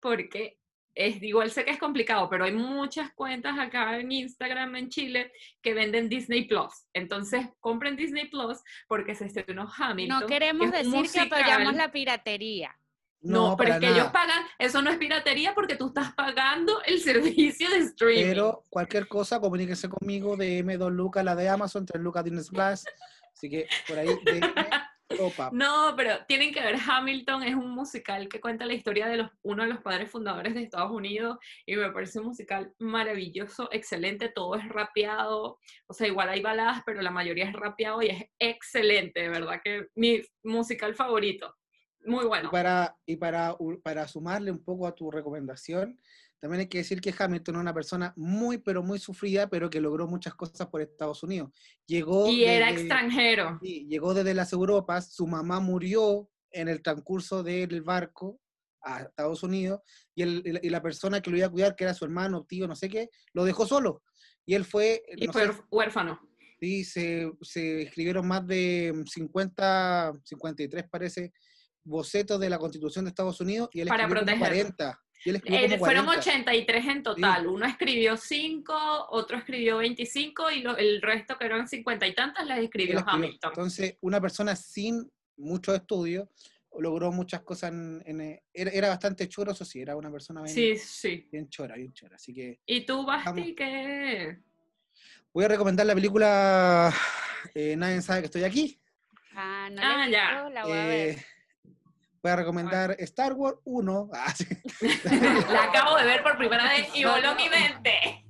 porque 0.00 0.56
es, 0.94 1.22
igual 1.22 1.50
sé 1.50 1.66
que 1.66 1.70
es 1.70 1.78
complicado, 1.78 2.30
pero 2.30 2.44
hay 2.44 2.52
muchas 2.52 3.12
cuentas 3.12 3.58
acá 3.58 3.98
en 3.98 4.10
Instagram 4.10 4.74
en 4.76 4.88
Chile 4.88 5.30
que 5.60 5.74
venden 5.74 6.08
Disney 6.08 6.48
Plus. 6.48 6.86
Entonces, 6.94 7.46
compren 7.60 7.94
Disney 7.94 8.28
Plus 8.28 8.58
porque 8.88 9.14
se 9.14 9.26
estrenó 9.26 9.70
Hamilton. 9.76 10.20
No 10.20 10.26
queremos 10.26 10.70
que 10.70 10.78
decir 10.78 11.12
que 11.12 11.20
apoyamos 11.20 11.74
la 11.74 11.92
piratería. 11.92 12.74
No, 13.20 13.54
pero 13.58 13.74
es 13.74 13.80
que 13.80 13.88
ellos 13.88 14.08
pagan, 14.10 14.44
eso 14.58 14.80
no 14.80 14.90
es 14.90 14.96
piratería 14.96 15.54
porque 15.54 15.76
tú 15.76 15.88
estás 15.88 16.14
pagando 16.14 16.82
el 16.84 17.00
servicio 17.02 17.68
de 17.68 17.78
streaming. 17.78 18.28
Pero 18.28 18.64
cualquier 18.70 19.08
cosa, 19.08 19.40
comuníquese 19.40 19.90
conmigo 19.90 20.38
de 20.38 20.64
M2 20.64 20.90
Lucas, 20.90 21.22
la 21.22 21.36
de 21.36 21.50
Amazon, 21.50 21.84
3 21.84 22.02
Lucas 22.02 22.24
Disney 22.24 22.44
Plus. 22.48 22.84
Así 23.34 23.50
que 23.50 23.68
por 23.86 23.98
ahí, 23.98 24.08
ropa. 25.10 25.50
No, 25.52 25.94
pero 25.96 26.24
tienen 26.26 26.52
que 26.52 26.60
ver 26.60 26.76
Hamilton, 26.76 27.42
es 27.42 27.54
un 27.54 27.70
musical 27.70 28.28
que 28.28 28.40
cuenta 28.40 28.66
la 28.66 28.74
historia 28.74 29.06
de 29.08 29.18
los, 29.18 29.30
uno 29.42 29.62
de 29.62 29.68
los 29.70 29.80
padres 29.80 30.10
fundadores 30.10 30.54
de 30.54 30.62
Estados 30.62 30.90
Unidos 30.90 31.38
y 31.66 31.76
me 31.76 31.90
parece 31.90 32.20
un 32.20 32.26
musical 32.26 32.72
maravilloso, 32.78 33.68
excelente, 33.72 34.28
todo 34.28 34.54
es 34.56 34.68
rapeado, 34.68 35.58
o 35.86 35.94
sea, 35.94 36.06
igual 36.06 36.28
hay 36.28 36.42
baladas, 36.42 36.82
pero 36.84 37.02
la 37.02 37.10
mayoría 37.10 37.46
es 37.46 37.52
rapeado 37.52 38.02
y 38.02 38.08
es 38.08 38.24
excelente, 38.38 39.20
de 39.20 39.28
verdad 39.28 39.60
que 39.62 39.88
mi 39.94 40.22
musical 40.42 40.94
favorito, 40.94 41.54
muy 42.04 42.24
bueno. 42.24 42.48
Y 42.48 42.52
para, 42.52 42.96
y 43.06 43.16
para 43.82 44.08
sumarle 44.08 44.50
un 44.50 44.62
poco 44.62 44.86
a 44.86 44.94
tu 44.94 45.10
recomendación, 45.10 45.98
también 46.40 46.60
hay 46.60 46.68
que 46.68 46.78
decir 46.78 47.00
que 47.00 47.14
Hamilton 47.16 47.56
es 47.56 47.60
una 47.60 47.74
persona 47.74 48.12
muy, 48.16 48.58
pero 48.58 48.82
muy 48.82 48.98
sufrida, 48.98 49.48
pero 49.48 49.68
que 49.70 49.80
logró 49.80 50.06
muchas 50.06 50.34
cosas 50.34 50.66
por 50.68 50.80
Estados 50.80 51.22
Unidos. 51.22 51.50
Llegó 51.86 52.28
Y 52.28 52.44
era 52.44 52.66
desde- 52.66 52.80
extranjero. 52.82 53.58
sí, 53.62 53.86
llegó 53.88 54.14
desde 54.14 54.34
las 54.34 54.52
Europas, 54.52 55.12
su 55.12 55.26
mamá 55.26 55.58
murió 55.60 56.30
en 56.50 56.68
el 56.68 56.80
transcurso 56.82 57.42
del 57.42 57.82
barco 57.82 58.40
a 58.82 59.02
Estados 59.02 59.42
Unidos, 59.42 59.80
y, 60.14 60.22
el- 60.22 60.60
y 60.62 60.70
la- 60.70 60.80
persona 60.82 61.20
que 61.20 61.30
lo 61.30 61.36
iba 61.36 61.46
a 61.48 61.50
cuidar, 61.50 61.74
que 61.74 61.84
era 61.84 61.94
su 61.94 62.04
hermano, 62.04 62.44
tío, 62.44 62.68
no 62.68 62.76
sé 62.76 62.88
qué, 62.88 63.10
lo 63.32 63.44
dejó 63.44 63.66
solo. 63.66 64.02
Y 64.46 64.54
él 64.54 64.64
fue, 64.64 65.02
Y 65.16 65.26
no 65.26 65.32
fue 65.32 65.46
sé, 65.46 65.52
huérfano. 65.70 66.20
Sí, 66.60 66.84
se, 66.84 67.30
se 67.42 67.82
escribieron 67.82 68.26
más 68.26 68.46
de 68.46 68.92
50, 69.06 70.12
53 70.24 70.88
parece, 70.88 71.32
bocetos 71.84 72.40
de 72.40 72.50
la 72.50 72.58
Constitución 72.58 73.04
de 73.04 73.10
Estados 73.10 73.40
Unidos 73.40 73.68
y 73.72 73.80
él 73.80 73.88
Para 73.88 74.04
escribió 74.04 74.20
como 74.24 74.26
protegerlo. 74.38 74.74
40. 74.76 75.00
Y 75.24 75.30
él 75.30 75.36
escribió 75.36 75.58
Eh, 75.60 75.62
como 75.70 75.78
fueron 75.78 76.06
40. 76.06 76.20
83 76.30 76.86
en 76.86 77.02
total. 77.02 77.46
Uno 77.46 77.66
escribió 77.66 78.16
5, 78.16 78.74
otro 79.10 79.36
escribió 79.38 79.78
25 79.78 80.50
y 80.50 80.60
lo- 80.62 80.76
el 80.76 81.02
resto, 81.02 81.36
que 81.36 81.46
eran 81.46 81.66
50 81.68 82.06
y 82.06 82.14
tantas, 82.14 82.46
las 82.46 82.58
escribió 82.60 82.98
escribió. 82.98 83.14
Hamilton. 83.14 83.50
Entonces, 83.50 83.96
una 84.00 84.20
persona 84.20 84.54
sin 84.56 85.10
muchos 85.36 85.74
estudios 85.74 86.28
logró 86.78 87.10
muchas 87.10 87.40
cosas. 87.42 87.72
En, 87.72 88.02
en, 88.06 88.20
eh, 88.20 88.42
era, 88.52 88.70
era 88.70 88.88
bastante 88.88 89.28
choro, 89.28 89.52
eso 89.52 89.64
sí, 89.64 89.80
era 89.80 89.96
una 89.96 90.10
persona 90.12 90.42
bien, 90.42 90.54
Sí, 90.54 90.76
sí. 90.76 91.28
bien 91.32 91.48
chora, 91.48 91.74
bien 91.76 91.92
chora. 91.92 92.16
Así 92.16 92.32
que 92.32 92.60
¿Y 92.66 92.82
tú. 92.86 93.04
Basti, 93.04 93.54
qué? 93.54 94.38
voy 95.32 95.44
a 95.44 95.48
recomendar 95.48 95.86
la 95.86 95.94
película 95.94 96.92
eh, 97.54 97.74
Nadie 97.76 98.00
sabe 98.02 98.20
que 98.20 98.26
estoy 98.26 98.44
aquí. 98.44 98.80
Ah, 99.34 99.68
no 99.72 99.80
Ah, 99.82 99.96
la 99.96 100.06
he 100.06 100.10
ya. 100.10 100.30
visto, 100.34 100.50
la 100.50 100.64
voy 100.66 100.78
a 100.78 100.84
ver. 100.86 101.16
Voy 102.22 102.32
a 102.32 102.36
recomendar 102.36 102.96
Star 102.98 103.32
Wars 103.34 103.58
1. 103.64 104.10
Ah, 104.14 104.34
sí. 104.34 104.46
La 105.52 105.64
acabo 105.64 105.96
de 105.96 106.04
ver 106.04 106.22
por 106.22 106.36
primera 106.36 106.64
vez 106.68 106.88
y 106.94 107.04
voló 107.04 107.34
mi 107.34 107.48
mente. 107.48 108.24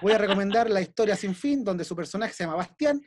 Voy 0.00 0.12
a 0.12 0.18
recomendar 0.24 0.70
La 0.70 0.80
historia 0.80 1.16
sin 1.16 1.34
fin, 1.34 1.64
donde 1.64 1.84
su 1.84 1.94
personaje 1.96 2.32
se 2.32 2.44
llama 2.44 2.56
Bastián. 2.56 3.00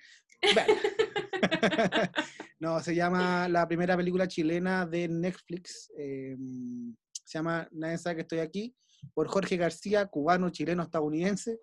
No, 2.59 2.79
se 2.79 2.93
llama 2.95 3.47
la 3.47 3.67
primera 3.67 3.95
película 3.97 4.27
chilena 4.27 4.85
de 4.85 5.07
Netflix. 5.07 5.91
eh, 5.97 6.35
se 7.23 7.37
llama 7.39 7.67
Nadie 7.71 7.97
sabe 7.97 8.15
que 8.17 8.21
estoy 8.21 8.39
aquí, 8.39 8.75
por 9.13 9.27
Jorge 9.27 9.57
García, 9.57 10.05
cubano, 10.05 10.49
chileno, 10.51 10.83
estadounidense. 10.83 11.59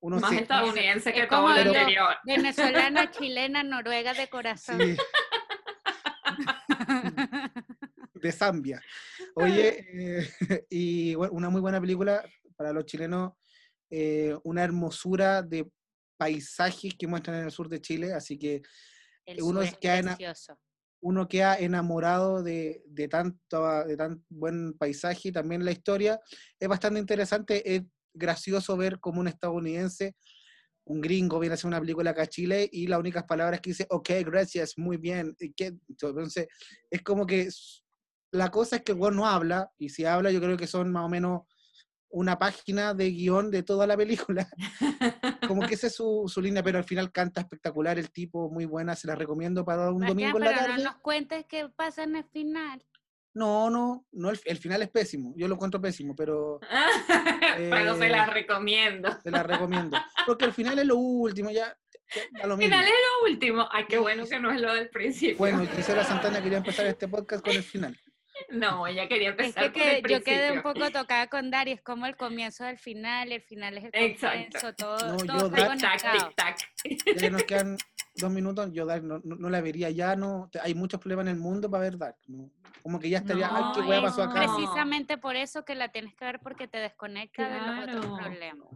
Uno 0.00 0.18
Más 0.18 0.30
se- 0.30 0.42
estadounidense 0.42 1.10
Es 1.10 1.14
que 1.14 1.28
como 1.28 1.48
todo 1.48 1.64
lo 1.64 1.72
yo. 1.72 1.78
anterior. 1.80 2.16
Venezolana, 2.24 3.10
chilena, 3.10 3.62
noruega 3.62 4.12
de 4.14 4.28
corazón. 4.28 4.80
sí, 4.80 4.96
de 8.24 8.32
Zambia. 8.32 8.82
Oye, 9.36 9.86
eh, 9.92 10.28
y 10.70 11.14
bueno, 11.14 11.32
una 11.34 11.50
muy 11.50 11.60
buena 11.60 11.80
película 11.80 12.24
para 12.56 12.72
los 12.72 12.86
chilenos, 12.86 13.32
eh, 13.90 14.34
una 14.44 14.64
hermosura 14.64 15.42
de 15.42 15.68
paisajes 16.16 16.94
que 16.98 17.06
muestran 17.06 17.38
en 17.38 17.44
el 17.44 17.50
sur 17.50 17.68
de 17.68 17.80
Chile, 17.80 18.12
así 18.12 18.38
que 18.38 18.62
El 19.26 19.42
uno 19.42 19.62
es 19.62 19.74
precioso. 19.76 20.58
uno 21.02 21.28
queda 21.28 21.58
enamorado 21.58 22.42
de, 22.42 22.82
de, 22.86 23.08
tanto, 23.08 23.84
de 23.84 23.96
tan 23.96 24.24
buen 24.28 24.72
paisaje 24.78 25.28
y 25.28 25.32
también 25.32 25.64
la 25.64 25.72
historia. 25.72 26.20
Es 26.58 26.68
bastante 26.68 27.00
interesante, 27.00 27.74
es 27.74 27.82
gracioso 28.14 28.76
ver 28.76 29.00
como 29.00 29.20
un 29.20 29.28
estadounidense, 29.28 30.14
un 30.86 31.00
gringo, 31.00 31.40
viene 31.40 31.54
a 31.54 31.56
hacer 31.56 31.68
una 31.68 31.80
película 31.80 32.10
acá 32.10 32.22
a 32.22 32.26
Chile 32.26 32.68
y 32.70 32.86
las 32.86 33.00
únicas 33.00 33.24
palabras 33.24 33.60
que 33.60 33.70
dice, 33.70 33.86
ok, 33.90 34.10
gracias, 34.24 34.74
muy 34.76 34.96
bien. 34.98 35.34
Entonces, 35.88 36.46
es 36.90 37.02
como 37.02 37.26
que 37.26 37.48
la 38.34 38.50
cosa 38.50 38.76
es 38.76 38.82
que 38.82 38.92
el 38.92 38.98
weón 38.98 39.16
no 39.16 39.26
habla, 39.26 39.70
y 39.78 39.88
si 39.90 40.04
habla 40.04 40.30
yo 40.30 40.40
creo 40.40 40.56
que 40.56 40.66
son 40.66 40.90
más 40.92 41.04
o 41.04 41.08
menos 41.08 41.42
una 42.08 42.38
página 42.38 42.94
de 42.94 43.10
guion 43.10 43.50
de 43.50 43.62
toda 43.64 43.86
la 43.86 43.96
película. 43.96 44.48
Como 45.48 45.66
que 45.66 45.74
esa 45.74 45.88
es 45.88 45.94
su, 45.96 46.24
su 46.32 46.40
línea, 46.40 46.62
pero 46.62 46.78
al 46.78 46.84
final 46.84 47.10
canta 47.10 47.40
espectacular 47.40 47.98
el 47.98 48.10
tipo, 48.12 48.50
muy 48.50 48.64
buena, 48.66 48.94
se 48.94 49.06
la 49.08 49.14
recomiendo 49.14 49.64
para 49.64 49.90
un 49.90 50.04
domingo 50.06 50.38
en 50.38 50.44
la 50.44 50.50
pero 50.50 50.60
tarde. 50.66 50.82
no 50.84 50.90
nos 50.90 51.00
cuentes 51.00 51.44
qué 51.48 51.68
pasa 51.74 52.04
en 52.04 52.16
el 52.16 52.24
final. 52.24 52.84
No, 53.34 53.68
no, 53.68 54.06
no 54.12 54.30
el, 54.30 54.38
el 54.44 54.58
final 54.58 54.82
es 54.82 54.90
pésimo. 54.90 55.32
Yo 55.36 55.48
lo 55.48 55.54
encuentro 55.54 55.80
pésimo, 55.80 56.14
pero 56.14 56.60
Pero 57.56 57.96
se 57.96 58.06
Eh, 58.06 58.10
la 58.10 58.26
recomiendo. 58.26 59.16
te 59.24 59.30
la 59.32 59.42
recomiendo. 59.42 59.96
Porque 60.26 60.44
el 60.44 60.52
final 60.52 60.78
es 60.78 60.86
lo 60.86 60.96
último, 60.96 61.50
ya, 61.50 61.76
ya 62.14 62.22
da 62.40 62.46
lo 62.46 62.56
mismo. 62.56 62.72
Final 62.72 62.84
es 62.86 62.92
lo 62.92 63.28
último. 63.32 63.68
Ay, 63.72 63.86
qué 63.88 63.98
bueno 63.98 64.24
que 64.24 64.38
no 64.38 64.52
es 64.52 64.60
lo 64.60 64.72
del 64.72 64.88
principio. 64.88 65.36
Bueno, 65.38 65.66
Gisela 65.66 66.04
Santana 66.04 66.40
quería 66.40 66.58
empezar 66.58 66.86
este 66.86 67.08
podcast 67.08 67.44
con 67.44 67.54
el 67.56 67.62
final. 67.64 67.98
No, 68.50 68.86
ella 68.86 69.08
quería 69.08 69.28
Es 69.30 69.34
empezar 69.38 69.72
que, 69.72 69.80
por 69.80 69.88
el 69.88 70.02
que 70.02 70.12
yo 70.12 70.22
quedé 70.22 70.52
un 70.52 70.62
poco 70.62 70.90
tocada 70.90 71.28
con 71.28 71.50
Dari, 71.50 71.72
es 71.72 71.82
como 71.82 72.06
el 72.06 72.16
comienzo 72.16 72.64
del 72.64 72.78
final, 72.78 73.30
el 73.32 73.42
final 73.42 73.78
es 73.78 73.84
el 73.92 74.18
comienzo, 74.18 74.74
todo, 74.74 75.06
No, 75.08 75.16
todo 75.24 75.26
yo 75.26 75.48
Dar-. 75.50 75.78
Ya 77.16 77.30
nos 77.30 77.42
quedan 77.48 77.76
dos 78.16 78.30
minutos, 78.30 78.70
yo 78.72 78.86
Dark 78.86 79.04
no, 79.04 79.20
no- 79.24 79.36
no 79.36 79.50
la 79.50 79.60
vería 79.60 79.90
ya, 79.90 80.16
no. 80.16 80.48
te- 80.50 80.60
Hay 80.60 80.74
muchos 80.74 81.00
problemas 81.00 81.24
en 81.26 81.32
el 81.32 81.36
mundo 81.38 81.70
para 81.70 81.84
ver 81.84 81.96
Dark. 81.98 82.16
¿no? 82.26 82.50
Como 82.82 82.98
que 83.00 83.08
ya 83.08 83.18
estaría, 83.18 83.48
ay, 83.54 83.62
qué 83.74 83.80
No, 83.80 83.88
hueá 83.88 83.98
es 83.98 84.04
pasó 84.04 84.22
acá. 84.24 84.40
Precisamente 84.40 85.16
por 85.18 85.36
eso 85.36 85.64
que 85.64 85.74
la 85.74 85.88
tienes 85.90 86.14
que 86.14 86.24
ver 86.24 86.40
porque 86.40 86.68
te 86.68 86.78
desconecta 86.78 87.48
de 87.48 87.60
los 87.60 87.88
otros 87.88 88.18
problemas. 88.18 88.68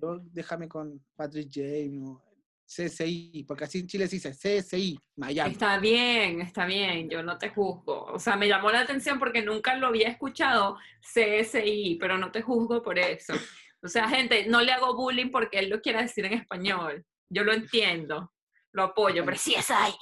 Yo 0.00 0.18
déjame 0.32 0.68
con 0.68 1.00
Patrick 1.16 1.48
James, 1.52 2.18
CSI, 2.74 3.44
porque 3.46 3.64
así 3.64 3.80
en 3.80 3.86
Chile 3.86 4.08
se 4.08 4.16
dice 4.16 4.30
CSI, 4.30 4.98
Miami. 5.16 5.52
Está 5.52 5.78
bien, 5.78 6.40
está 6.40 6.64
bien, 6.64 7.10
yo 7.10 7.22
no 7.22 7.36
te 7.38 7.50
juzgo. 7.50 8.04
O 8.04 8.18
sea, 8.18 8.36
me 8.36 8.48
llamó 8.48 8.70
la 8.70 8.80
atención 8.80 9.18
porque 9.18 9.42
nunca 9.42 9.76
lo 9.76 9.88
había 9.88 10.08
escuchado 10.08 10.78
CSI, 11.00 11.98
pero 12.00 12.18
no 12.18 12.30
te 12.30 12.42
juzgo 12.42 12.82
por 12.82 12.98
eso. 12.98 13.34
O 13.82 13.88
sea, 13.88 14.08
gente, 14.08 14.46
no 14.46 14.60
le 14.60 14.72
hago 14.72 14.94
bullying 14.94 15.30
porque 15.30 15.58
él 15.58 15.68
lo 15.68 15.80
quiera 15.80 16.02
decir 16.02 16.24
en 16.24 16.34
español. 16.34 17.04
Yo 17.28 17.44
lo 17.44 17.52
entiendo, 17.52 18.32
lo 18.72 18.84
apoyo, 18.84 19.24
pero 19.24 19.36
sí 19.36 19.54
es 19.54 19.70
ahí. 19.70 19.92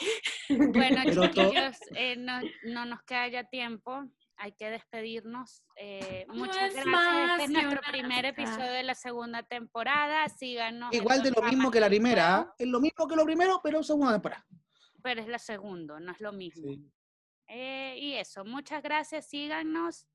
Bueno, 0.49 1.03
chiquillos, 1.05 1.77
eh, 1.95 2.17
no, 2.17 2.41
no 2.65 2.85
nos 2.85 3.03
queda 3.03 3.29
ya 3.29 3.45
tiempo, 3.45 4.05
hay 4.41 4.53
que 4.53 4.71
despedirnos. 4.71 5.63
Eh, 5.77 6.25
No 6.29 6.35
muchas 6.35 6.69
es 6.69 6.75
gracias. 6.75 6.87
más 6.87 7.41
Este 7.41 7.45
es 7.45 7.51
nuestro 7.51 7.81
primer 7.93 8.25
episodio 8.25 8.73
de 8.73 8.83
la 8.83 8.95
segunda 8.95 9.43
temporada. 9.43 10.27
Síganos. 10.31 10.93
Igual 10.95 11.23
de 11.23 11.31
lo 11.31 11.43
mismo 11.43 11.71
que 11.71 11.79
la 11.79 11.89
primera, 11.89 12.37
¿ah? 12.37 12.55
es 12.59 12.67
lo 12.67 12.81
mismo 12.81 13.07
que 13.07 13.17
lo 13.17 13.25
primero, 13.25 13.61
pero 13.63 13.83
segunda 13.83 14.13
temporada. 14.13 14.47
Pero 15.03 15.21
es 15.21 15.29
la 15.29 15.39
segunda, 15.39 16.01
no 16.01 16.13
es 16.13 16.21
lo 16.21 16.33
mismo. 16.33 16.73
Sí. 16.73 16.91
Eh, 17.49 17.97
y 17.99 18.15
eso, 18.15 18.45
muchas 18.45 18.83
gracias, 18.83 19.29
síganos. 19.29 20.07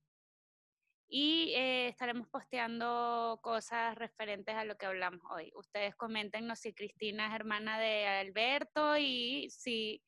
Y 1.07 1.53
eh, 1.55 1.89
estaremos 1.89 2.27
posteando 2.27 3.39
cosas 3.43 3.93
referentes 3.93 4.55
a 4.55 4.65
lo 4.65 4.75
que 4.75 4.87
hablamos 4.87 5.21
hoy. 5.29 5.51
Ustedes 5.55 5.95
coméntenos 5.95 6.59
si 6.59 6.73
Cristina 6.73 7.27
es 7.27 7.35
hermana 7.35 7.77
de 7.77 8.07
Alberto 8.07 8.97
y 8.97 9.49
si, 9.51 10.01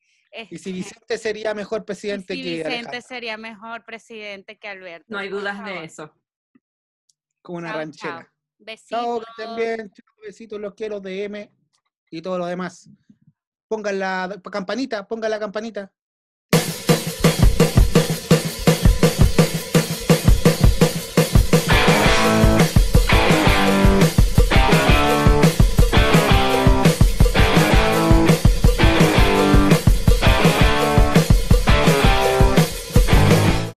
Y 0.50 0.58
si 0.58 0.72
Vicente 0.72 1.18
sería 1.18 1.54
mejor 1.54 1.80
y 1.80 1.84
presidente 1.84 2.34
si 2.34 2.42
que 2.42 2.48
Vicente 2.50 2.76
Alejandro, 2.76 3.00
sería 3.02 3.36
mejor 3.36 3.84
presidente 3.84 4.58
que 4.58 4.68
Alberto. 4.68 5.06
No 5.08 5.18
hay 5.18 5.28
dudas 5.28 5.64
de 5.64 5.84
eso. 5.84 6.14
como 7.42 7.58
una 7.58 7.70
Chao, 7.70 7.78
ranchera. 7.78 8.18
chao. 8.18 8.28
Besitos. 8.58 8.88
Chao, 9.00 9.20
que 9.20 9.26
estén 9.30 9.56
bien. 9.56 9.92
Chao, 9.92 10.14
besitos, 10.22 10.60
los 10.60 10.74
quiero, 10.74 11.00
DM 11.00 11.50
y 12.10 12.22
todo 12.22 12.38
lo 12.38 12.46
demás. 12.46 12.90
Pongan 13.68 13.98
la 13.98 14.40
campanita, 14.50 15.06
pongan 15.06 15.30
la 15.30 15.38
campanita. 15.38 15.92